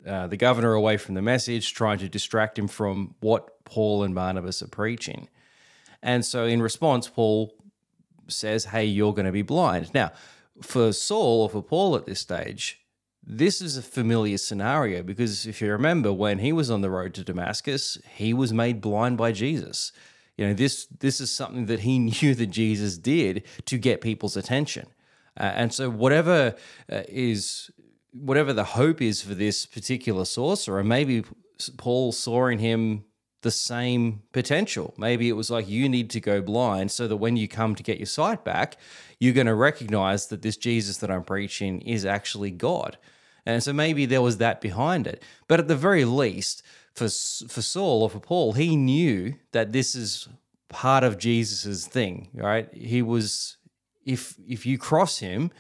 uh, 0.08 0.28
the 0.28 0.38
governor 0.38 0.71
away 0.71 0.95
from 0.95 1.13
the 1.13 1.21
message, 1.21 1.73
trying 1.73 1.97
to 1.97 2.08
distract 2.08 2.58
him 2.58 2.69
from 2.69 3.15
what 3.19 3.65
Paul 3.65 4.02
and 4.02 4.15
Barnabas 4.15 4.63
are 4.63 4.69
preaching. 4.69 5.28
And 6.02 6.23
so 6.23 6.45
in 6.45 6.62
response, 6.62 7.10
Paul 7.10 7.54
says, 8.30 8.63
Hey, 8.63 8.86
you're 8.86 9.12
going 9.12 9.26
to 9.26 9.34
be 9.34 9.41
blind. 9.41 9.93
Now, 9.93 10.13
for 10.62 10.93
Saul 10.93 11.41
or 11.41 11.49
for 11.49 11.62
Paul 11.62 11.97
at 11.97 12.06
this 12.06 12.21
stage, 12.21 12.80
this 13.25 13.62
is 13.62 13.77
a 13.77 13.81
familiar 13.81 14.38
scenario 14.38 15.01
because 15.01 15.45
if 15.45 15.62
you 15.62 15.71
remember 15.71 16.12
when 16.12 16.39
he 16.39 16.51
was 16.51 16.69
on 16.69 16.81
the 16.81 16.89
road 16.89 17.13
to 17.13 17.23
Damascus, 17.23 17.97
he 18.15 18.33
was 18.33 18.51
made 18.51 18.81
blind 18.81 19.17
by 19.17 19.31
Jesus. 19.31 19.91
You 20.38 20.47
know, 20.47 20.53
this 20.53 20.88
this 20.88 21.21
is 21.21 21.31
something 21.31 21.67
that 21.67 21.81
he 21.81 21.99
knew 22.21 22.36
that 22.36 22.47
Jesus 22.47 22.97
did 22.97 23.43
to 23.65 23.77
get 23.77 24.01
people's 24.01 24.36
attention. 24.36 24.88
Uh, 25.39 25.51
and 25.55 25.73
so 25.73 25.89
whatever 25.89 26.55
uh, 26.91 27.03
is 27.07 27.71
whatever 28.12 28.53
the 28.53 28.63
hope 28.63 29.01
is 29.01 29.21
for 29.21 29.33
this 29.33 29.65
particular 29.65 30.25
sorcerer, 30.25 30.83
maybe 30.83 31.23
Paul 31.77 32.12
saw 32.12 32.47
in 32.47 32.59
him 32.59 33.05
the 33.43 33.51
same 33.51 34.23
potential. 34.32 34.93
Maybe 34.97 35.29
it 35.29 35.34
was 35.34 35.51
like 35.51 35.69
you 35.69 35.88
need 35.88 36.10
to 36.12 36.19
go 36.19 36.41
blind 36.41 36.91
so 36.91 37.08
that 37.08 37.17
when 37.17 37.38
you 37.38 37.47
come 37.47 37.75
to 37.75 37.84
get 37.84 37.99
your 37.99 38.08
sight 38.08 38.43
back, 38.43 38.77
you're 39.19 39.34
going 39.34 39.47
to 39.47 39.53
recognize 39.53 40.27
that 40.27 40.41
this 40.41 40.58
Jesus 40.58 40.97
that 40.97 41.12
I'm 41.12 41.23
preaching 41.23 41.82
is 41.82 42.06
actually 42.06 42.51
God. 42.51 42.97
And 43.45 43.62
so 43.62 43.73
maybe 43.73 44.06
there 44.06 44.21
was 44.21 44.38
that 44.38 44.62
behind 44.62 45.06
it. 45.06 45.21
But 45.47 45.60
at 45.60 45.67
the 45.67 45.75
very 45.75 46.06
least, 46.06 46.63
for 46.93 47.06
for 47.06 47.62
Saul 47.62 48.03
or 48.03 48.10
for 48.10 48.19
Paul, 48.19 48.53
he 48.53 48.75
knew 48.75 49.36
that 49.51 49.71
this 49.71 49.95
is 49.95 50.27
part 50.69 51.03
of 51.03 51.17
Jesus's 51.17 51.86
thing, 51.86 52.29
right? 52.34 52.73
He 52.73 53.01
was 53.01 53.58
if 54.06 54.36
if 54.47 54.65
you 54.65 54.77
cross 54.77 55.19
him, 55.19 55.51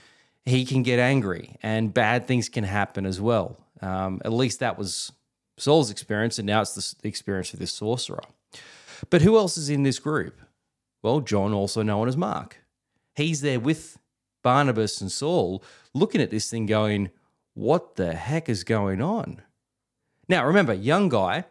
he 0.45 0.65
can 0.65 0.83
get 0.83 0.99
angry 0.99 1.57
and 1.61 1.93
bad 1.93 2.27
things 2.27 2.49
can 2.49 2.63
happen 2.63 3.05
as 3.05 3.19
well. 3.19 3.57
Um, 3.81 4.21
at 4.23 4.31
least 4.31 4.59
that 4.59 4.77
was 4.77 5.11
Saul's 5.57 5.91
experience, 5.91 6.39
and 6.39 6.47
now 6.47 6.61
it's 6.61 6.93
the, 6.93 7.07
experience 7.07 7.53
of 7.53 7.59
this 7.59 7.73
sorcerer. 7.73 8.23
But 9.09 9.21
who 9.21 9.37
else 9.37 9.57
is 9.57 9.69
in 9.69 9.83
this 9.83 9.99
group? 9.99 10.39
Well, 11.01 11.19
John, 11.19 11.53
also 11.53 11.83
known 11.83 12.07
as 12.07 12.17
Mark. 12.17 12.57
He's 13.15 13.41
there 13.41 13.59
with 13.59 13.99
Barnabas 14.41 15.01
and 15.01 15.11
Saul, 15.11 15.63
looking 15.93 16.21
at 16.21 16.31
this 16.31 16.49
thing, 16.49 16.65
going, 16.65 17.11
what 17.53 17.95
the 17.95 18.13
heck 18.13 18.49
is 18.49 18.63
going 18.63 19.01
on? 19.01 19.41
Now, 20.27 20.45
remember, 20.45 20.73
young 20.73 21.09
guy, 21.09 21.45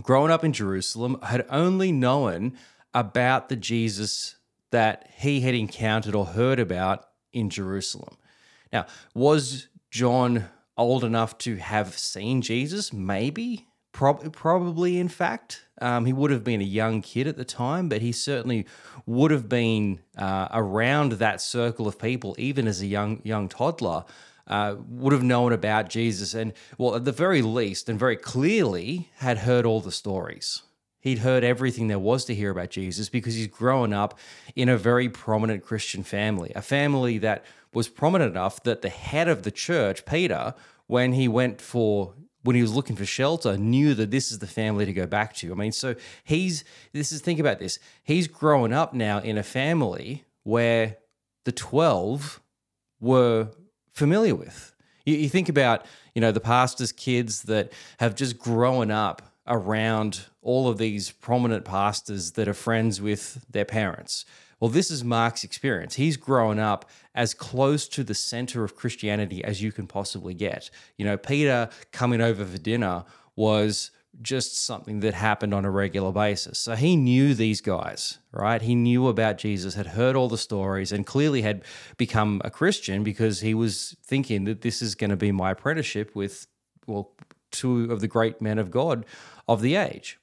growing 0.00 0.30
up 0.30 0.44
in 0.44 0.52
Jerusalem, 0.52 1.18
had 1.22 1.44
only 1.50 1.92
known 1.92 2.56
about 2.94 3.48
the 3.48 3.56
Jesus 3.56 4.36
that 4.70 5.10
he 5.16 5.40
had 5.40 5.54
encountered 5.54 6.14
or 6.14 6.26
heard 6.26 6.58
about 6.58 7.06
in 7.32 7.50
Jerusalem. 7.50 8.16
Now, 8.72 8.86
was 9.14 9.68
John 9.90 10.48
old 10.78 11.04
enough 11.04 11.36
to 11.38 11.56
have 11.56 11.98
seen 11.98 12.40
Jesus? 12.40 12.92
Maybe, 12.92 13.68
Prob- 13.92 14.32
probably, 14.32 14.98
in 14.98 15.08
fact, 15.08 15.64
um, 15.80 16.04
he 16.04 16.12
would 16.12 16.30
have 16.30 16.44
been 16.44 16.60
a 16.60 16.64
young 16.64 17.02
kid 17.02 17.26
at 17.26 17.36
the 17.36 17.44
time, 17.44 17.88
but 17.88 18.00
he 18.00 18.12
certainly 18.12 18.66
would 19.06 19.30
have 19.30 19.48
been 19.48 20.00
uh, 20.16 20.46
around 20.52 21.12
that 21.12 21.40
circle 21.40 21.88
of 21.88 21.98
people, 21.98 22.36
even 22.38 22.68
as 22.68 22.80
a 22.80 22.86
young 22.86 23.20
young 23.24 23.48
toddler. 23.48 24.04
Uh, 24.46 24.76
would 24.88 25.12
have 25.12 25.22
known 25.22 25.52
about 25.52 25.90
Jesus, 25.90 26.32
and 26.32 26.54
well, 26.78 26.94
at 26.94 27.04
the 27.04 27.12
very 27.12 27.42
least, 27.42 27.88
and 27.90 27.98
very 27.98 28.16
clearly, 28.16 29.10
had 29.16 29.38
heard 29.38 29.66
all 29.66 29.80
the 29.80 29.92
stories. 29.92 30.62
He'd 31.00 31.18
heard 31.18 31.44
everything 31.44 31.88
there 31.88 31.98
was 31.98 32.24
to 32.26 32.34
hear 32.34 32.50
about 32.50 32.70
Jesus 32.70 33.08
because 33.08 33.34
he's 33.34 33.46
grown 33.46 33.92
up 33.92 34.18
in 34.56 34.68
a 34.68 34.78
very 34.78 35.08
prominent 35.08 35.64
Christian 35.64 36.02
family, 36.02 36.50
a 36.56 36.62
family 36.62 37.18
that 37.18 37.44
was 37.72 37.88
prominent 37.88 38.30
enough 38.30 38.62
that 38.62 38.82
the 38.82 38.88
head 38.88 39.28
of 39.28 39.42
the 39.42 39.50
church, 39.50 40.04
Peter, 40.04 40.54
when 40.86 41.12
he 41.12 41.28
went 41.28 41.60
for 41.60 42.14
when 42.42 42.56
he 42.56 42.62
was 42.62 42.74
looking 42.74 42.96
for 42.96 43.04
shelter, 43.04 43.58
knew 43.58 43.94
that 43.94 44.10
this 44.10 44.30
is 44.30 44.38
the 44.38 44.46
family 44.46 44.86
to 44.86 44.92
go 44.92 45.06
back 45.06 45.34
to. 45.34 45.50
I 45.52 45.54
mean, 45.54 45.72
so 45.72 45.94
he's 46.24 46.64
this 46.92 47.12
is 47.12 47.20
think 47.20 47.40
about 47.40 47.58
this. 47.58 47.78
He's 48.04 48.28
grown 48.28 48.72
up 48.72 48.94
now 48.94 49.18
in 49.18 49.36
a 49.36 49.42
family 49.42 50.24
where 50.44 50.96
the 51.44 51.52
12 51.52 52.40
were 53.00 53.48
familiar 53.92 54.34
with. 54.34 54.74
You, 55.04 55.16
you 55.16 55.28
think 55.28 55.48
about, 55.48 55.84
you 56.14 56.20
know, 56.20 56.32
the 56.32 56.40
pastor's 56.40 56.92
kids 56.92 57.42
that 57.42 57.72
have 57.98 58.14
just 58.14 58.38
grown 58.38 58.90
up 58.90 59.22
around 59.46 60.26
all 60.42 60.68
of 60.68 60.78
these 60.78 61.10
prominent 61.10 61.64
pastors 61.64 62.32
that 62.32 62.48
are 62.48 62.54
friends 62.54 63.00
with 63.00 63.44
their 63.50 63.64
parents. 63.64 64.24
Well, 64.60 64.70
this 64.70 64.90
is 64.90 65.04
Mark's 65.04 65.44
experience. 65.44 65.94
He's 65.94 66.16
grown 66.16 66.58
up 66.58 66.90
as 67.14 67.34
close 67.34 67.88
to 67.88 68.02
the 68.02 68.14
center 68.14 68.64
of 68.64 68.74
Christianity 68.74 69.44
as 69.44 69.62
you 69.62 69.70
can 69.70 69.86
possibly 69.86 70.34
get. 70.34 70.70
You 70.96 71.04
know, 71.04 71.16
Peter 71.16 71.68
coming 71.92 72.20
over 72.20 72.44
for 72.44 72.58
dinner 72.58 73.04
was 73.36 73.92
just 74.20 74.64
something 74.64 75.00
that 75.00 75.14
happened 75.14 75.54
on 75.54 75.64
a 75.64 75.70
regular 75.70 76.10
basis. 76.10 76.58
So 76.58 76.74
he 76.74 76.96
knew 76.96 77.34
these 77.34 77.60
guys, 77.60 78.18
right? 78.32 78.60
He 78.60 78.74
knew 78.74 79.06
about 79.06 79.38
Jesus, 79.38 79.74
had 79.74 79.88
heard 79.88 80.16
all 80.16 80.28
the 80.28 80.38
stories, 80.38 80.90
and 80.90 81.06
clearly 81.06 81.42
had 81.42 81.62
become 81.96 82.40
a 82.44 82.50
Christian 82.50 83.04
because 83.04 83.40
he 83.40 83.54
was 83.54 83.96
thinking 84.02 84.44
that 84.44 84.62
this 84.62 84.82
is 84.82 84.96
going 84.96 85.10
to 85.10 85.16
be 85.16 85.30
my 85.30 85.52
apprenticeship 85.52 86.16
with, 86.16 86.48
well, 86.86 87.12
two 87.52 87.92
of 87.92 88.00
the 88.00 88.08
great 88.08 88.42
men 88.42 88.58
of 88.58 88.70
God 88.70 89.06
of 89.46 89.60
the 89.62 89.76
age. 89.76 90.18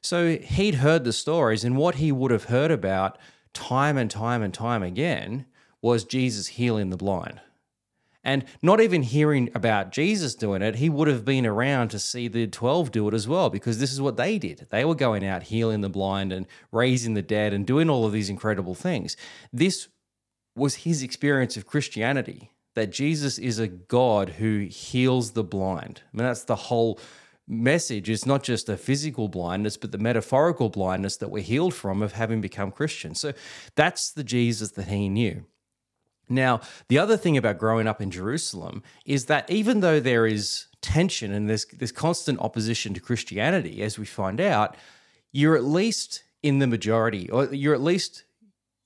So 0.00 0.36
he'd 0.36 0.76
heard 0.76 1.04
the 1.04 1.12
stories, 1.12 1.62
and 1.62 1.76
what 1.76 1.96
he 1.96 2.10
would 2.10 2.30
have 2.30 2.44
heard 2.44 2.70
about 2.70 3.18
time 3.54 3.96
and 3.96 4.10
time 4.10 4.42
and 4.42 4.52
time 4.52 4.82
again 4.82 5.46
was 5.82 6.04
Jesus 6.04 6.48
healing 6.48 6.90
the 6.90 6.96
blind. 6.96 7.40
And 8.22 8.44
not 8.60 8.80
even 8.82 9.02
hearing 9.02 9.50
about 9.54 9.92
Jesus 9.92 10.34
doing 10.34 10.60
it, 10.60 10.76
he 10.76 10.90
would 10.90 11.08
have 11.08 11.24
been 11.24 11.46
around 11.46 11.88
to 11.88 11.98
see 11.98 12.28
the 12.28 12.46
12 12.46 12.90
do 12.90 13.08
it 13.08 13.14
as 13.14 13.26
well, 13.26 13.48
because 13.48 13.78
this 13.78 13.92
is 13.92 14.00
what 14.00 14.18
they 14.18 14.38
did. 14.38 14.66
They 14.70 14.84
were 14.84 14.94
going 14.94 15.24
out 15.24 15.44
healing 15.44 15.80
the 15.80 15.88
blind 15.88 16.30
and 16.32 16.46
raising 16.70 17.14
the 17.14 17.22
dead 17.22 17.54
and 17.54 17.66
doing 17.66 17.88
all 17.88 18.04
of 18.04 18.12
these 18.12 18.28
incredible 18.28 18.74
things. 18.74 19.16
This 19.52 19.88
was 20.54 20.76
his 20.76 21.02
experience 21.02 21.56
of 21.56 21.66
Christianity 21.66 22.50
that 22.74 22.90
Jesus 22.90 23.38
is 23.38 23.58
a 23.58 23.68
God 23.68 24.28
who 24.30 24.66
heals 24.70 25.30
the 25.30 25.42
blind. 25.42 26.02
I 26.12 26.16
mean, 26.16 26.26
that's 26.26 26.44
the 26.44 26.56
whole 26.56 26.98
message 27.48 28.08
is 28.08 28.26
not 28.26 28.42
just 28.42 28.68
a 28.68 28.76
physical 28.76 29.28
blindness, 29.28 29.76
but 29.76 29.92
the 29.92 29.98
metaphorical 29.98 30.68
blindness 30.68 31.16
that 31.18 31.30
we're 31.30 31.42
healed 31.42 31.74
from 31.74 32.02
of 32.02 32.12
having 32.12 32.40
become 32.40 32.70
Christian. 32.70 33.14
So 33.14 33.32
that's 33.74 34.12
the 34.12 34.24
Jesus 34.24 34.72
that 34.72 34.88
he 34.88 35.08
knew. 35.08 35.44
Now, 36.28 36.60
the 36.88 36.98
other 36.98 37.16
thing 37.16 37.36
about 37.36 37.58
growing 37.58 37.88
up 37.88 38.00
in 38.00 38.10
Jerusalem 38.10 38.84
is 39.04 39.26
that 39.26 39.50
even 39.50 39.80
though 39.80 39.98
there 39.98 40.26
is 40.26 40.66
tension 40.80 41.32
and 41.32 41.48
there's 41.48 41.64
this 41.66 41.90
constant 41.90 42.38
opposition 42.38 42.94
to 42.94 43.00
Christianity, 43.00 43.82
as 43.82 43.98
we 43.98 44.06
find 44.06 44.40
out, 44.40 44.76
you're 45.32 45.56
at 45.56 45.64
least 45.64 46.22
in 46.42 46.60
the 46.60 46.68
majority, 46.68 47.28
or 47.30 47.52
you're 47.52 47.74
at 47.74 47.82
least 47.82 48.24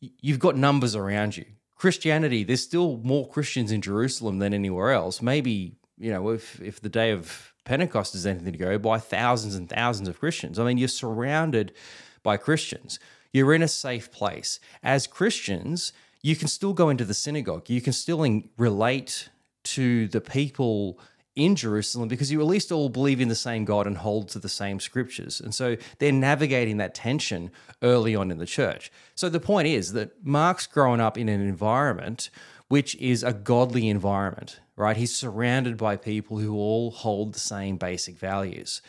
you've 0.00 0.38
got 0.38 0.56
numbers 0.56 0.96
around 0.96 1.36
you. 1.36 1.44
Christianity, 1.76 2.44
there's 2.44 2.62
still 2.62 2.98
more 3.04 3.28
Christians 3.28 3.70
in 3.70 3.82
Jerusalem 3.82 4.38
than 4.38 4.54
anywhere 4.54 4.92
else. 4.92 5.20
Maybe, 5.20 5.76
you 5.98 6.10
know, 6.10 6.30
if 6.30 6.60
if 6.62 6.80
the 6.80 6.88
day 6.88 7.10
of 7.10 7.53
Pentecost 7.64 8.14
is 8.14 8.26
anything 8.26 8.52
to 8.52 8.58
go 8.58 8.78
by, 8.78 8.98
thousands 8.98 9.54
and 9.54 9.68
thousands 9.68 10.08
of 10.08 10.20
Christians. 10.20 10.58
I 10.58 10.64
mean, 10.64 10.78
you're 10.78 10.88
surrounded 10.88 11.72
by 12.22 12.36
Christians. 12.36 12.98
You're 13.32 13.54
in 13.54 13.62
a 13.62 13.68
safe 13.68 14.12
place. 14.12 14.60
As 14.82 15.06
Christians, 15.06 15.92
you 16.22 16.36
can 16.36 16.48
still 16.48 16.72
go 16.72 16.88
into 16.88 17.04
the 17.04 17.14
synagogue. 17.14 17.68
You 17.68 17.80
can 17.80 17.92
still 17.92 18.22
in, 18.22 18.48
relate 18.56 19.28
to 19.64 20.08
the 20.08 20.20
people 20.20 20.98
in 21.36 21.56
Jerusalem 21.56 22.08
because 22.08 22.30
you 22.30 22.40
at 22.40 22.46
least 22.46 22.70
all 22.70 22.88
believe 22.88 23.20
in 23.20 23.28
the 23.28 23.34
same 23.34 23.64
God 23.64 23.86
and 23.86 23.98
hold 23.98 24.28
to 24.28 24.38
the 24.38 24.48
same 24.48 24.78
scriptures. 24.78 25.40
And 25.40 25.54
so 25.54 25.76
they're 25.98 26.12
navigating 26.12 26.76
that 26.76 26.94
tension 26.94 27.50
early 27.82 28.14
on 28.14 28.30
in 28.30 28.38
the 28.38 28.46
church. 28.46 28.92
So 29.16 29.28
the 29.28 29.40
point 29.40 29.66
is 29.66 29.92
that 29.94 30.24
Mark's 30.24 30.66
growing 30.66 31.00
up 31.00 31.18
in 31.18 31.28
an 31.28 31.40
environment 31.40 32.30
which 32.68 32.94
is 32.96 33.22
a 33.22 33.32
godly 33.32 33.88
environment, 33.88 34.60
right? 34.76 34.96
He's 34.96 35.14
surrounded 35.14 35.76
by 35.76 35.96
people 35.96 36.38
who 36.38 36.54
all 36.54 36.90
hold 36.90 37.34
the 37.34 37.38
same 37.38 37.76
basic 37.76 38.18
values. 38.18 38.82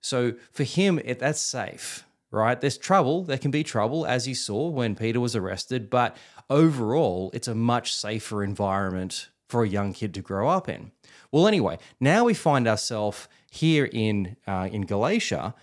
So 0.00 0.34
for 0.52 0.64
him, 0.64 1.00
it, 1.04 1.18
that's 1.18 1.40
safe, 1.40 2.04
right? 2.30 2.60
There's 2.60 2.78
trouble. 2.78 3.24
There 3.24 3.38
can 3.38 3.50
be 3.50 3.64
trouble, 3.64 4.06
as 4.06 4.28
you 4.28 4.34
saw 4.34 4.68
when 4.68 4.94
Peter 4.94 5.20
was 5.20 5.34
arrested, 5.34 5.90
but 5.90 6.16
overall, 6.48 7.30
it's 7.34 7.48
a 7.48 7.54
much 7.54 7.94
safer 7.94 8.44
environment 8.44 9.28
for 9.48 9.64
a 9.64 9.68
young 9.68 9.92
kid 9.92 10.14
to 10.14 10.20
grow 10.20 10.48
up 10.48 10.68
in. 10.68 10.92
Well, 11.32 11.46
anyway, 11.46 11.78
now 12.00 12.24
we 12.24 12.34
find 12.34 12.66
ourselves 12.68 13.28
here 13.50 13.88
in 13.92 14.36
uh, 14.46 14.68
in 14.70 14.82
Galatia, 14.82 15.54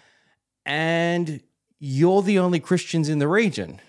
and 0.65 1.41
you're 1.79 2.21
the 2.21 2.39
only 2.39 2.59
Christians 2.59 3.09
in 3.09 3.19
the 3.19 3.27
region, 3.27 3.81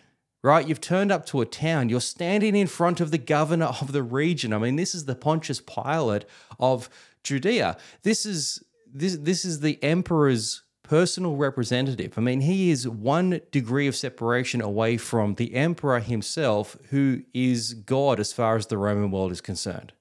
right? 0.45 0.69
You've 0.69 0.81
turned 0.81 1.11
up 1.11 1.25
to 1.27 1.41
a 1.41 1.47
town, 1.47 1.89
you're 1.89 2.03
standing 2.03 2.55
in 2.55 2.67
front 2.67 3.01
of 3.01 3.11
the 3.11 3.19
governor 3.19 3.73
of 3.81 3.93
the 3.93 4.03
region. 4.03 4.53
I 4.53 4.59
mean, 4.59 4.77
this 4.77 4.95
is 4.95 5.07
the 5.07 5.15
Pontius 5.15 5.61
Pilate 5.61 6.27
of 6.61 6.91
Judea. 7.23 7.79
This 8.03 8.27
is 8.27 8.63
this 8.93 9.17
this 9.17 9.47
is 9.47 9.61
the 9.61 9.83
emperor's 9.83 10.63
personal 10.83 11.37
representative. 11.37 12.19
I 12.19 12.21
mean, 12.21 12.43
he 12.43 12.71
is 12.71 12.87
one 12.87 13.41
degree 13.53 13.87
of 13.89 13.97
separation 13.97 14.61
away 14.61 14.99
from 14.99 15.37
the 15.37 15.55
emperor 15.55 16.01
himself, 16.01 16.77
who 16.91 17.23
is 17.33 17.73
God 17.73 18.21
as 18.21 18.35
far 18.35 18.57
as 18.57 18.67
the 18.67 18.77
Roman 18.77 19.11
world 19.11 19.33
is 19.33 19.41
concerned. 19.41 19.95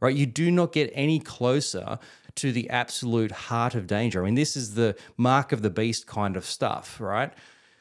Right? 0.00 0.16
You 0.16 0.26
do 0.26 0.50
not 0.50 0.72
get 0.72 0.90
any 0.94 1.20
closer 1.20 2.00
to 2.34 2.50
the 2.50 2.68
absolute 2.70 3.30
heart 3.30 3.76
of 3.76 3.86
danger. 3.86 4.20
I 4.20 4.26
mean, 4.26 4.34
this 4.34 4.56
is 4.56 4.74
the 4.74 4.96
mark 5.16 5.52
of 5.52 5.62
the 5.62 5.70
beast 5.70 6.08
kind 6.08 6.36
of 6.36 6.44
stuff, 6.44 7.00
right? 7.00 7.32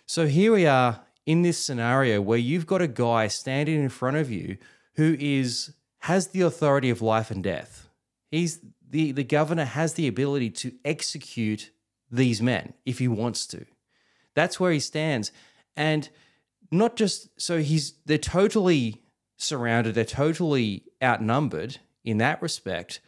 So 0.06 0.28
here 0.28 0.54
we 0.54 0.68
are 0.68 1.05
in 1.26 1.42
this 1.42 1.64
scenario 1.64 2.22
where 2.22 2.38
you've 2.38 2.68
got 2.68 2.82
a 2.82 2.88
guy 2.88 3.28
standing 3.28 3.82
in 3.82 3.90
front 3.90 4.18
of 4.18 4.32
you 4.32 4.58
who 4.96 5.16
is 5.20 5.74
has 6.00 6.28
the 6.28 6.42
authority 6.42 6.90
of 6.90 7.02
life 7.02 7.32
and 7.32 7.44
death. 7.44 7.90
He's 8.30 8.60
the 8.88 9.12
the 9.12 9.24
governor 9.24 9.66
has 9.66 9.94
the 9.94 10.08
ability 10.08 10.52
to 10.52 10.74
execute 10.84 11.72
these 12.12 12.42
men 12.42 12.74
if 12.86 13.00
he 13.00 13.08
wants 13.08 13.48
to. 13.48 13.66
That's 14.36 14.60
where 14.60 14.72
he 14.72 14.80
stands. 14.80 15.32
And 15.76 16.10
not 16.72 16.96
just 16.96 17.30
so 17.40 17.60
he's 17.60 17.94
they're 18.06 18.18
totally 18.18 19.02
surrounded, 19.38 19.96
they're 19.96 20.06
totally 20.06 20.84
outnumbered 21.04 21.78
in 22.04 22.18
that 22.20 22.42
respect. 22.42 23.00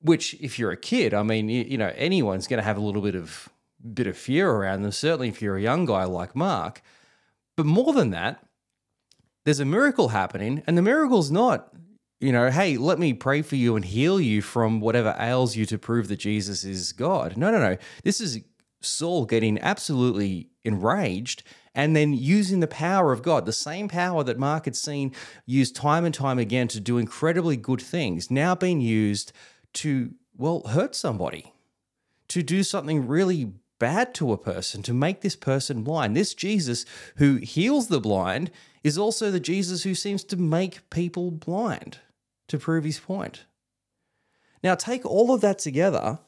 Which, 0.00 0.34
if 0.34 0.58
you're 0.58 0.72
a 0.72 0.76
kid, 0.76 1.14
I 1.14 1.22
mean, 1.22 1.48
you, 1.48 1.64
you 1.64 1.78
know, 1.78 1.92
anyone's 1.96 2.46
going 2.46 2.58
to 2.58 2.64
have 2.64 2.76
a 2.76 2.82
little 2.82 3.02
bit 3.02 3.14
of 3.14 3.48
bit 3.94 4.06
of 4.06 4.16
fear 4.16 4.50
around 4.50 4.82
them. 4.82 4.92
Certainly, 4.92 5.28
if 5.28 5.40
you're 5.40 5.56
a 5.56 5.62
young 5.62 5.84
guy 5.84 6.04
like 6.04 6.36
Mark, 6.36 6.82
but 7.56 7.66
more 7.66 7.92
than 7.92 8.10
that, 8.10 8.44
there's 9.44 9.60
a 9.60 9.64
miracle 9.64 10.08
happening, 10.08 10.62
and 10.66 10.76
the 10.76 10.82
miracle's 10.82 11.30
not, 11.30 11.72
you 12.20 12.32
know, 12.32 12.50
hey, 12.50 12.76
let 12.76 12.98
me 12.98 13.12
pray 13.12 13.42
for 13.42 13.56
you 13.56 13.76
and 13.76 13.84
heal 13.84 14.20
you 14.20 14.42
from 14.42 14.80
whatever 14.80 15.14
ails 15.18 15.56
you 15.56 15.66
to 15.66 15.78
prove 15.78 16.08
that 16.08 16.18
Jesus 16.18 16.64
is 16.64 16.92
God. 16.92 17.36
No, 17.36 17.50
no, 17.50 17.58
no. 17.58 17.76
This 18.02 18.20
is 18.20 18.40
Saul 18.82 19.24
getting 19.24 19.58
absolutely 19.60 20.50
enraged 20.64 21.42
and 21.74 21.94
then 21.94 22.14
using 22.14 22.60
the 22.60 22.66
power 22.66 23.12
of 23.12 23.22
God, 23.22 23.44
the 23.44 23.52
same 23.52 23.86
power 23.86 24.24
that 24.24 24.38
Mark 24.38 24.64
had 24.64 24.74
seen 24.74 25.12
used 25.44 25.76
time 25.76 26.04
and 26.04 26.14
time 26.14 26.38
again 26.38 26.68
to 26.68 26.80
do 26.80 26.98
incredibly 26.98 27.56
good 27.56 27.82
things, 27.82 28.30
now 28.30 28.54
being 28.54 28.80
used 28.80 29.32
to, 29.74 30.14
well, 30.36 30.62
hurt 30.68 30.94
somebody, 30.94 31.52
to 32.28 32.42
do 32.42 32.62
something 32.62 33.06
really 33.06 33.52
bad 33.78 34.14
to 34.14 34.32
a 34.32 34.38
person 34.38 34.82
to 34.82 34.94
make 34.94 35.20
this 35.20 35.36
person 35.36 35.82
blind. 35.82 36.16
This 36.16 36.34
Jesus 36.34 36.84
who 37.16 37.36
heals 37.36 37.88
the 37.88 38.00
blind 38.00 38.50
is 38.82 38.98
also 38.98 39.30
the 39.30 39.40
Jesus 39.40 39.82
who 39.82 39.94
seems 39.94 40.24
to 40.24 40.36
make 40.36 40.88
people 40.90 41.30
blind 41.30 41.98
to 42.48 42.58
prove 42.58 42.84
his 42.84 42.98
point. 42.98 43.44
Now, 44.62 44.74
take 44.74 45.04
all 45.04 45.32
of 45.32 45.40
that 45.42 45.58
together. 45.58 46.18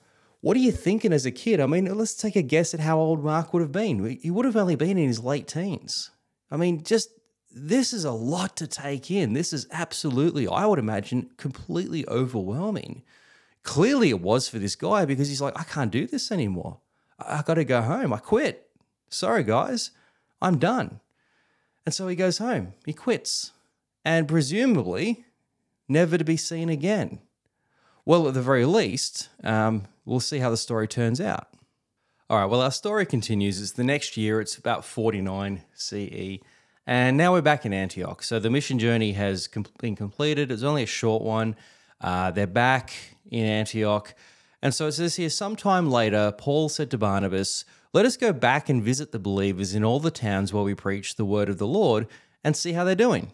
What 0.40 0.56
are 0.56 0.60
you 0.60 0.72
thinking 0.72 1.12
as 1.12 1.26
a 1.26 1.30
kid? 1.30 1.60
I 1.60 1.66
mean, 1.66 1.92
let's 1.96 2.14
take 2.14 2.36
a 2.36 2.42
guess 2.42 2.74
at 2.74 2.80
how 2.80 2.98
old 2.98 3.24
Mark 3.24 3.52
would 3.52 3.62
have 3.62 3.72
been. 3.72 4.18
He 4.22 4.30
would 4.30 4.44
have 4.44 4.56
only 4.56 4.76
been 4.76 4.98
in 4.98 5.08
his 5.08 5.22
late 5.22 5.48
teens. 5.48 6.10
I 6.50 6.56
mean, 6.56 6.84
just 6.84 7.10
this 7.50 7.92
is 7.92 8.04
a 8.04 8.12
lot 8.12 8.56
to 8.56 8.66
take 8.66 9.10
in. 9.10 9.32
This 9.32 9.52
is 9.52 9.66
absolutely, 9.72 10.46
I 10.46 10.66
would 10.66 10.78
imagine, 10.78 11.30
completely 11.36 12.06
overwhelming 12.08 13.02
clearly 13.68 14.08
it 14.08 14.22
was 14.22 14.48
for 14.48 14.58
this 14.58 14.76
guy 14.76 15.04
because 15.04 15.28
he's 15.28 15.42
like, 15.42 15.58
I 15.58 15.62
can't 15.62 15.90
do 15.90 16.06
this 16.06 16.32
anymore. 16.32 16.78
I, 17.18 17.42
got 17.42 17.54
to 17.54 17.64
go 17.64 17.82
home. 17.82 18.12
I 18.12 18.18
quit. 18.18 18.70
Sorry, 19.10 19.42
guys, 19.42 19.90
I'm 20.40 20.58
done. 20.58 21.00
And 21.84 21.94
so 21.94 22.06
he 22.08 22.16
goes 22.16 22.38
home. 22.38 22.74
He 22.84 22.92
quits. 22.92 23.52
And 24.04 24.28
presumably, 24.28 25.24
never 25.88 26.18
to 26.18 26.24
be 26.24 26.36
seen 26.36 26.68
again. 26.68 27.20
Well, 28.04 28.28
at 28.28 28.34
the 28.34 28.42
very 28.42 28.64
least, 28.64 29.28
um, 29.42 29.84
we'll 30.04 30.20
see 30.20 30.38
how 30.38 30.50
the 30.50 30.56
story 30.56 30.86
turns 30.88 31.20
out. 31.20 31.48
All 32.30 32.38
right, 32.38 32.46
well, 32.46 32.60
our 32.60 32.70
story 32.70 33.06
continues. 33.06 33.60
It's 33.60 33.72
the 33.72 33.84
next 33.84 34.16
year, 34.16 34.40
it's 34.40 34.56
about 34.56 34.84
49 34.84 35.62
CE. 35.74 36.38
And 36.86 37.16
now 37.16 37.32
we're 37.32 37.42
back 37.42 37.66
in 37.66 37.72
Antioch. 37.72 38.22
So 38.22 38.38
the 38.38 38.50
mission 38.50 38.78
journey 38.78 39.12
has 39.12 39.48
been 39.78 39.96
completed. 39.96 40.50
It's 40.50 40.62
only 40.62 40.82
a 40.82 40.86
short 40.86 41.22
one. 41.22 41.56
Uh, 42.00 42.30
they're 42.30 42.46
back 42.46 42.92
in 43.30 43.44
Antioch. 43.44 44.14
And 44.62 44.74
so 44.74 44.88
it 44.88 44.92
says 44.92 45.16
here, 45.16 45.30
sometime 45.30 45.90
later, 45.90 46.32
Paul 46.36 46.68
said 46.68 46.90
to 46.90 46.98
Barnabas, 46.98 47.64
Let 47.92 48.04
us 48.04 48.16
go 48.16 48.32
back 48.32 48.68
and 48.68 48.82
visit 48.82 49.12
the 49.12 49.18
believers 49.18 49.74
in 49.74 49.84
all 49.84 50.00
the 50.00 50.10
towns 50.10 50.52
where 50.52 50.64
we 50.64 50.74
preach 50.74 51.16
the 51.16 51.24
word 51.24 51.48
of 51.48 51.58
the 51.58 51.66
Lord 51.66 52.06
and 52.42 52.56
see 52.56 52.72
how 52.72 52.84
they're 52.84 52.94
doing. 52.94 53.32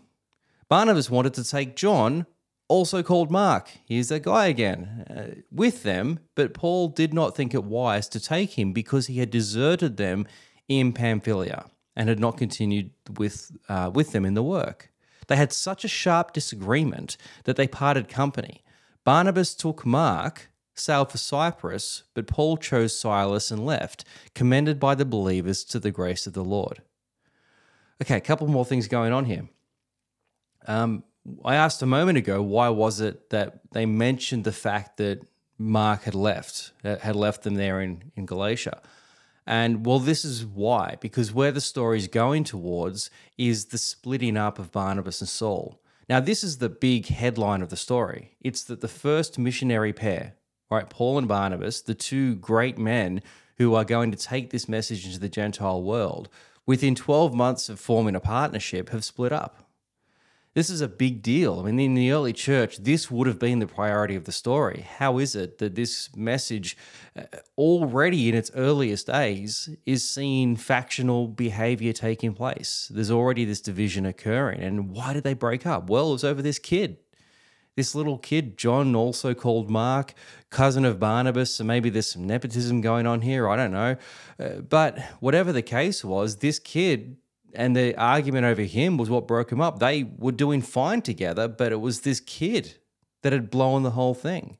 Barnabas 0.68 1.11
wanted 1.11 1.35
to 1.35 1.45
take 1.45 1.77
John, 1.77 2.27
also 2.68 3.03
called 3.03 3.31
Mark, 3.31 3.70
here's 3.87 4.09
that 4.09 4.22
guy 4.22 4.47
again, 4.47 5.05
uh, 5.11 5.41
with 5.51 5.83
them, 5.83 6.20
but 6.35 6.55
Paul 6.55 6.89
did 6.89 7.12
not 7.12 7.37
think 7.37 7.55
it 7.55 7.64
wise 7.64 8.09
to 8.11 8.20
take 8.20 8.59
him 8.59 8.72
because 8.72 9.07
he 9.07 9.18
had 9.18 9.31
deserted 9.31 9.97
them 9.97 10.27
in 10.68 10.93
Pamphylia 10.93 11.66
and 11.95 12.09
had 12.09 12.18
not 12.18 12.39
continued 12.39 12.91
with, 13.18 13.53
uh, 13.68 13.91
with 13.93 14.12
them 14.12 14.25
in 14.25 14.35
the 14.35 14.43
work. 14.43 14.91
They 15.27 15.37
had 15.37 15.53
such 15.53 15.85
a 15.85 15.89
sharp 15.89 16.33
disagreement 16.33 17.16
that 17.45 17.57
they 17.57 17.68
parted 17.68 18.09
company. 18.09 18.62
Barnabas 19.05 19.55
took 19.55 19.85
Mark, 19.87 20.51
sailed 20.75 21.11
for 21.11 21.18
Cyprus, 21.18 22.03
but 22.14 22.27
Paul 22.27 22.57
chose 22.57 22.99
Silas 22.99 23.51
and 23.51 23.64
left, 23.64 24.05
commended 24.35 24.81
by 24.81 24.95
the 24.95 25.05
believers 25.05 25.64
to 25.64 25.79
the 25.79 25.91
grace 25.91 26.27
of 26.27 26.33
the 26.33 26.45
Lord. 26.45 26.83
Okay, 28.03 28.16
a 28.16 28.20
couple 28.20 28.47
more 28.49 28.64
things 28.64 28.89
going 28.89 29.12
on 29.12 29.25
here. 29.25 29.49
Um, 30.66 31.05
I 31.45 31.55
asked 31.55 31.81
a 31.83 31.87
moment 31.87 32.18
ago 32.18 32.43
why 32.43 32.68
was 32.68 33.01
it 33.01 33.31
that 33.31 33.61
they 33.72 33.87
mentioned 33.87 34.45
the 34.45 34.53
fact 34.53 34.97
that 34.99 35.27
Mark 35.59 36.03
had 36.03 36.14
left, 36.14 36.72
uh, 36.85 36.97
had 36.97 37.16
left 37.16 37.43
them 37.43 37.55
there 37.55 37.81
in, 37.81 38.12
in 38.16 38.27
Galatia. 38.27 38.83
And 39.47 39.85
well, 39.85 39.99
this 39.99 40.25
is 40.25 40.45
why, 40.45 40.97
because 41.01 41.33
where 41.33 41.53
the 41.53 41.61
story 41.61 41.99
is 41.99 42.09
going 42.09 42.45
towards 42.45 43.11
is 43.37 43.66
the 43.66 43.79
splitting 43.79 44.37
up 44.37 44.59
of 44.59 44.72
Barnabas 44.72 45.20
and 45.20 45.29
Saul. 45.29 45.81
Now, 46.09 46.20
this 46.20 46.43
is 46.43 46.59
the 46.59 46.68
big 46.68 47.07
headline 47.07 47.62
of 47.62 47.70
the 47.70 47.77
story. 47.77 48.37
It's 48.41 48.64
that 48.64 48.81
the 48.81 48.89
first 48.89 49.39
missionary 49.39 49.93
pair, 49.93 50.35
right, 50.75 50.89
Paul 50.89 51.18
and 51.18 51.29
Barnabas, 51.29 51.81
the 51.81 51.95
two 51.95 52.35
great 52.37 52.79
men 52.79 53.22
who 53.59 53.75
are 53.75 53.85
going 53.85 54.11
to 54.11 54.16
take 54.16 54.51
this 54.51 54.68
message 54.68 55.07
into 55.07 55.18
the 55.18 55.29
Gentile 55.29 55.83
world, 55.83 56.29
within 56.66 56.95
12 56.95 57.35
months 57.35 57.68
of 57.68 57.79
forming 57.79 58.16
a 58.16 58.20
partnership, 58.20 58.91
have 58.91 59.05
split 59.05 59.33
up. 59.33 59.64
This 60.55 60.70
is 60.70 60.81
a 60.81 60.89
big 60.89 61.20
deal. 61.20 61.59
I 61.59 61.72
mean, 61.72 61.81
in 61.81 61.95
the 61.95 62.12
early 62.12 62.33
church, 62.33 62.77
this 62.79 63.11
would 63.11 63.27
have 63.27 63.41
been 63.41 63.59
the 63.59 63.66
priority 63.66 64.14
of 64.14 64.25
the 64.25 64.31
story. 64.31 64.87
How 64.99 65.18
is 65.18 65.35
it 65.35 65.59
that 65.59 65.75
this 65.75 66.14
message, 66.14 66.77
uh, 67.18 67.22
already 67.59 68.29
in 68.29 68.37
its 68.37 68.53
earliest 68.55 69.09
days, 69.09 69.68
is 69.85 70.09
seeing 70.09 70.55
factional 70.55 71.27
behavior 71.27 71.93
taking 71.93 72.35
place? 72.35 72.89
There's 72.95 73.11
already 73.11 73.45
this 73.45 73.61
division 73.61 74.07
occurring. 74.07 74.61
And 74.61 74.91
why 74.91 75.12
did 75.12 75.25
they 75.25 75.35
break 75.35 75.66
up? 75.66 75.91
Well, 75.91 76.11
it 76.11 76.12
was 76.12 76.25
over 76.25 76.41
this 76.41 76.61
kid. 76.61 76.99
This 77.77 77.95
little 77.95 78.18
kid, 78.18 78.57
John, 78.57 78.95
also 78.95 79.35
called 79.35 79.68
Mark, 79.68 80.14
cousin 80.51 80.85
of 80.85 81.01
Barnabas, 81.01 81.57
so 81.57 81.64
maybe 81.64 81.91
there's 81.91 82.07
some 82.07 82.27
nepotism 82.27 82.81
going 82.81 83.07
on 83.07 83.22
here. 83.22 83.49
I 83.49 83.57
don't 83.57 83.72
know. 83.72 83.97
Uh, 84.39 84.49
but 84.61 84.99
whatever 85.20 85.53
the 85.53 85.62
case 85.62 86.05
was, 86.05 86.37
this 86.37 86.59
kid 86.61 87.16
and 87.53 87.75
the 87.77 87.97
argument 87.97 88.45
over 88.45 88.62
him 88.62 88.97
was 88.97 89.11
what 89.11 89.27
broke 89.27 89.51
him 89.51 89.61
up. 89.61 89.79
They 89.79 90.05
were 90.05 90.33
doing 90.33 90.62
fine 90.62 91.03
together, 91.03 91.49
but 91.49 91.72
it 91.72 91.81
was 91.81 92.01
this 92.03 92.20
kid 92.20 92.79
that 93.22 93.33
had 93.33 93.51
blown 93.51 93.83
the 93.83 93.93
whole 93.93 94.14
thing. 94.14 94.59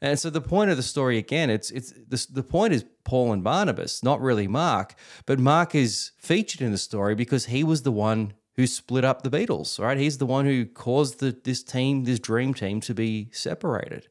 And 0.00 0.18
so 0.18 0.28
the 0.30 0.40
point 0.40 0.70
of 0.70 0.76
the 0.76 0.82
story 0.82 1.16
again, 1.16 1.48
it's 1.48 1.70
it's 1.70 1.92
the, 1.92 2.26
the 2.30 2.42
point 2.42 2.74
is 2.74 2.84
Paul 3.04 3.32
and 3.32 3.42
Barnabas, 3.42 4.02
not 4.02 4.20
really 4.20 4.46
Mark, 4.46 4.94
but 5.24 5.38
Mark 5.38 5.74
is 5.74 6.12
featured 6.18 6.60
in 6.60 6.72
the 6.72 6.78
story 6.78 7.14
because 7.14 7.46
he 7.46 7.64
was 7.64 7.82
the 7.82 7.92
one 7.92 8.34
who 8.56 8.66
split 8.66 9.04
up 9.04 9.22
the 9.22 9.30
Beatles, 9.30 9.78
right? 9.78 9.98
He's 9.98 10.18
the 10.18 10.26
one 10.26 10.44
who 10.44 10.64
caused 10.64 11.20
the, 11.20 11.36
this 11.44 11.62
team, 11.62 12.04
this 12.04 12.20
dream 12.20 12.54
team, 12.54 12.80
to 12.82 12.94
be 12.94 13.28
separated. 13.32 14.08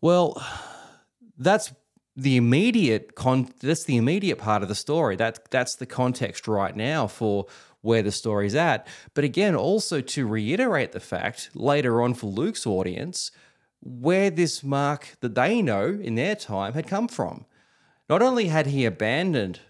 Well, 0.00 0.40
that's 1.36 1.72
the 2.16 2.36
immediate 2.36 3.16
con 3.16 3.48
that's 3.60 3.84
the 3.84 3.96
immediate 3.96 4.38
part 4.38 4.62
of 4.62 4.68
the 4.68 4.74
story. 4.74 5.16
That 5.16 5.50
that's 5.50 5.74
the 5.74 5.86
context 5.86 6.46
right 6.46 6.76
now 6.76 7.06
for 7.06 7.46
where 7.80 8.02
the 8.02 8.12
story's 8.12 8.54
at. 8.54 8.86
But 9.14 9.24
again, 9.24 9.54
also 9.54 10.00
to 10.00 10.26
reiterate 10.26 10.92
the 10.92 11.00
fact 11.00 11.50
later 11.54 12.00
on 12.00 12.14
for 12.14 12.28
Luke's 12.28 12.66
audience, 12.66 13.30
where 13.80 14.30
this 14.30 14.62
Mark 14.62 15.16
that 15.20 15.34
they 15.34 15.60
know 15.60 15.98
in 16.00 16.14
their 16.14 16.36
time 16.36 16.74
had 16.74 16.86
come 16.86 17.08
from. 17.08 17.46
Not 18.08 18.22
only 18.22 18.46
had 18.46 18.66
he 18.66 18.84
abandoned 18.84 19.60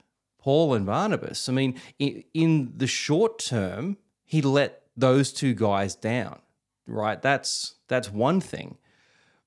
Paul 0.45 0.75
and 0.75 0.85
Barnabas, 0.85 1.49
I 1.49 1.53
mean, 1.53 1.81
in, 1.99 2.71
the 2.77 2.87
short 2.87 3.39
term, 3.39 3.97
he 4.27 4.43
let 4.43 4.83
those 4.95 5.33
two 5.33 5.55
guys 5.55 5.95
down. 5.95 6.39
Right? 6.87 7.21
That's 7.23 7.77
that's 7.89 8.13
one 8.13 8.43
thing. 8.43 8.77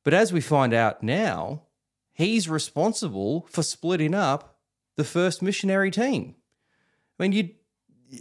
But 0.03 0.15
as 0.15 0.33
we 0.33 0.41
find 0.41 0.73
out 0.73 1.03
now, 1.03 1.61
he's 2.13 2.49
responsible 2.49 3.45
for 3.47 3.61
splitting 3.61 4.15
up 4.15 4.57
the 4.95 5.03
first 5.03 5.43
missionary 5.43 5.91
team. 5.91 6.33
I 7.19 7.23
mean, 7.23 7.31
you 7.31 7.49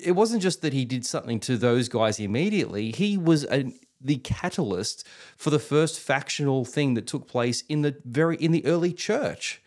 it 0.05 0.13
wasn't 0.13 0.43
just 0.43 0.61
that 0.61 0.75
he 0.75 0.85
did 0.85 1.07
something 1.07 1.41
to 1.41 1.57
those 1.57 1.89
guys 1.89 2.21
immediately. 2.21 2.91
He 2.91 3.17
was 3.17 3.47
a, 3.47 3.73
the 4.03 4.19
catalyst 4.19 5.07
for 5.39 5.49
the 5.49 5.59
first 5.59 5.99
factional 5.99 6.67
thing 6.67 6.93
that 6.93 7.07
took 7.07 7.27
place 7.27 7.63
in 7.71 7.81
the 7.81 7.97
very 8.05 8.37
in 8.37 8.53
the 8.53 8.67
early 8.67 8.93
church. 8.93 9.63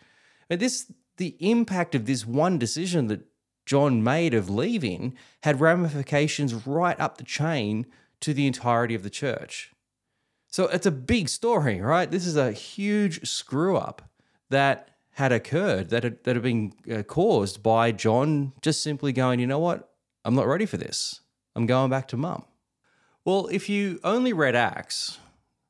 And 0.48 0.60
this 0.60 0.92
the 1.20 1.36
impact 1.38 1.94
of 1.94 2.06
this 2.06 2.26
one 2.26 2.58
decision 2.58 3.06
that 3.08 3.20
John 3.66 4.02
made 4.02 4.32
of 4.32 4.48
leaving 4.48 5.14
had 5.42 5.60
ramifications 5.60 6.66
right 6.66 6.98
up 6.98 7.18
the 7.18 7.24
chain 7.24 7.86
to 8.20 8.32
the 8.32 8.46
entirety 8.46 8.94
of 8.94 9.02
the 9.02 9.10
church. 9.10 9.72
So 10.48 10.64
it's 10.68 10.86
a 10.86 10.90
big 10.90 11.28
story, 11.28 11.78
right? 11.80 12.10
This 12.10 12.26
is 12.26 12.36
a 12.36 12.52
huge 12.52 13.28
screw 13.28 13.76
up 13.76 14.10
that 14.48 14.88
had 15.10 15.30
occurred 15.30 15.90
that 15.90 16.04
had, 16.04 16.24
that 16.24 16.36
had 16.36 16.42
been 16.42 16.72
uh, 16.90 17.02
caused 17.02 17.62
by 17.62 17.92
John 17.92 18.54
just 18.62 18.82
simply 18.82 19.12
going, 19.12 19.40
you 19.40 19.46
know 19.46 19.58
what, 19.58 19.92
I'm 20.24 20.34
not 20.34 20.46
ready 20.46 20.64
for 20.64 20.78
this. 20.78 21.20
I'm 21.54 21.66
going 21.66 21.90
back 21.90 22.08
to 22.08 22.16
mum. 22.16 22.44
Well, 23.26 23.46
if 23.52 23.68
you 23.68 24.00
only 24.02 24.32
read 24.32 24.56
Acts, 24.56 25.18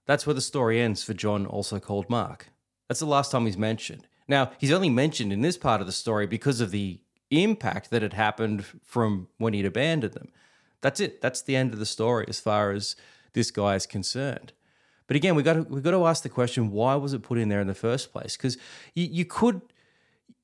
that's 0.07 0.28
where 0.28 0.34
the 0.34 0.40
story 0.40 0.80
ends 0.80 1.03
for 1.03 1.12
John, 1.12 1.44
also 1.44 1.80
called 1.80 2.09
Mark. 2.09 2.51
That's 2.88 3.01
the 3.01 3.07
last 3.07 3.32
time 3.32 3.46
he's 3.46 3.59
mentioned. 3.59 4.07
Now, 4.31 4.53
he's 4.59 4.70
only 4.70 4.89
mentioned 4.89 5.33
in 5.33 5.41
this 5.41 5.59
part 5.59 5.81
of 5.81 5.89
the 5.89 5.93
story 5.93 6.28
because 6.28 6.61
of 6.61 6.70
the 6.70 7.01
impact 7.33 7.91
that 7.91 8.01
had 8.01 8.12
happened 8.12 8.64
from 8.85 9.26
when 9.39 9.55
he'd 9.55 9.66
abandoned 9.66 10.14
them. 10.14 10.28
That's 10.83 11.01
it. 11.01 11.20
That's 11.20 11.43
the 11.43 11.57
end 11.57 11.72
of 11.72 11.81
the 11.81 11.85
story 11.85 12.26
as 12.28 12.39
far 12.39 12.70
as 12.70 12.95
this 13.33 13.51
guy 13.51 13.74
is 13.74 13.87
concerned. 13.87 14.53
But 15.09 15.16
again, 15.16 15.35
we 15.35 15.43
got 15.43 15.55
to 15.55 15.62
we 15.62 15.81
got 15.81 15.91
to 15.91 16.07
ask 16.07 16.22
the 16.22 16.28
question: 16.28 16.70
Why 16.70 16.95
was 16.95 17.12
it 17.12 17.24
put 17.24 17.39
in 17.39 17.49
there 17.49 17.61
in 17.61 17.66
the 17.66 17.74
first 17.74 18.12
place? 18.12 18.37
Because 18.37 18.57
you, 18.95 19.09
you 19.11 19.24
could 19.24 19.62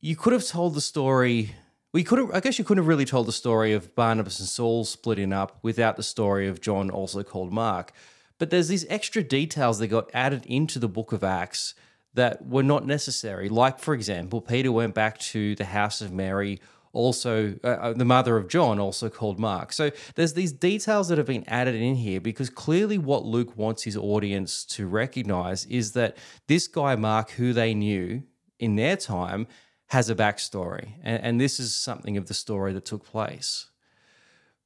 you 0.01 0.16
could 0.16 0.32
have 0.32 0.45
told 0.45 0.74
the 0.74 0.80
story. 0.80 1.55
We 1.93 2.03
could 2.03 2.18
have, 2.18 2.30
I 2.34 2.41
guess 2.41 2.59
you 2.59 2.64
couldn't 2.64 2.82
have 2.82 2.89
really 2.89 3.05
told 3.05 3.28
the 3.28 3.32
story 3.32 3.72
of 3.72 3.95
Barnabas 3.95 4.41
and 4.41 4.49
Saul 4.49 4.84
splitting 4.84 5.32
up 5.32 5.61
without 5.62 5.97
the 5.97 6.03
story 6.03 6.49
of 6.49 6.61
John, 6.61 6.91
also 6.91 7.22
called 7.22 7.53
Mark. 7.53 7.93
But 8.39 8.51
there's 8.51 8.68
these 8.68 8.84
extra 8.91 9.22
details 9.22 9.78
that 9.78 9.87
got 9.87 10.11
added 10.12 10.45
into 10.45 10.80
the 10.80 10.89
book 10.89 11.12
of 11.12 11.22
Acts 11.22 11.74
that 12.16 12.46
were 12.46 12.62
not 12.62 12.84
necessary. 12.84 13.48
Like, 13.48 13.78
for 13.78 13.94
example, 13.94 14.40
Peter 14.40 14.72
went 14.72 14.94
back 14.94 15.18
to 15.18 15.54
the 15.54 15.64
house 15.64 16.00
of 16.00 16.12
Mary 16.12 16.60
also 16.96 17.54
uh, 17.62 17.68
uh, 17.68 17.92
the 17.92 18.04
mother 18.04 18.36
of 18.36 18.48
John, 18.48 18.80
also 18.80 19.08
called 19.08 19.38
Mark. 19.38 19.72
So 19.72 19.90
there's 20.14 20.32
these 20.32 20.50
details 20.50 21.08
that 21.08 21.18
have 21.18 21.26
been 21.26 21.44
added 21.46 21.74
in 21.74 21.96
here 21.96 22.20
because 22.20 22.48
clearly 22.48 22.96
what 22.96 23.24
Luke 23.24 23.56
wants 23.56 23.82
his 23.82 23.96
audience 23.96 24.64
to 24.64 24.86
recognize 24.86 25.66
is 25.66 25.92
that 25.92 26.16
this 26.48 26.66
guy, 26.66 26.96
Mark, 26.96 27.32
who 27.32 27.52
they 27.52 27.74
knew 27.74 28.22
in 28.58 28.76
their 28.76 28.96
time, 28.96 29.46
has 29.88 30.08
a 30.08 30.14
backstory. 30.14 30.94
And, 31.02 31.22
and 31.22 31.40
this 31.40 31.60
is 31.60 31.74
something 31.74 32.16
of 32.16 32.28
the 32.28 32.34
story 32.34 32.72
that 32.72 32.86
took 32.86 33.04
place. 33.04 33.66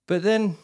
But 0.06 0.22
then 0.22 0.56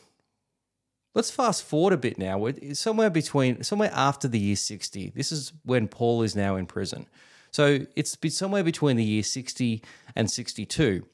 let's 1.16 1.30
fast 1.30 1.64
forward 1.64 1.94
a 1.94 1.96
bit 1.96 2.18
now. 2.18 2.46
somewhere 2.74 3.08
between, 3.08 3.64
somewhere 3.64 3.90
after 3.94 4.28
the 4.28 4.38
year 4.38 4.54
60. 4.54 5.12
This 5.16 5.32
is 5.32 5.52
when 5.64 5.88
Paul 5.88 6.22
is 6.22 6.36
now 6.36 6.56
in 6.56 6.66
prison. 6.66 7.06
So 7.50 7.86
it's 7.96 8.16
somewhere 8.36 8.62
between 8.62 8.96
the 8.96 9.02
year 9.02 9.22
60 9.22 9.82
and 10.14 10.30
62. 10.30 11.06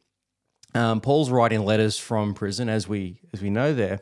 Um, 0.74 1.00
Paul's 1.00 1.30
writing 1.30 1.64
letters 1.64 1.98
from 1.98 2.34
prison, 2.34 2.68
as 2.68 2.88
we 2.88 3.20
as 3.32 3.40
we 3.40 3.50
know 3.50 3.74
there. 3.74 4.00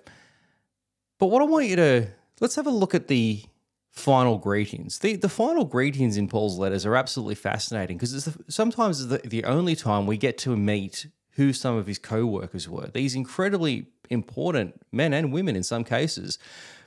But 1.19 1.27
what 1.27 1.43
I 1.43 1.45
want 1.45 1.67
you 1.67 1.77
to 1.77 2.07
let's 2.41 2.55
have 2.55 2.67
a 2.67 2.71
look 2.71 2.95
at 2.95 3.09
the 3.09 3.43
final 3.91 4.39
greetings. 4.39 5.01
The 5.01 5.17
the 5.17 5.29
final 5.29 5.65
greetings 5.65 6.17
in 6.17 6.29
Paul's 6.29 6.59
letters 6.59 6.87
are 6.87 6.95
absolutely 6.95 7.35
fascinating 7.35 7.99
because 7.99 8.15
it's 8.15 8.25
the, 8.27 8.45
sometimes 8.49 9.09
the, 9.09 9.19
the 9.19 9.45
only 9.45 9.75
time 9.75 10.07
we 10.07 10.17
get 10.17 10.39
to 10.39 10.57
meet 10.57 11.09
who 11.33 11.53
some 11.53 11.77
of 11.77 11.87
his 11.87 11.99
co-workers 11.99 12.69
were. 12.69 12.89
These 12.89 13.15
incredibly 13.15 13.87
important 14.09 14.81
men 14.93 15.13
and 15.13 15.33
women 15.33 15.57
in 15.57 15.63
some 15.63 15.85
cases, 15.85 16.39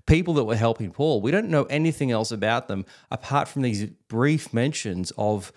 people 0.05 0.33
that 0.35 0.43
were 0.43 0.55
helping 0.55 0.91
Paul. 0.91 1.21
We 1.21 1.31
don't 1.31 1.49
know 1.49 1.63
anything 1.63 2.11
else 2.11 2.31
about 2.31 2.67
them 2.67 2.85
apart 3.09 3.47
from 3.47 3.61
these 3.61 3.85
brief 4.07 4.53
mentions 4.53 5.11
of 5.17 5.51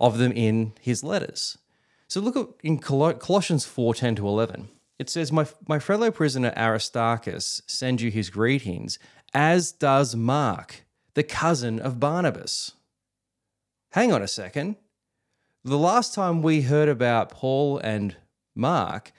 of 0.00 0.18
them 0.18 0.32
in 0.32 0.72
his 0.80 1.02
letters. 1.02 1.58
So 2.06 2.20
look 2.20 2.36
at 2.36 2.46
in 2.62 2.78
Colossians 2.78 3.66
4, 3.66 3.94
10 3.94 4.14
to 4.16 4.28
11. 4.28 4.68
It 4.98 5.10
says, 5.10 5.30
My, 5.30 5.46
my 5.68 5.78
fellow 5.78 6.10
prisoner 6.10 6.52
Aristarchus 6.56 7.62
sends 7.66 8.02
you 8.02 8.10
his 8.10 8.30
greetings, 8.30 8.98
as 9.34 9.72
does 9.72 10.16
Mark, 10.16 10.84
the 11.14 11.22
cousin 11.22 11.78
of 11.78 12.00
Barnabas. 12.00 12.72
Hang 13.92 14.12
on 14.12 14.22
a 14.22 14.28
second. 14.28 14.76
The 15.64 15.78
last 15.78 16.14
time 16.14 16.42
we 16.42 16.62
heard 16.62 16.88
about 16.88 17.30
Paul 17.30 17.78
and 17.78 18.16
Mark, 18.54 19.12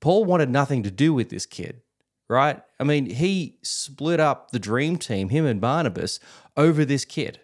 Paul 0.00 0.24
wanted 0.24 0.50
nothing 0.50 0.82
to 0.82 0.90
do 0.90 1.14
with 1.14 1.30
this 1.30 1.46
kid, 1.46 1.82
right? 2.28 2.60
I 2.80 2.84
mean, 2.84 3.06
he 3.06 3.58
split 3.62 4.20
up 4.20 4.50
the 4.50 4.58
dream 4.58 4.96
team, 4.96 5.28
him 5.28 5.46
and 5.46 5.60
Barnabas, 5.60 6.18
over 6.56 6.84
this 6.84 7.04
kid. 7.04 7.40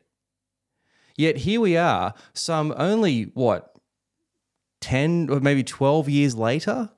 Yet 1.16 1.38
here 1.38 1.60
we 1.60 1.76
are, 1.76 2.14
some 2.32 2.72
only, 2.76 3.24
what, 3.34 3.74
10 4.80 5.30
or 5.30 5.40
maybe 5.40 5.64
12 5.64 6.08
years 6.08 6.36
later? 6.36 6.90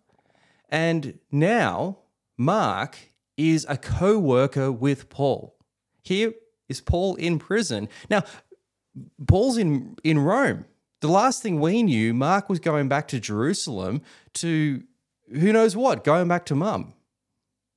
And 0.68 1.18
now 1.30 1.98
Mark 2.36 2.98
is 3.36 3.66
a 3.68 3.76
co 3.76 4.18
worker 4.18 4.70
with 4.70 5.08
Paul. 5.08 5.56
Here 6.02 6.34
is 6.68 6.80
Paul 6.80 7.16
in 7.16 7.38
prison. 7.38 7.88
Now, 8.08 8.22
Paul's 9.26 9.56
in, 9.58 9.96
in 10.04 10.18
Rome. 10.18 10.64
The 11.00 11.08
last 11.08 11.42
thing 11.42 11.60
we 11.60 11.82
knew, 11.82 12.12
Mark 12.12 12.48
was 12.48 12.60
going 12.60 12.88
back 12.88 13.08
to 13.08 13.20
Jerusalem 13.20 14.02
to 14.34 14.82
who 15.32 15.52
knows 15.52 15.76
what, 15.76 16.04
going 16.04 16.28
back 16.28 16.44
to 16.46 16.54
mum. 16.54 16.92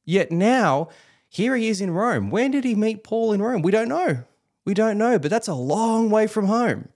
Yet 0.05 0.31
now, 0.31 0.89
here 1.29 1.55
he 1.55 1.69
is 1.69 1.81
in 1.81 1.91
Rome. 1.91 2.29
When 2.29 2.51
did 2.51 2.63
he 2.63 2.75
meet 2.75 3.03
Paul 3.03 3.31
in 3.31 3.41
Rome? 3.41 3.61
We 3.61 3.71
don't 3.71 3.87
know. 3.87 4.23
We 4.65 4.73
don't 4.73 4.97
know, 4.97 5.19
but 5.19 5.31
that's 5.31 5.47
a 5.47 5.53
long 5.53 6.09
way 6.09 6.27
from 6.27 6.45
home. 6.45 6.89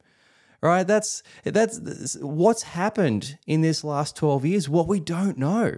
Right? 0.62 0.86
That's 0.86 1.24
that's 1.44 2.18
what's 2.20 2.64
happened 2.64 3.38
in 3.46 3.62
this 3.62 3.84
last 3.84 4.16
12 4.16 4.46
years. 4.46 4.70
What 4.70 4.88
we 4.88 5.00
don't 5.00 5.38
know. 5.38 5.78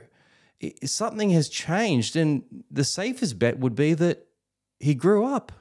Something 0.84 1.30
has 1.32 1.50
changed 1.50 2.16
and 2.16 2.43
the 2.72 2.84
safest 2.84 3.38
bet 3.38 3.60
would 3.60 3.76
be 3.76 3.93
that 3.93 4.28
he 4.80 4.95
grew 4.95 5.26
up. 5.26 5.52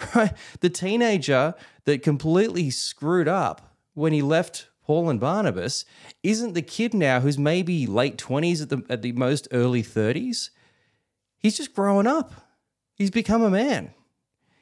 Right? 0.14 0.32
The 0.60 0.70
teenager 0.70 1.54
that 1.84 2.04
completely 2.04 2.70
screwed 2.70 3.26
up 3.26 3.67
when 3.98 4.12
he 4.12 4.22
left 4.22 4.68
Paul 4.84 5.10
and 5.10 5.20
Barnabas 5.20 5.84
isn't 6.22 6.54
the 6.54 6.62
kid 6.62 6.94
now 6.94 7.20
who's 7.20 7.36
maybe 7.36 7.86
late 7.86 8.16
20s 8.16 8.62
at 8.62 8.68
the 8.70 8.82
at 8.88 9.02
the 9.02 9.12
most 9.12 9.48
early 9.52 9.82
30s. 9.82 10.50
He's 11.38 11.56
just 11.56 11.74
growing 11.74 12.06
up. 12.06 12.32
He's 12.94 13.10
become 13.10 13.42
a 13.42 13.50
man. 13.50 13.92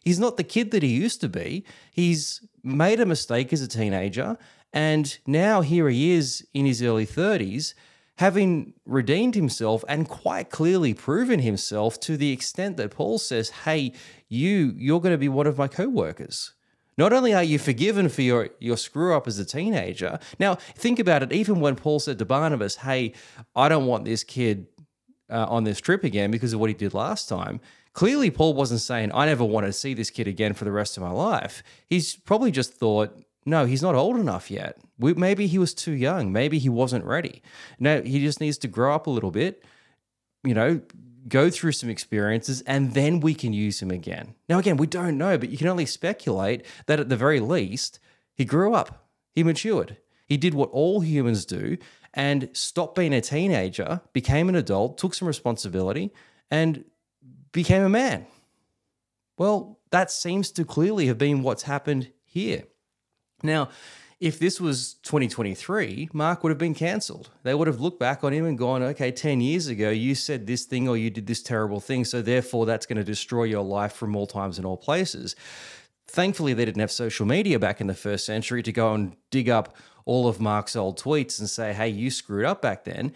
He's 0.04 0.18
not 0.18 0.36
the 0.36 0.44
kid 0.44 0.70
that 0.72 0.82
he 0.82 0.88
used 0.88 1.20
to 1.20 1.28
be. 1.28 1.64
He's 1.92 2.46
made 2.62 2.98
a 3.00 3.06
mistake 3.06 3.52
as 3.52 3.62
a 3.62 3.68
teenager 3.68 4.36
and 4.72 5.18
now 5.26 5.60
here 5.60 5.88
he 5.88 6.12
is 6.12 6.46
in 6.52 6.66
his 6.66 6.82
early 6.82 7.06
30s 7.06 7.74
having 8.16 8.72
redeemed 8.84 9.34
himself 9.34 9.84
and 9.88 10.08
quite 10.08 10.50
clearly 10.50 10.94
proven 10.94 11.40
himself 11.40 12.00
to 12.00 12.16
the 12.16 12.32
extent 12.32 12.78
that 12.78 12.90
Paul 12.90 13.18
says, 13.18 13.50
"Hey, 13.64 13.92
you 14.28 14.74
you're 14.76 15.00
going 15.00 15.14
to 15.14 15.18
be 15.18 15.28
one 15.28 15.46
of 15.46 15.58
my 15.58 15.68
co-workers." 15.68 16.55
Not 16.98 17.12
only 17.12 17.34
are 17.34 17.42
you 17.42 17.58
forgiven 17.58 18.08
for 18.08 18.22
your, 18.22 18.48
your 18.58 18.76
screw 18.76 19.14
up 19.14 19.26
as 19.26 19.38
a 19.38 19.44
teenager, 19.44 20.18
now 20.38 20.54
think 20.54 20.98
about 20.98 21.22
it. 21.22 21.32
Even 21.32 21.60
when 21.60 21.76
Paul 21.76 22.00
said 22.00 22.18
to 22.18 22.24
Barnabas, 22.24 22.76
Hey, 22.76 23.12
I 23.54 23.68
don't 23.68 23.86
want 23.86 24.04
this 24.04 24.24
kid 24.24 24.66
uh, 25.30 25.46
on 25.48 25.64
this 25.64 25.80
trip 25.80 26.04
again 26.04 26.30
because 26.30 26.52
of 26.52 26.60
what 26.60 26.70
he 26.70 26.74
did 26.74 26.94
last 26.94 27.28
time, 27.28 27.60
clearly 27.92 28.30
Paul 28.30 28.54
wasn't 28.54 28.80
saying, 28.80 29.10
I 29.12 29.26
never 29.26 29.44
want 29.44 29.66
to 29.66 29.72
see 29.72 29.92
this 29.94 30.10
kid 30.10 30.26
again 30.26 30.54
for 30.54 30.64
the 30.64 30.72
rest 30.72 30.96
of 30.96 31.02
my 31.02 31.10
life. 31.10 31.62
He's 31.86 32.16
probably 32.16 32.50
just 32.50 32.72
thought, 32.72 33.22
no, 33.44 33.64
he's 33.64 33.82
not 33.82 33.94
old 33.94 34.16
enough 34.16 34.50
yet. 34.50 34.78
Maybe 34.98 35.46
he 35.46 35.58
was 35.58 35.72
too 35.72 35.92
young. 35.92 36.32
Maybe 36.32 36.58
he 36.58 36.68
wasn't 36.68 37.04
ready. 37.04 37.42
No, 37.78 38.02
he 38.02 38.20
just 38.20 38.40
needs 38.40 38.58
to 38.58 38.68
grow 38.68 38.94
up 38.94 39.06
a 39.06 39.10
little 39.10 39.30
bit, 39.30 39.64
you 40.42 40.54
know, 40.54 40.80
go 41.28 41.50
through 41.50 41.72
some 41.72 41.90
experiences, 41.90 42.62
and 42.62 42.94
then 42.94 43.20
we 43.20 43.34
can 43.34 43.52
use 43.52 43.80
him 43.80 43.90
again. 43.90 44.34
Now, 44.48 44.58
again, 44.58 44.76
we 44.76 44.86
don't 44.86 45.18
know, 45.18 45.38
but 45.38 45.50
you 45.50 45.58
can 45.58 45.68
only 45.68 45.86
speculate 45.86 46.64
that 46.86 47.00
at 47.00 47.08
the 47.08 47.16
very 47.16 47.40
least, 47.40 47.98
he 48.34 48.44
grew 48.44 48.74
up, 48.74 49.08
he 49.32 49.42
matured, 49.42 49.96
he 50.26 50.36
did 50.36 50.54
what 50.54 50.70
all 50.70 51.00
humans 51.00 51.44
do 51.44 51.78
and 52.14 52.48
stopped 52.52 52.94
being 52.94 53.12
a 53.12 53.20
teenager, 53.20 54.00
became 54.12 54.48
an 54.48 54.56
adult, 54.56 54.96
took 54.98 55.14
some 55.14 55.28
responsibility, 55.28 56.12
and 56.50 56.84
became 57.52 57.82
a 57.82 57.88
man. 57.88 58.26
Well, 59.36 59.78
that 59.90 60.10
seems 60.10 60.50
to 60.52 60.64
clearly 60.64 61.06
have 61.06 61.18
been 61.18 61.42
what's 61.42 61.64
happened 61.64 62.10
here. 62.24 62.64
Now, 63.42 63.68
if 64.18 64.38
this 64.38 64.60
was 64.60 64.94
2023, 65.02 66.08
Mark 66.12 66.42
would 66.42 66.50
have 66.50 66.58
been 66.58 66.74
cancelled. 66.74 67.30
They 67.42 67.54
would 67.54 67.66
have 67.66 67.80
looked 67.80 68.00
back 68.00 68.24
on 68.24 68.32
him 68.32 68.46
and 68.46 68.56
gone, 68.56 68.82
okay, 68.82 69.10
10 69.10 69.42
years 69.42 69.66
ago, 69.66 69.90
you 69.90 70.14
said 70.14 70.46
this 70.46 70.64
thing 70.64 70.88
or 70.88 70.96
you 70.96 71.10
did 71.10 71.26
this 71.26 71.42
terrible 71.42 71.80
thing. 71.80 72.04
So 72.06 72.22
therefore, 72.22 72.64
that's 72.64 72.86
going 72.86 72.96
to 72.96 73.04
destroy 73.04 73.44
your 73.44 73.62
life 73.62 73.92
from 73.92 74.16
all 74.16 74.26
times 74.26 74.56
and 74.56 74.66
all 74.66 74.78
places. 74.78 75.36
Thankfully, 76.08 76.54
they 76.54 76.64
didn't 76.64 76.80
have 76.80 76.90
social 76.90 77.26
media 77.26 77.58
back 77.58 77.80
in 77.80 77.88
the 77.88 77.94
first 77.94 78.24
century 78.24 78.62
to 78.62 78.72
go 78.72 78.94
and 78.94 79.16
dig 79.30 79.50
up 79.50 79.76
all 80.06 80.28
of 80.28 80.40
Mark's 80.40 80.76
old 80.76 80.98
tweets 80.98 81.38
and 81.38 81.50
say, 81.50 81.74
hey, 81.74 81.88
you 81.88 82.10
screwed 82.10 82.46
up 82.46 82.62
back 82.62 82.84
then. 82.84 83.12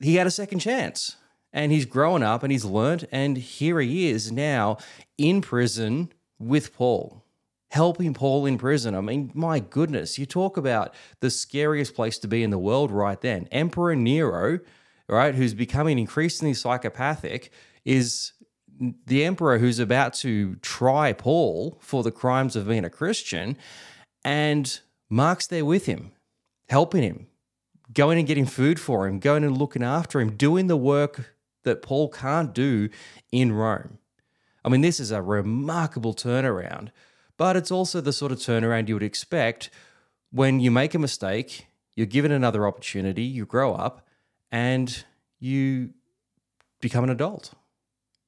He 0.00 0.16
had 0.16 0.26
a 0.26 0.32
second 0.32 0.58
chance 0.58 1.16
and 1.52 1.72
he's 1.72 1.86
grown 1.86 2.22
up 2.22 2.42
and 2.42 2.52
he's 2.52 2.64
learned. 2.64 3.06
And 3.10 3.38
here 3.38 3.80
he 3.80 4.08
is 4.10 4.30
now 4.30 4.76
in 5.16 5.40
prison 5.40 6.12
with 6.38 6.74
Paul 6.74 7.24
helping 7.70 8.14
Paul 8.14 8.46
in 8.46 8.58
prison. 8.58 8.94
I 8.94 9.00
mean, 9.00 9.30
my 9.34 9.60
goodness, 9.60 10.18
you 10.18 10.26
talk 10.26 10.56
about 10.56 10.94
the 11.20 11.30
scariest 11.30 11.94
place 11.94 12.18
to 12.18 12.28
be 12.28 12.42
in 12.42 12.50
the 12.50 12.58
world 12.58 12.90
right 12.90 13.20
then. 13.20 13.46
Emperor 13.52 13.94
Nero, 13.94 14.60
right, 15.08 15.34
who's 15.34 15.54
becoming 15.54 15.98
increasingly 15.98 16.54
psychopathic, 16.54 17.52
is 17.84 18.32
the 19.06 19.24
emperor 19.24 19.58
who's 19.58 19.78
about 19.78 20.14
to 20.14 20.54
try 20.56 21.12
Paul 21.12 21.78
for 21.80 22.02
the 22.02 22.12
crimes 22.12 22.56
of 22.56 22.68
being 22.68 22.84
a 22.84 22.90
Christian. 22.90 23.56
And 24.24 24.78
Mark's 25.10 25.46
there 25.46 25.64
with 25.64 25.86
him, 25.86 26.12
helping 26.68 27.02
him, 27.02 27.26
going 27.92 28.18
and 28.18 28.26
getting 28.26 28.46
food 28.46 28.80
for 28.80 29.06
him, 29.06 29.18
going 29.18 29.44
and 29.44 29.56
looking 29.56 29.82
after 29.82 30.20
him, 30.20 30.36
doing 30.36 30.68
the 30.68 30.76
work 30.76 31.34
that 31.64 31.82
Paul 31.82 32.08
can't 32.08 32.54
do 32.54 32.88
in 33.32 33.52
Rome. 33.52 33.98
I 34.64 34.68
mean, 34.68 34.80
this 34.80 35.00
is 35.00 35.10
a 35.10 35.22
remarkable 35.22 36.14
turnaround 36.14 36.90
but 37.38 37.56
it's 37.56 37.70
also 37.70 38.02
the 38.02 38.12
sort 38.12 38.32
of 38.32 38.38
turnaround 38.38 38.88
you 38.88 38.94
would 38.94 39.02
expect 39.02 39.70
when 40.30 40.60
you 40.60 40.70
make 40.70 40.94
a 40.94 40.98
mistake, 40.98 41.68
you're 41.94 42.06
given 42.06 42.30
another 42.30 42.66
opportunity, 42.66 43.22
you 43.22 43.46
grow 43.46 43.74
up, 43.74 44.06
and 44.52 45.04
you 45.38 45.94
become 46.80 47.04
an 47.04 47.10
adult. 47.10 47.54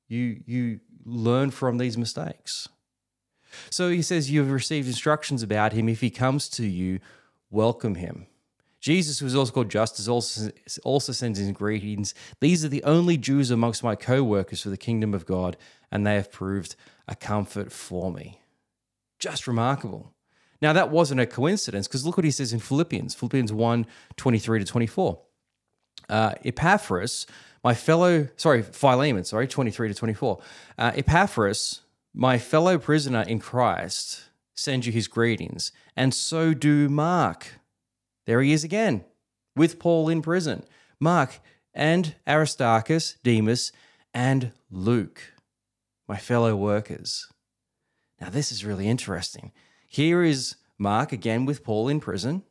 You 0.09 0.41
you 0.47 0.81
learn 1.05 1.51
from 1.51 1.79
these 1.79 1.99
mistakes. 1.99 2.69
So 3.69 3.91
he 3.91 4.03
says 4.03 4.31
you've 4.31 4.51
received 4.51 4.87
instructions 4.87 5.43
about 5.43 5.73
him. 5.73 5.89
If 5.89 6.01
he 6.01 6.11
comes 6.11 6.49
to 6.51 6.67
you, 6.67 7.01
welcome 7.51 7.97
him. 7.97 8.27
Jesus, 8.81 9.19
who 9.19 9.27
is 9.27 9.35
also 9.35 9.53
called 9.53 9.71
Justus, 9.71 10.09
also, 10.09 10.51
also 10.85 11.13
sends 11.13 11.39
his 11.39 11.53
greetings. 11.53 12.15
These 12.41 12.65
are 12.65 12.69
the 12.69 12.85
only 12.85 13.19
Jews 13.19 13.51
amongst 13.51 13.83
my 13.83 13.95
co 13.95 14.23
workers 14.23 14.63
for 14.63 14.71
the 14.71 14.77
kingdom 14.77 15.15
of 15.15 15.27
God, 15.27 15.57
and 15.91 16.07
they 16.07 16.15
have 16.15 16.33
proved 16.33 16.77
a 17.07 17.15
comfort 17.15 17.73
for 17.73 18.11
me 18.11 18.40
just 19.21 19.47
remarkable. 19.47 20.15
Now, 20.63 20.73
that 20.73 20.91
wasn't 20.91 21.21
a 21.21 21.27
coincidence 21.27 21.87
because 21.87 22.05
look 22.05 22.17
what 22.17 22.25
he 22.25 22.31
says 22.31 22.53
in 22.53 22.61
Philippians, 22.61 23.15
Philippians 23.15 23.53
1 23.53 23.87
23 24.17 24.59
to 24.59 24.65
24. 24.65 25.21
Uh, 26.09 26.35
Epaphras, 26.45 27.27
my 27.63 27.75
fellow, 27.75 28.29
sorry, 28.37 28.63
Philemon, 28.63 29.25
sorry, 29.25 29.47
23 29.47 29.89
to 29.89 29.95
24. 29.95 30.41
Uh, 30.77 30.93
Epaphras, 30.97 31.81
my 32.13 32.37
fellow 32.39 32.79
prisoner 32.79 33.23
in 33.23 33.39
Christ, 33.39 34.25
sends 34.55 34.87
you 34.87 34.93
his 34.93 35.09
greetings, 35.09 35.73
and 35.97 36.13
so 36.13 36.53
do 36.53 36.89
Mark. 36.89 37.61
There 38.27 38.43
he 38.43 38.53
is 38.53 38.65
again, 38.65 39.05
with 39.57 39.79
Paul 39.79 40.09
in 40.09 40.21
prison. 40.21 40.65
Mark 40.99 41.41
and 41.73 42.15
Aristarchus, 42.27 43.17
Demas, 43.23 43.73
and 44.13 44.53
Luke, 44.71 45.33
my 46.09 46.17
fellow 46.17 46.57
workers. 46.57 47.29
Now, 48.21 48.31
this 48.31 48.53
is 48.53 48.65
really 48.65 48.89
interesting. 48.89 49.53
Here 49.89 50.23
is 50.23 50.57
Mark 50.79 51.13
again 51.13 51.47
with 51.47 51.65
Paul 51.65 51.89
in 51.89 52.01
prison, 52.01 52.43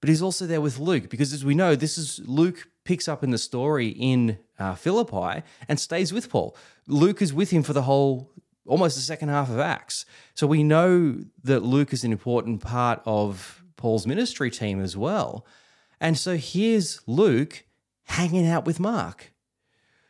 but 0.00 0.08
he's 0.08 0.22
also 0.22 0.46
there 0.46 0.60
with 0.60 0.78
Luke 0.78 1.08
because, 1.08 1.32
as 1.32 1.44
we 1.44 1.54
know, 1.54 1.74
this 1.74 1.98
is 1.98 2.20
Luke 2.24 2.68
picks 2.84 3.08
up 3.08 3.22
in 3.22 3.30
the 3.30 3.38
story 3.38 3.88
in 3.88 4.38
uh, 4.58 4.74
Philippi 4.74 5.42
and 5.68 5.80
stays 5.80 6.12
with 6.12 6.28
Paul. 6.30 6.56
Luke 6.86 7.22
is 7.22 7.32
with 7.32 7.50
him 7.50 7.62
for 7.62 7.72
the 7.72 7.82
whole 7.82 8.30
almost 8.66 8.96
the 8.96 9.02
second 9.02 9.28
half 9.28 9.50
of 9.50 9.58
Acts. 9.58 10.06
So 10.34 10.46
we 10.46 10.62
know 10.62 11.18
that 11.42 11.62
Luke 11.62 11.92
is 11.92 12.04
an 12.04 12.12
important 12.12 12.62
part 12.62 13.02
of 13.04 13.62
Paul's 13.76 14.06
ministry 14.06 14.50
team 14.50 14.82
as 14.82 14.96
well. 14.96 15.46
And 16.00 16.18
so 16.18 16.36
here's 16.36 17.00
Luke 17.06 17.64
hanging 18.04 18.46
out 18.46 18.64
with 18.64 18.80
Mark. 18.80 19.32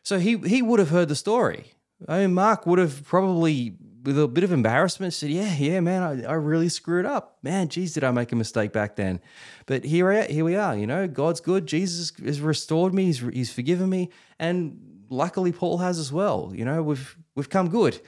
So 0.03 0.19
he, 0.19 0.39
he 0.39 0.63
would 0.63 0.79
have 0.79 0.91
heard 0.91 1.09
the 1.09 1.17
story. 1.17 1.73
I 2.07 2.21
mean, 2.21 2.35
Mark 2.35 2.67
would 2.67 2.79
have 2.79 3.05
probably, 3.05 3.77
with 4.05 4.19
a 4.19 4.29
bit 4.29 4.45
of 4.45 4.53
embarrassment, 4.53 5.15
said, 5.15 5.31
Yeah, 5.31 5.55
yeah, 5.57 5.81
man, 5.81 6.03
I, 6.03 6.31
I 6.31 6.35
really 6.35 6.69
screwed 6.69 7.07
up. 7.07 7.39
Man, 7.43 7.69
geez, 7.69 7.95
did 7.95 8.05
I 8.05 8.11
make 8.11 8.31
a 8.33 8.37
mistake 8.37 8.73
back 8.73 8.97
then? 8.97 9.21
But 9.67 9.85
here, 9.85 10.23
here 10.25 10.45
we 10.45 10.57
are, 10.57 10.77
you 10.77 10.87
know, 10.87 11.09
God's 11.09 11.41
good. 11.41 11.67
Jesus 11.67 12.13
has 12.25 12.41
restored 12.41 12.95
me, 12.95 13.07
he's, 13.07 13.19
he's 13.21 13.53
forgiven 13.53 13.89
me. 13.89 14.11
And 14.39 15.05
luckily, 15.09 15.53
Paul 15.53 15.79
has 15.79 15.99
as 15.99 16.13
well. 16.13 16.53
You 16.55 16.65
know, 16.65 16.83
we've, 16.83 17.17
we've 17.35 17.51
come 17.51 17.69
good. 17.69 18.01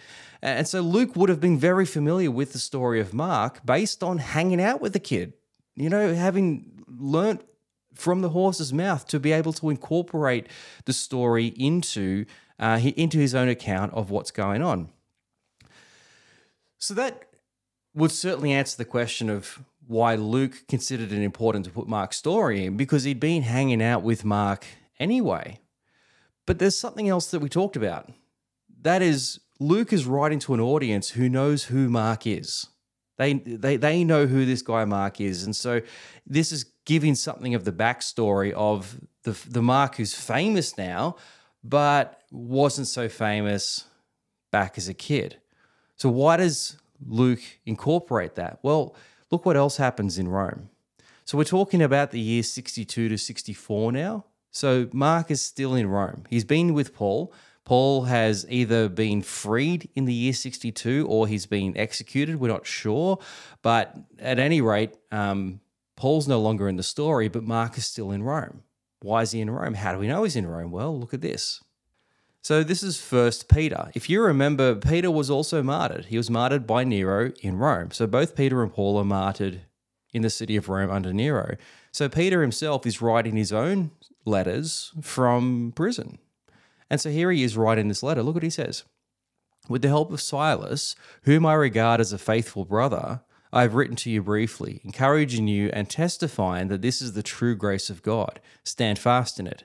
And 0.43 0.69
so 0.69 0.81
Luke 0.81 1.17
would 1.17 1.31
have 1.31 1.41
been 1.41 1.59
very 1.59 1.87
familiar 1.87 2.31
with 2.31 2.53
the 2.53 2.59
story 2.59 3.01
of 3.01 3.15
Mark 3.15 3.65
based 3.65 4.03
on 4.03 4.19
hanging 4.19 4.61
out 4.61 4.81
with 4.81 4.93
the 4.93 5.01
kid, 5.01 5.33
you 5.75 5.89
know, 5.89 6.15
having 6.15 6.85
learnt 6.87 7.43
from 7.95 8.21
the 8.21 8.29
horse's 8.29 8.73
mouth 8.73 9.07
to 9.09 9.19
be 9.19 9.33
able 9.33 9.55
to 9.55 9.71
incorporate 9.71 10.47
the 10.85 10.93
story 10.93 11.47
into 11.57 12.27
uh, 12.59 12.81
into 12.97 13.19
his 13.19 13.35
own 13.35 13.49
account 13.49 13.93
of 13.93 14.11
what's 14.11 14.31
going 14.31 14.63
on. 14.63 14.91
So 16.79 16.95
that 16.95 17.27
would 17.95 18.11
certainly 18.11 18.53
answer 18.53 18.77
the 18.77 18.85
question 18.85 19.31
of 19.31 19.63
why 19.87 20.17
Luke 20.17 20.65
considered 20.69 21.13
it 21.13 21.23
important 21.23 21.65
to 21.65 21.71
put 21.71 21.89
Mark's 21.89 22.17
story 22.17 22.67
in 22.67 22.77
because 22.77 23.05
he'd 23.05 23.21
been 23.21 23.43
hanging 23.43 23.83
out 23.83 24.03
with 24.03 24.25
Mark 24.25 24.67
anyway. 24.99 25.61
But 26.45 26.59
there's 26.59 26.79
something 26.79 27.09
else 27.09 27.31
that 27.31 27.41
we 27.41 27.49
talked 27.49 27.77
about. 27.77 28.11
That 28.83 29.03
is, 29.03 29.41
Luke 29.59 29.93
is 29.93 30.07
writing 30.07 30.39
to 30.41 30.55
an 30.55 30.61
audience 30.61 31.11
who 31.11 31.29
knows 31.29 31.65
who 31.65 31.89
Mark 31.89 32.27
is. 32.27 32.67
They, 33.17 33.35
they, 33.35 33.77
they 33.77 34.05
know 34.05 34.27
who 34.27 34.45
this 34.45 34.63
guy 34.63 34.85
Mark 34.85 35.21
is. 35.21 35.45
And 35.45 35.57
so 35.57 35.81
this 36.27 36.53
is 36.53 36.65
giving 36.85 37.15
something 37.15 37.55
of 37.55 37.65
the 37.65 37.73
backstory 37.73 38.53
of 38.53 39.01
the, 39.23 39.37
the 39.49 39.63
Mark 39.63 39.97
who's 39.97 40.15
famous 40.15 40.77
now, 40.77 41.17
but 41.65 42.23
wasn't 42.31 42.89
so 42.89 43.09
famous 43.09 43.85
back 44.53 44.77
as 44.77 44.89
a 44.89 44.95
kid. 44.95 45.39
So, 45.97 46.09
why 46.09 46.37
does 46.37 46.77
Luke 47.07 47.41
incorporate 47.65 48.35
that? 48.37 48.59
Well, 48.63 48.95
look 49.31 49.47
what 49.47 49.57
else 49.57 49.77
happens 49.77 50.19
in 50.19 50.29
Rome. 50.29 50.71
So, 51.25 51.39
we're 51.39 51.45
talking 51.45 51.83
about 51.83 52.11
the 52.11 52.21
year 52.21 52.43
62 52.43 53.09
to 53.09 53.17
64 53.17 53.93
now. 53.93 54.25
So, 54.51 54.89
Mark 54.93 55.31
is 55.31 55.43
still 55.43 55.75
in 55.75 55.89
Rome. 55.89 56.25
He's 56.29 56.45
been 56.45 56.75
with 56.75 56.95
Paul. 56.95 57.33
Paul 57.65 58.05
has 58.05 58.47
either 58.49 58.89
been 58.89 59.23
freed 59.23 59.91
in 59.97 60.05
the 60.05 60.15
year 60.15 60.33
62 60.33 61.05
or 61.09 61.27
he's 61.27 61.47
been 61.47 61.77
executed. 61.77 62.37
We're 62.37 62.49
not 62.49 62.65
sure. 62.65 63.19
But 63.63 63.97
at 64.21 64.39
any 64.39 64.61
rate, 64.61 64.95
um, 65.11 65.61
Paul's 65.97 66.29
no 66.29 66.41
longer 66.41 66.69
in 66.69 66.77
the 66.77 66.85
story, 66.85 67.29
but 67.29 67.43
Mark 67.43 67.77
is 67.77 67.85
still 67.85 68.13
in 68.13 68.23
Rome. 68.23 68.63
Why 69.03 69.23
is 69.23 69.33
he 69.33 69.41
in 69.41 69.51
Rome? 69.51 69.75
How 69.75 69.93
do 69.93 69.99
we 69.99 70.07
know 70.07 70.23
he's 70.23 70.37
in 70.37 70.47
Rome? 70.47 70.71
Well, 70.71 70.99
look 70.99 71.13
at 71.13 71.23
this. 71.23 71.61
So 72.47 72.63
this 72.63 72.85
is 72.85 72.97
first 72.97 73.49
Peter. 73.49 73.91
If 73.95 74.09
you 74.09 74.23
remember, 74.23 74.77
Peter 74.77 75.11
was 75.11 75.31
also 75.31 75.65
martyred. 75.65 76.05
He 76.05 76.17
was 76.17 76.31
martyred 76.31 76.65
by 76.65 76.85
Nero 76.85 77.33
in 77.43 77.57
Rome. 77.57 77.91
So 77.91 78.07
both 78.07 78.37
Peter 78.37 78.63
and 78.63 78.73
Paul 78.73 78.99
are 78.99 79.05
martyred 79.05 79.63
in 80.13 80.23
the 80.23 80.31
city 80.31 80.55
of 80.55 80.69
Rome 80.69 80.89
under 80.89 81.13
Nero. 81.13 81.57
So 81.91 82.09
Peter 82.09 82.43
himself 82.43 82.87
is 82.87 83.03
writing 83.03 83.35
his 83.35 83.53
own 83.53 83.91
letters 84.25 84.93
from 85.03 85.73
prison. 85.75 86.19
And 86.89 87.01
so 87.01 87.11
here 87.11 87.33
he 87.33 87.43
is 87.43 87.57
writing 87.57 87.89
this 87.89 88.05
letter. 88.05 88.23
Look 88.23 88.35
what 88.35 88.45
he 88.45 88.51
says. 88.51 88.85
With 89.69 89.83
the 89.83 89.89
help 89.89 90.13
of 90.13 90.21
Silas, 90.21 90.95
whom 91.23 91.45
I 91.45 91.55
regard 91.55 92.01
as 92.01 92.13
a 92.13 92.17
faithful 92.17 92.65
brother, 92.65 93.23
I 93.53 93.63
have 93.63 93.75
written 93.75 93.97
to 93.97 94.11
you 94.11 94.23
briefly, 94.23 94.81
encouraging 94.85 95.49
you 95.49 95.71
and 95.73 95.91
testifying 95.91 96.69
that 96.69 96.81
this 96.81 97.03
is 97.03 97.15
the 97.15 97.25
true 97.25 97.57
grace 97.57 97.91
of 97.91 98.05
God. 98.05 98.39
Stand 98.63 99.01
fast 99.01 99.41
in 99.41 99.49
it. 99.49 99.65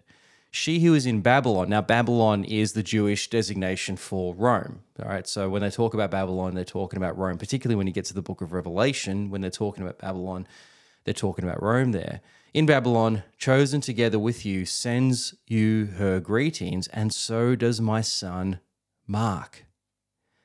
She 0.53 0.81
who 0.81 0.93
is 0.93 1.05
in 1.05 1.21
Babylon, 1.21 1.69
now 1.69 1.81
Babylon 1.81 2.43
is 2.43 2.73
the 2.73 2.83
Jewish 2.83 3.29
designation 3.29 3.95
for 3.95 4.35
Rome. 4.35 4.81
All 5.01 5.07
right, 5.07 5.25
so 5.25 5.49
when 5.49 5.61
they 5.61 5.69
talk 5.69 5.93
about 5.93 6.11
Babylon, 6.11 6.55
they're 6.55 6.65
talking 6.65 6.97
about 6.97 7.17
Rome, 7.17 7.37
particularly 7.37 7.77
when 7.77 7.87
you 7.87 7.93
get 7.93 8.03
to 8.05 8.13
the 8.13 8.21
book 8.21 8.41
of 8.41 8.51
Revelation, 8.51 9.29
when 9.29 9.39
they're 9.39 9.49
talking 9.49 9.81
about 9.81 9.99
Babylon, 9.99 10.45
they're 11.05 11.13
talking 11.13 11.45
about 11.45 11.63
Rome 11.63 11.93
there. 11.93 12.19
In 12.53 12.65
Babylon, 12.65 13.23
chosen 13.37 13.79
together 13.79 14.19
with 14.19 14.45
you, 14.45 14.65
sends 14.65 15.33
you 15.47 15.85
her 15.97 16.19
greetings, 16.19 16.87
and 16.89 17.13
so 17.13 17.55
does 17.55 17.79
my 17.79 18.01
son 18.01 18.59
Mark. 19.07 19.65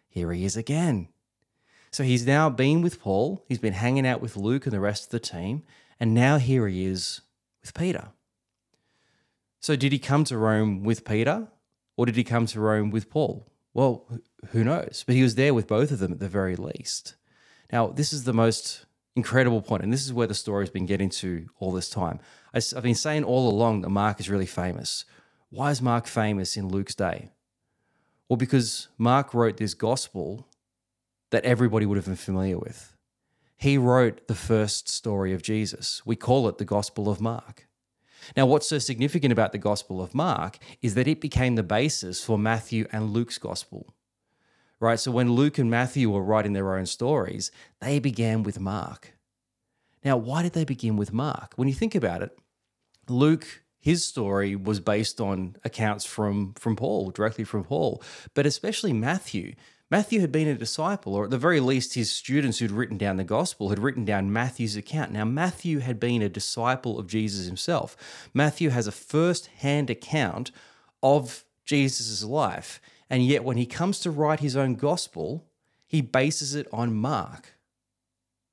Here 0.08 0.32
he 0.32 0.44
is 0.44 0.56
again. 0.56 1.08
So 1.90 2.04
he's 2.04 2.24
now 2.24 2.48
been 2.48 2.80
with 2.80 3.00
Paul, 3.00 3.44
he's 3.48 3.58
been 3.58 3.72
hanging 3.72 4.06
out 4.06 4.20
with 4.20 4.36
Luke 4.36 4.66
and 4.66 4.72
the 4.72 4.78
rest 4.78 5.06
of 5.06 5.10
the 5.10 5.18
team, 5.18 5.64
and 5.98 6.14
now 6.14 6.38
here 6.38 6.68
he 6.68 6.84
is 6.84 7.22
with 7.60 7.74
Peter. 7.74 8.10
So 9.60 9.76
did 9.76 9.92
he 9.92 9.98
come 9.98 10.24
to 10.24 10.38
Rome 10.38 10.84
with 10.84 11.04
Peter 11.04 11.48
or 11.96 12.06
did 12.06 12.16
he 12.16 12.24
come 12.24 12.46
to 12.46 12.60
Rome 12.60 12.90
with 12.90 13.10
Paul? 13.10 13.50
Well, 13.74 14.06
who 14.50 14.64
knows? 14.64 15.04
But 15.06 15.16
he 15.16 15.22
was 15.22 15.34
there 15.34 15.54
with 15.54 15.66
both 15.66 15.90
of 15.90 15.98
them 15.98 16.12
at 16.12 16.20
the 16.20 16.28
very 16.28 16.56
least. 16.56 17.16
Now, 17.72 17.88
this 17.88 18.12
is 18.12 18.24
the 18.24 18.32
most 18.32 18.86
incredible 19.16 19.62
point, 19.62 19.82
and 19.82 19.92
this 19.92 20.04
is 20.04 20.12
where 20.12 20.26
the 20.26 20.34
story's 20.34 20.70
been 20.70 20.86
getting 20.86 21.10
to 21.10 21.48
all 21.58 21.72
this 21.72 21.90
time. 21.90 22.20
I've 22.54 22.82
been 22.82 22.94
saying 22.94 23.24
all 23.24 23.50
along 23.50 23.80
that 23.82 23.90
Mark 23.90 24.20
is 24.20 24.30
really 24.30 24.46
famous. 24.46 25.04
Why 25.50 25.70
is 25.70 25.82
Mark 25.82 26.06
famous 26.06 26.56
in 26.56 26.68
Luke's 26.68 26.94
day? 26.94 27.30
Well, 28.28 28.36
because 28.36 28.88
Mark 28.98 29.34
wrote 29.34 29.56
this 29.56 29.74
gospel 29.74 30.48
that 31.30 31.44
everybody 31.44 31.86
would 31.86 31.96
have 31.96 32.06
been 32.06 32.16
familiar 32.16 32.58
with. 32.58 32.96
He 33.56 33.78
wrote 33.78 34.28
the 34.28 34.34
first 34.34 34.88
story 34.88 35.32
of 35.32 35.42
Jesus. 35.42 36.02
We 36.04 36.16
call 36.16 36.48
it 36.48 36.58
the 36.58 36.64
Gospel 36.64 37.08
of 37.08 37.20
Mark. 37.20 37.65
Now, 38.36 38.46
what's 38.46 38.68
so 38.68 38.78
significant 38.78 39.32
about 39.32 39.52
the 39.52 39.58
Gospel 39.58 40.00
of 40.00 40.14
Mark 40.14 40.58
is 40.80 40.94
that 40.94 41.08
it 41.08 41.20
became 41.20 41.54
the 41.54 41.62
basis 41.62 42.24
for 42.24 42.38
Matthew 42.38 42.86
and 42.92 43.10
Luke's 43.10 43.38
Gospel. 43.38 43.94
Right? 44.80 45.00
So 45.00 45.10
when 45.10 45.32
Luke 45.32 45.58
and 45.58 45.70
Matthew 45.70 46.10
were 46.10 46.22
writing 46.22 46.52
their 46.52 46.76
own 46.76 46.86
stories, 46.86 47.50
they 47.80 47.98
began 47.98 48.42
with 48.42 48.60
Mark. 48.60 49.14
Now, 50.04 50.16
why 50.16 50.42
did 50.42 50.52
they 50.52 50.64
begin 50.64 50.96
with 50.96 51.12
Mark? 51.12 51.54
When 51.56 51.68
you 51.68 51.74
think 51.74 51.94
about 51.94 52.22
it, 52.22 52.38
Luke 53.08 53.62
his 53.86 54.04
story 54.04 54.56
was 54.56 54.80
based 54.80 55.20
on 55.20 55.54
accounts 55.64 56.04
from 56.04 56.54
from 56.54 56.74
Paul, 56.74 57.10
directly 57.12 57.44
from 57.44 57.62
Paul, 57.62 58.02
but 58.34 58.44
especially 58.44 58.92
Matthew. 58.92 59.54
Matthew 59.88 60.20
had 60.20 60.32
been 60.32 60.48
a 60.48 60.54
disciple, 60.54 61.14
or 61.14 61.24
at 61.24 61.30
the 61.30 61.38
very 61.38 61.60
least, 61.60 61.94
his 61.94 62.10
students 62.10 62.58
who'd 62.58 62.72
written 62.72 62.98
down 62.98 63.18
the 63.18 63.24
gospel 63.24 63.68
had 63.68 63.78
written 63.78 64.04
down 64.04 64.32
Matthew's 64.32 64.74
account. 64.74 65.12
Now, 65.12 65.24
Matthew 65.24 65.78
had 65.78 66.00
been 66.00 66.22
a 66.22 66.28
disciple 66.28 66.98
of 66.98 67.06
Jesus 67.06 67.46
himself. 67.46 67.96
Matthew 68.34 68.70
has 68.70 68.88
a 68.88 68.92
first 68.92 69.46
hand 69.46 69.88
account 69.88 70.50
of 71.04 71.44
Jesus' 71.64 72.24
life. 72.24 72.80
And 73.08 73.24
yet, 73.24 73.44
when 73.44 73.56
he 73.56 73.66
comes 73.66 74.00
to 74.00 74.10
write 74.10 74.40
his 74.40 74.56
own 74.56 74.74
gospel, 74.74 75.46
he 75.86 76.00
bases 76.00 76.56
it 76.56 76.66
on 76.72 76.92
Mark. 76.92 77.54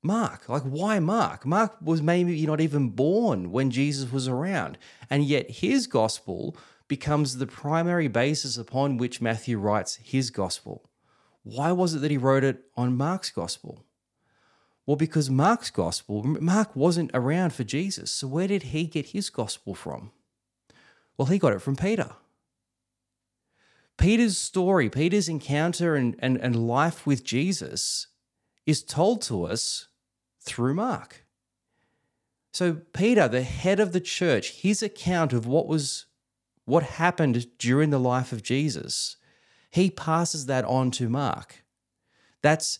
Mark, 0.04 0.48
like 0.48 0.62
why 0.62 1.00
Mark? 1.00 1.44
Mark 1.44 1.76
was 1.82 2.00
maybe 2.00 2.46
not 2.46 2.60
even 2.60 2.90
born 2.90 3.50
when 3.50 3.72
Jesus 3.72 4.12
was 4.12 4.28
around. 4.28 4.78
And 5.10 5.24
yet, 5.24 5.50
his 5.50 5.88
gospel 5.88 6.56
becomes 6.86 7.38
the 7.38 7.46
primary 7.48 8.06
basis 8.06 8.56
upon 8.56 8.98
which 8.98 9.20
Matthew 9.20 9.58
writes 9.58 9.96
his 9.96 10.30
gospel. 10.30 10.88
Why 11.44 11.72
was 11.72 11.94
it 11.94 12.00
that 12.00 12.10
he 12.10 12.16
wrote 12.16 12.42
it 12.42 12.64
on 12.76 12.96
Mark's 12.96 13.30
gospel? 13.30 13.84
Well, 14.86 14.96
because 14.96 15.30
Mark's 15.30 15.70
gospel, 15.70 16.22
Mark 16.24 16.74
wasn't 16.74 17.10
around 17.14 17.52
for 17.52 17.64
Jesus. 17.64 18.10
So 18.10 18.26
where 18.26 18.48
did 18.48 18.64
he 18.64 18.84
get 18.84 19.08
his 19.08 19.30
gospel 19.30 19.74
from? 19.74 20.10
Well, 21.16 21.26
he 21.26 21.38
got 21.38 21.52
it 21.52 21.62
from 21.62 21.76
Peter. 21.76 22.10
Peter's 23.96 24.36
story, 24.36 24.90
Peter's 24.90 25.28
encounter 25.28 25.94
and, 25.94 26.16
and, 26.18 26.36
and 26.38 26.66
life 26.66 27.06
with 27.06 27.24
Jesus 27.24 28.08
is 28.66 28.82
told 28.82 29.22
to 29.22 29.44
us 29.44 29.88
through 30.40 30.74
Mark. 30.74 31.24
So 32.52 32.74
Peter, 32.92 33.28
the 33.28 33.42
head 33.42 33.80
of 33.80 33.92
the 33.92 34.00
church, 34.00 34.62
his 34.62 34.82
account 34.82 35.32
of 35.32 35.46
what 35.46 35.66
was 35.66 36.06
what 36.66 36.82
happened 36.82 37.46
during 37.58 37.90
the 37.90 38.00
life 38.00 38.32
of 38.32 38.42
Jesus 38.42 39.16
he 39.74 39.90
passes 39.90 40.46
that 40.46 40.64
on 40.66 40.92
to 40.92 41.08
Mark. 41.08 41.64
That's 42.42 42.78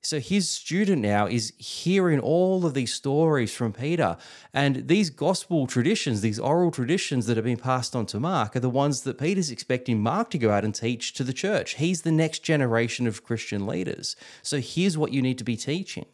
so 0.00 0.18
his 0.18 0.48
student 0.48 1.00
now 1.00 1.26
is 1.28 1.52
hearing 1.58 2.18
all 2.18 2.66
of 2.66 2.74
these 2.74 2.92
stories 2.92 3.54
from 3.54 3.72
Peter. 3.72 4.16
And 4.52 4.88
these 4.88 5.10
gospel 5.10 5.68
traditions, 5.68 6.22
these 6.22 6.40
oral 6.40 6.72
traditions 6.72 7.26
that 7.26 7.36
have 7.36 7.44
been 7.44 7.56
passed 7.56 7.94
on 7.94 8.04
to 8.06 8.18
Mark, 8.18 8.56
are 8.56 8.60
the 8.60 8.68
ones 8.68 9.02
that 9.02 9.16
Peter's 9.16 9.52
expecting 9.52 10.02
Mark 10.02 10.28
to 10.30 10.38
go 10.38 10.50
out 10.50 10.64
and 10.64 10.74
teach 10.74 11.12
to 11.14 11.22
the 11.22 11.32
church. 11.32 11.76
He's 11.76 12.02
the 12.02 12.10
next 12.10 12.40
generation 12.40 13.06
of 13.06 13.22
Christian 13.22 13.64
leaders. 13.64 14.16
So 14.42 14.58
here's 14.58 14.98
what 14.98 15.12
you 15.12 15.22
need 15.22 15.38
to 15.38 15.44
be 15.44 15.56
teaching. 15.56 16.06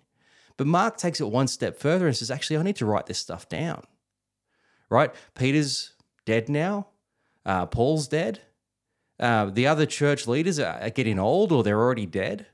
But 0.59 0.67
Mark 0.67 0.99
takes 0.99 1.21
it 1.21 1.31
one 1.31 1.49
step 1.49 1.79
further 1.79 2.07
and 2.07 2.15
says, 2.15 2.31
actually, 2.31 2.59
I 2.59 2.63
need 2.63 2.77
to 2.77 2.87
write 2.87 3.07
this 3.07 3.19
stuff 3.19 3.49
down. 3.49 3.85
Right? 4.91 5.13
Peter's 5.35 5.95
dead 6.27 6.51
now. 6.51 6.89
Uh, 7.47 7.65
Paul's 7.65 8.07
dead. 8.07 8.43
Uh, 9.21 9.47
the 9.47 9.67
other 9.67 9.87
church 9.87 10.27
leaders 10.27 10.59
are 10.59 10.91
getting 10.91 11.19
old 11.19 11.53
or 11.53 11.63
they're 11.63 11.79
already 11.79 12.07
dead. 12.07 12.47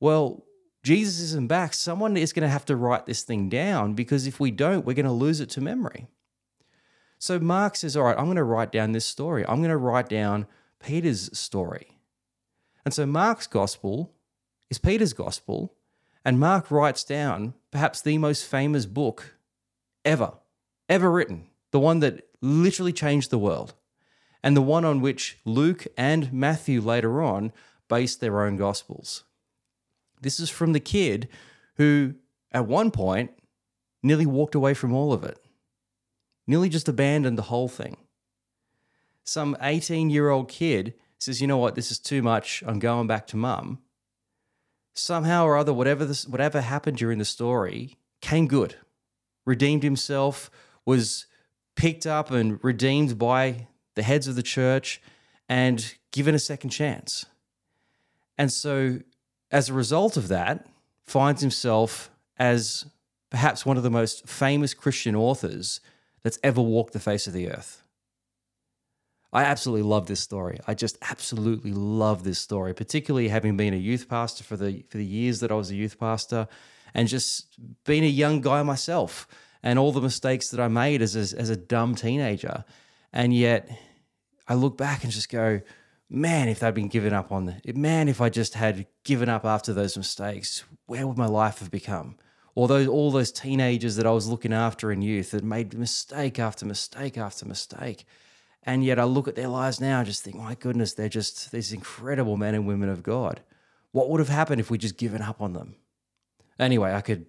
Well, 0.00 0.44
Jesus 0.84 1.20
isn't 1.20 1.48
back. 1.48 1.74
Someone 1.74 2.16
is 2.16 2.32
going 2.32 2.44
to 2.44 2.48
have 2.48 2.64
to 2.66 2.76
write 2.76 3.06
this 3.06 3.22
thing 3.22 3.48
down 3.48 3.94
because 3.94 4.26
if 4.26 4.38
we 4.38 4.52
don't, 4.52 4.86
we're 4.86 4.94
going 4.94 5.06
to 5.06 5.12
lose 5.12 5.40
it 5.40 5.50
to 5.50 5.60
memory. 5.60 6.06
So 7.18 7.40
Mark 7.40 7.74
says, 7.74 7.96
All 7.96 8.04
right, 8.04 8.16
I'm 8.16 8.26
going 8.26 8.36
to 8.36 8.44
write 8.44 8.70
down 8.70 8.92
this 8.92 9.04
story. 9.04 9.44
I'm 9.46 9.58
going 9.58 9.70
to 9.70 9.76
write 9.76 10.08
down 10.08 10.46
Peter's 10.78 11.36
story. 11.36 11.98
And 12.84 12.94
so 12.94 13.04
Mark's 13.04 13.48
gospel 13.48 14.12
is 14.70 14.78
Peter's 14.78 15.12
gospel. 15.12 15.74
And 16.24 16.38
Mark 16.38 16.70
writes 16.70 17.02
down 17.04 17.54
perhaps 17.70 18.00
the 18.00 18.18
most 18.18 18.44
famous 18.44 18.86
book 18.86 19.34
ever, 20.04 20.34
ever 20.88 21.10
written, 21.10 21.48
the 21.70 21.80
one 21.80 22.00
that 22.00 22.28
literally 22.40 22.92
changed 22.92 23.30
the 23.30 23.38
world, 23.38 23.74
and 24.48 24.56
the 24.56 24.62
one 24.62 24.86
on 24.86 25.02
which 25.02 25.36
Luke 25.44 25.86
and 25.94 26.32
Matthew 26.32 26.80
later 26.80 27.20
on 27.20 27.52
based 27.86 28.22
their 28.22 28.40
own 28.46 28.56
gospels. 28.56 29.24
This 30.22 30.40
is 30.40 30.48
from 30.48 30.72
the 30.72 30.80
kid 30.80 31.28
who, 31.76 32.14
at 32.50 32.66
one 32.66 32.90
point, 32.90 33.30
nearly 34.02 34.24
walked 34.24 34.54
away 34.54 34.72
from 34.72 34.94
all 34.94 35.12
of 35.12 35.22
it, 35.22 35.38
nearly 36.46 36.70
just 36.70 36.88
abandoned 36.88 37.36
the 37.36 37.50
whole 37.52 37.68
thing. 37.68 37.98
Some 39.22 39.54
18 39.60 40.08
year 40.08 40.30
old 40.30 40.48
kid 40.48 40.94
says, 41.18 41.42
You 41.42 41.46
know 41.46 41.58
what, 41.58 41.74
this 41.74 41.90
is 41.90 41.98
too 41.98 42.22
much. 42.22 42.64
I'm 42.66 42.78
going 42.78 43.06
back 43.06 43.26
to 43.26 43.36
mum. 43.36 43.80
Somehow 44.94 45.44
or 45.44 45.58
other, 45.58 45.74
whatever, 45.74 46.06
this, 46.06 46.26
whatever 46.26 46.62
happened 46.62 46.96
during 46.96 47.18
the 47.18 47.26
story 47.26 47.98
came 48.22 48.48
good, 48.48 48.76
redeemed 49.44 49.82
himself, 49.82 50.50
was 50.86 51.26
picked 51.76 52.06
up 52.06 52.30
and 52.30 52.58
redeemed 52.64 53.18
by 53.18 53.66
the 53.98 54.04
heads 54.04 54.28
of 54.28 54.36
the 54.36 54.42
church, 54.42 55.02
and 55.48 55.94
given 56.12 56.34
a 56.34 56.38
second 56.38 56.70
chance. 56.70 57.26
And 58.38 58.52
so 58.52 59.00
as 59.50 59.68
a 59.68 59.74
result 59.74 60.16
of 60.16 60.28
that, 60.28 60.66
finds 61.04 61.40
himself 61.40 62.10
as 62.38 62.86
perhaps 63.30 63.66
one 63.66 63.76
of 63.76 63.82
the 63.82 63.90
most 63.90 64.28
famous 64.28 64.72
Christian 64.72 65.16
authors 65.16 65.80
that's 66.22 66.38
ever 66.42 66.60
walked 66.60 66.92
the 66.92 67.00
face 67.00 67.26
of 67.26 67.32
the 67.32 67.50
earth. 67.50 67.82
I 69.32 69.42
absolutely 69.42 69.82
love 69.82 70.06
this 70.06 70.20
story. 70.20 70.58
I 70.66 70.74
just 70.74 70.96
absolutely 71.02 71.72
love 71.72 72.24
this 72.24 72.38
story, 72.38 72.72
particularly 72.72 73.28
having 73.28 73.56
been 73.56 73.74
a 73.74 73.78
youth 73.90 74.08
pastor 74.08 74.44
for 74.44 74.56
the 74.56 74.84
for 74.88 74.96
the 74.96 75.04
years 75.04 75.40
that 75.40 75.50
I 75.50 75.54
was 75.54 75.70
a 75.70 75.74
youth 75.74 75.98
pastor 75.98 76.48
and 76.94 77.08
just 77.08 77.58
being 77.84 78.04
a 78.04 78.14
young 78.22 78.40
guy 78.40 78.62
myself 78.62 79.26
and 79.62 79.78
all 79.78 79.92
the 79.92 80.00
mistakes 80.00 80.48
that 80.50 80.60
I 80.60 80.68
made 80.68 81.02
as 81.02 81.14
a, 81.16 81.38
as 81.38 81.50
a 81.50 81.56
dumb 81.56 81.94
teenager. 81.94 82.64
And 83.12 83.34
yet 83.34 83.68
I 84.48 84.54
look 84.54 84.76
back 84.76 85.04
and 85.04 85.12
just 85.12 85.28
go, 85.28 85.60
man, 86.08 86.48
if 86.48 86.60
they'd 86.60 86.74
been 86.74 86.88
given 86.88 87.12
up 87.12 87.30
on 87.30 87.44
the, 87.44 87.72
man, 87.74 88.08
if 88.08 88.20
I 88.20 88.30
just 88.30 88.54
had 88.54 88.86
given 89.04 89.28
up 89.28 89.44
after 89.44 89.74
those 89.74 89.96
mistakes, 89.96 90.64
where 90.86 91.06
would 91.06 91.18
my 91.18 91.26
life 91.26 91.58
have 91.58 91.70
become? 91.70 92.16
Or 92.54 92.66
those, 92.66 92.88
all 92.88 93.10
those 93.10 93.30
teenagers 93.30 93.96
that 93.96 94.06
I 94.06 94.10
was 94.10 94.26
looking 94.26 94.52
after 94.52 94.90
in 94.90 95.02
youth 95.02 95.30
that 95.30 95.44
made 95.44 95.78
mistake 95.78 96.38
after 96.38 96.66
mistake 96.66 97.16
after 97.16 97.46
mistake. 97.46 98.04
And 98.64 98.84
yet 98.84 98.98
I 98.98 99.04
look 99.04 99.28
at 99.28 99.36
their 99.36 99.48
lives 99.48 99.80
now 99.80 99.98
and 99.98 100.06
just 100.06 100.24
think, 100.24 100.36
my 100.36 100.54
goodness, 100.54 100.94
they're 100.94 101.08
just 101.08 101.52
these 101.52 101.72
incredible 101.72 102.36
men 102.36 102.54
and 102.54 102.66
women 102.66 102.88
of 102.88 103.02
God. 103.02 103.42
What 103.92 104.10
would 104.10 104.18
have 104.18 104.28
happened 104.28 104.60
if 104.60 104.70
we 104.70 104.78
just 104.78 104.96
given 104.96 105.22
up 105.22 105.40
on 105.40 105.52
them? 105.52 105.76
Anyway, 106.58 106.92
I 106.92 107.00
could 107.00 107.26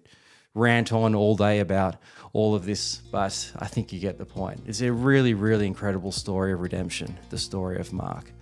rant 0.54 0.92
on 0.92 1.14
all 1.14 1.36
day 1.36 1.60
about 1.60 1.96
all 2.32 2.54
of 2.54 2.64
this, 2.64 2.98
but 3.10 3.52
I 3.58 3.66
think 3.66 3.92
you 3.92 4.00
get 4.00 4.18
the 4.18 4.26
point. 4.26 4.62
It's 4.66 4.80
a 4.80 4.92
really, 4.92 5.34
really 5.34 5.66
incredible 5.66 6.12
story 6.12 6.52
of 6.52 6.60
redemption, 6.60 7.18
the 7.30 7.38
story 7.38 7.78
of 7.78 7.92
Mark. 7.92 8.32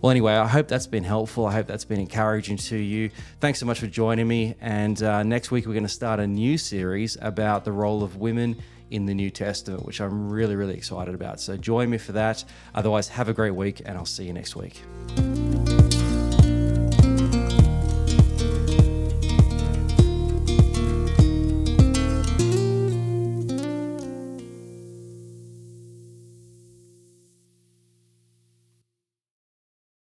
Well, 0.00 0.10
anyway, 0.10 0.34
I 0.34 0.48
hope 0.48 0.66
that's 0.66 0.88
been 0.88 1.04
helpful. 1.04 1.46
I 1.46 1.52
hope 1.52 1.68
that's 1.68 1.84
been 1.84 2.00
encouraging 2.00 2.56
to 2.56 2.76
you. 2.76 3.10
Thanks 3.40 3.60
so 3.60 3.66
much 3.66 3.78
for 3.78 3.86
joining 3.86 4.26
me. 4.26 4.56
And 4.60 5.00
uh, 5.00 5.22
next 5.22 5.52
week, 5.52 5.64
we're 5.64 5.74
going 5.74 5.84
to 5.84 5.88
start 5.88 6.18
a 6.18 6.26
new 6.26 6.58
series 6.58 7.16
about 7.20 7.64
the 7.64 7.70
role 7.70 8.02
of 8.02 8.16
women 8.16 8.60
in 8.90 9.06
the 9.06 9.14
New 9.14 9.30
Testament, 9.30 9.86
which 9.86 10.00
I'm 10.00 10.28
really, 10.28 10.56
really 10.56 10.74
excited 10.74 11.14
about. 11.14 11.40
So 11.40 11.56
join 11.56 11.88
me 11.88 11.98
for 11.98 12.12
that. 12.12 12.44
Otherwise, 12.74 13.08
have 13.08 13.28
a 13.28 13.32
great 13.32 13.54
week, 13.54 13.80
and 13.86 13.96
I'll 13.96 14.04
see 14.04 14.24
you 14.24 14.32
next 14.32 14.56
week. 14.56 14.82